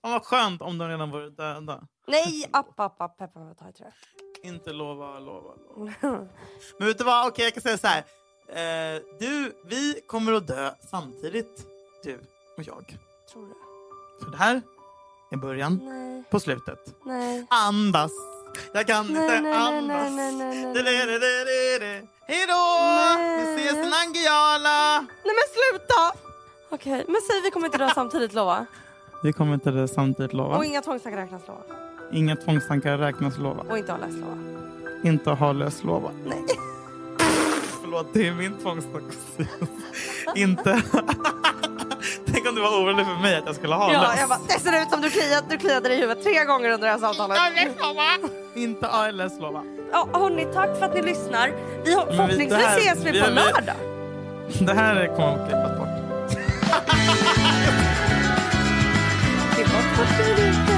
fan 0.03 0.13
vad 0.13 0.23
skönt 0.25 0.63
om 0.63 0.79
de 0.79 0.89
redan 0.89 1.11
vore 1.11 1.31
döda. 1.31 1.83
Nej, 2.07 2.47
app, 2.53 2.81
app, 2.81 3.01
app, 3.01 3.19
peppa 3.19 3.41
mig 3.41 3.55
ta 3.57 3.69
i 3.69 3.73
trä. 3.73 3.93
Inte 4.43 4.73
lova, 4.73 5.19
lova, 5.19 5.51
lova. 5.77 5.93
Men 6.79 6.89
vet 6.89 6.99
du 6.99 7.05
vad? 7.05 7.29
Okej, 7.29 7.45
jag 7.45 7.55
kan 7.55 7.63
säga 7.63 7.79
så 7.79 7.87
här. 7.87 8.05
Eh, 8.49 9.03
du, 9.21 9.53
vi 9.65 10.01
kommer 10.07 10.33
att 10.33 10.47
dö 10.47 10.71
samtidigt, 10.91 11.67
du 12.05 12.15
och 12.57 12.63
jag. 12.63 12.99
Tror 13.33 13.47
du? 13.47 13.55
För 14.25 14.31
det 14.31 14.37
här 14.37 14.63
är 15.31 15.37
början 15.37 15.81
Nej, 15.85 16.25
på 16.31 16.41
slutet. 16.41 16.79
nej. 17.05 17.47
Andas! 17.51 18.13
Jag 18.75 18.87
kan 18.87 19.07
Nej, 19.07 19.23
inte 19.23 19.41
nej, 19.41 19.43
nej, 19.43 19.53
andas. 19.53 20.13
nej, 20.13 20.33
nej, 20.33 20.33
nej, 20.33 20.65
nej. 20.65 20.75
Du-du-du-du-du. 20.75 22.07
Hej 22.29 22.47
då! 22.49 22.63
Vi 23.37 23.43
ses 23.63 23.73
i 23.87 23.91
Nangijala! 23.91 25.01
Nej 25.01 25.35
men 25.39 25.47
sluta! 25.57 26.13
Okej, 26.71 27.05
men 27.09 27.17
säg 27.31 27.41
vi 27.45 27.51
kommer 27.51 27.67
inte 27.67 27.79
dö 27.79 27.91
samtidigt 27.95 28.33
lova. 28.35 28.67
Vi 29.23 29.33
kommer 29.33 29.55
inte 29.55 29.71
det 29.71 29.89
samtidigt 29.89 30.33
lova. 30.33 30.57
Och 30.57 30.65
inga 30.65 30.83
tvångstankar 30.83 31.19
räknas 31.21 31.43
lova. 31.49 31.61
Inga 32.13 32.37
tvångstankar 32.37 32.99
räknas 32.99 33.39
lova. 33.39 33.65
Och 33.71 33.79
inte 33.79 33.93
ha 33.93 33.99
läst 33.99 34.19
lova. 34.19 34.37
Inte 35.05 35.31
ha 35.31 35.53
lös 35.53 35.85
lova. 35.85 36.11
Nej. 36.25 36.45
Förlåt, 37.83 38.07
det 38.15 38.29
är 38.29 38.33
min 38.33 38.57
tvångstanke. 38.59 39.17
inte... 40.35 40.83
Tänk 42.27 42.49
om 42.49 42.55
du 42.55 42.61
var 42.61 42.83
orolig 42.83 43.07
för 43.07 43.23
mig 43.23 43.37
att 43.37 43.47
jag 43.47 43.55
skulle 43.55 43.75
ha 43.75 43.93
Ja, 43.93 44.01
lös. 44.03 44.21
jag 44.21 44.29
bara, 44.29 44.39
det 44.49 44.61
ser 44.61 44.83
ut 44.83 44.91
som 44.91 45.01
du 45.01 45.11
kliade, 45.11 45.47
du 45.51 45.59
kliade 45.59 45.89
dig 45.89 45.99
i 45.99 46.01
huvudet 46.01 46.25
tre 46.25 46.45
gånger 46.45 46.71
under 46.71 46.87
det 46.87 46.93
här 46.93 46.99
samtalet. 46.99 47.39
Inte 48.55 48.89
ALS 48.89 49.41
lova. 49.41 49.63
Ja, 49.97 50.09
hörni, 50.13 50.47
tack 50.55 50.79
för 50.79 50.87
att 50.87 50.95
ni 50.95 51.03
lyssnar. 51.03 51.51
Vi 51.85 51.93
förhoppningsvis 51.93 52.53
här- 52.53 52.79
ses 52.79 53.05
vi 53.05 53.11
vi 53.11 53.23
på 53.23 53.31
lördag. 53.31 53.75
Det 54.61 54.75
här 54.75 55.07
kommer 55.17 55.43
att 55.43 55.49
klippas 55.49 55.79
bort. 55.79 55.89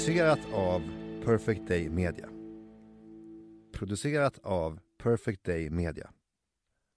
Producerat 0.00 0.40
av 0.52 0.82
Perfect 1.24 1.68
Day 1.68 1.88
Media. 1.88 2.28
Producerat 3.72 4.38
av 4.42 4.80
Perfect 4.98 5.44
Day 5.44 5.70
Media. 5.70 6.10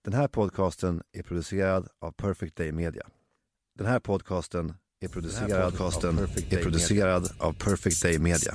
Den 0.04 0.14
här 0.14 0.28
podcasten 0.28 1.02
är 1.12 1.24
producerad 1.24 1.88
av 2.00 2.12
Perfect 2.12 2.56
Day 2.56 2.72
Media. 2.72 3.08
Den 3.78 3.88
här 3.88 4.00
podcasten 4.00 4.74
är 5.04 5.08
producerad, 5.08 5.72
podcasten 5.72 6.20
är 6.50 6.64
producerad 6.64 7.30
av 7.38 7.54
Perfect 7.54 8.02
Day 8.02 8.20
Media. 8.20 8.54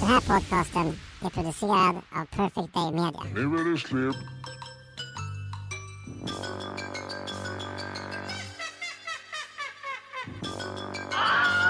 Den 0.00 0.08
här 0.08 0.20
podcasten 0.20 0.92
är 1.24 1.30
producerad 1.30 1.96
av 2.10 2.24
Perfect 2.24 2.74
Day 2.74 2.92
Media. 2.92 3.20
Nu 3.34 3.40
är 3.40 3.72
det 3.72 3.78
slut. 3.78 4.16
Ah! 11.12 11.67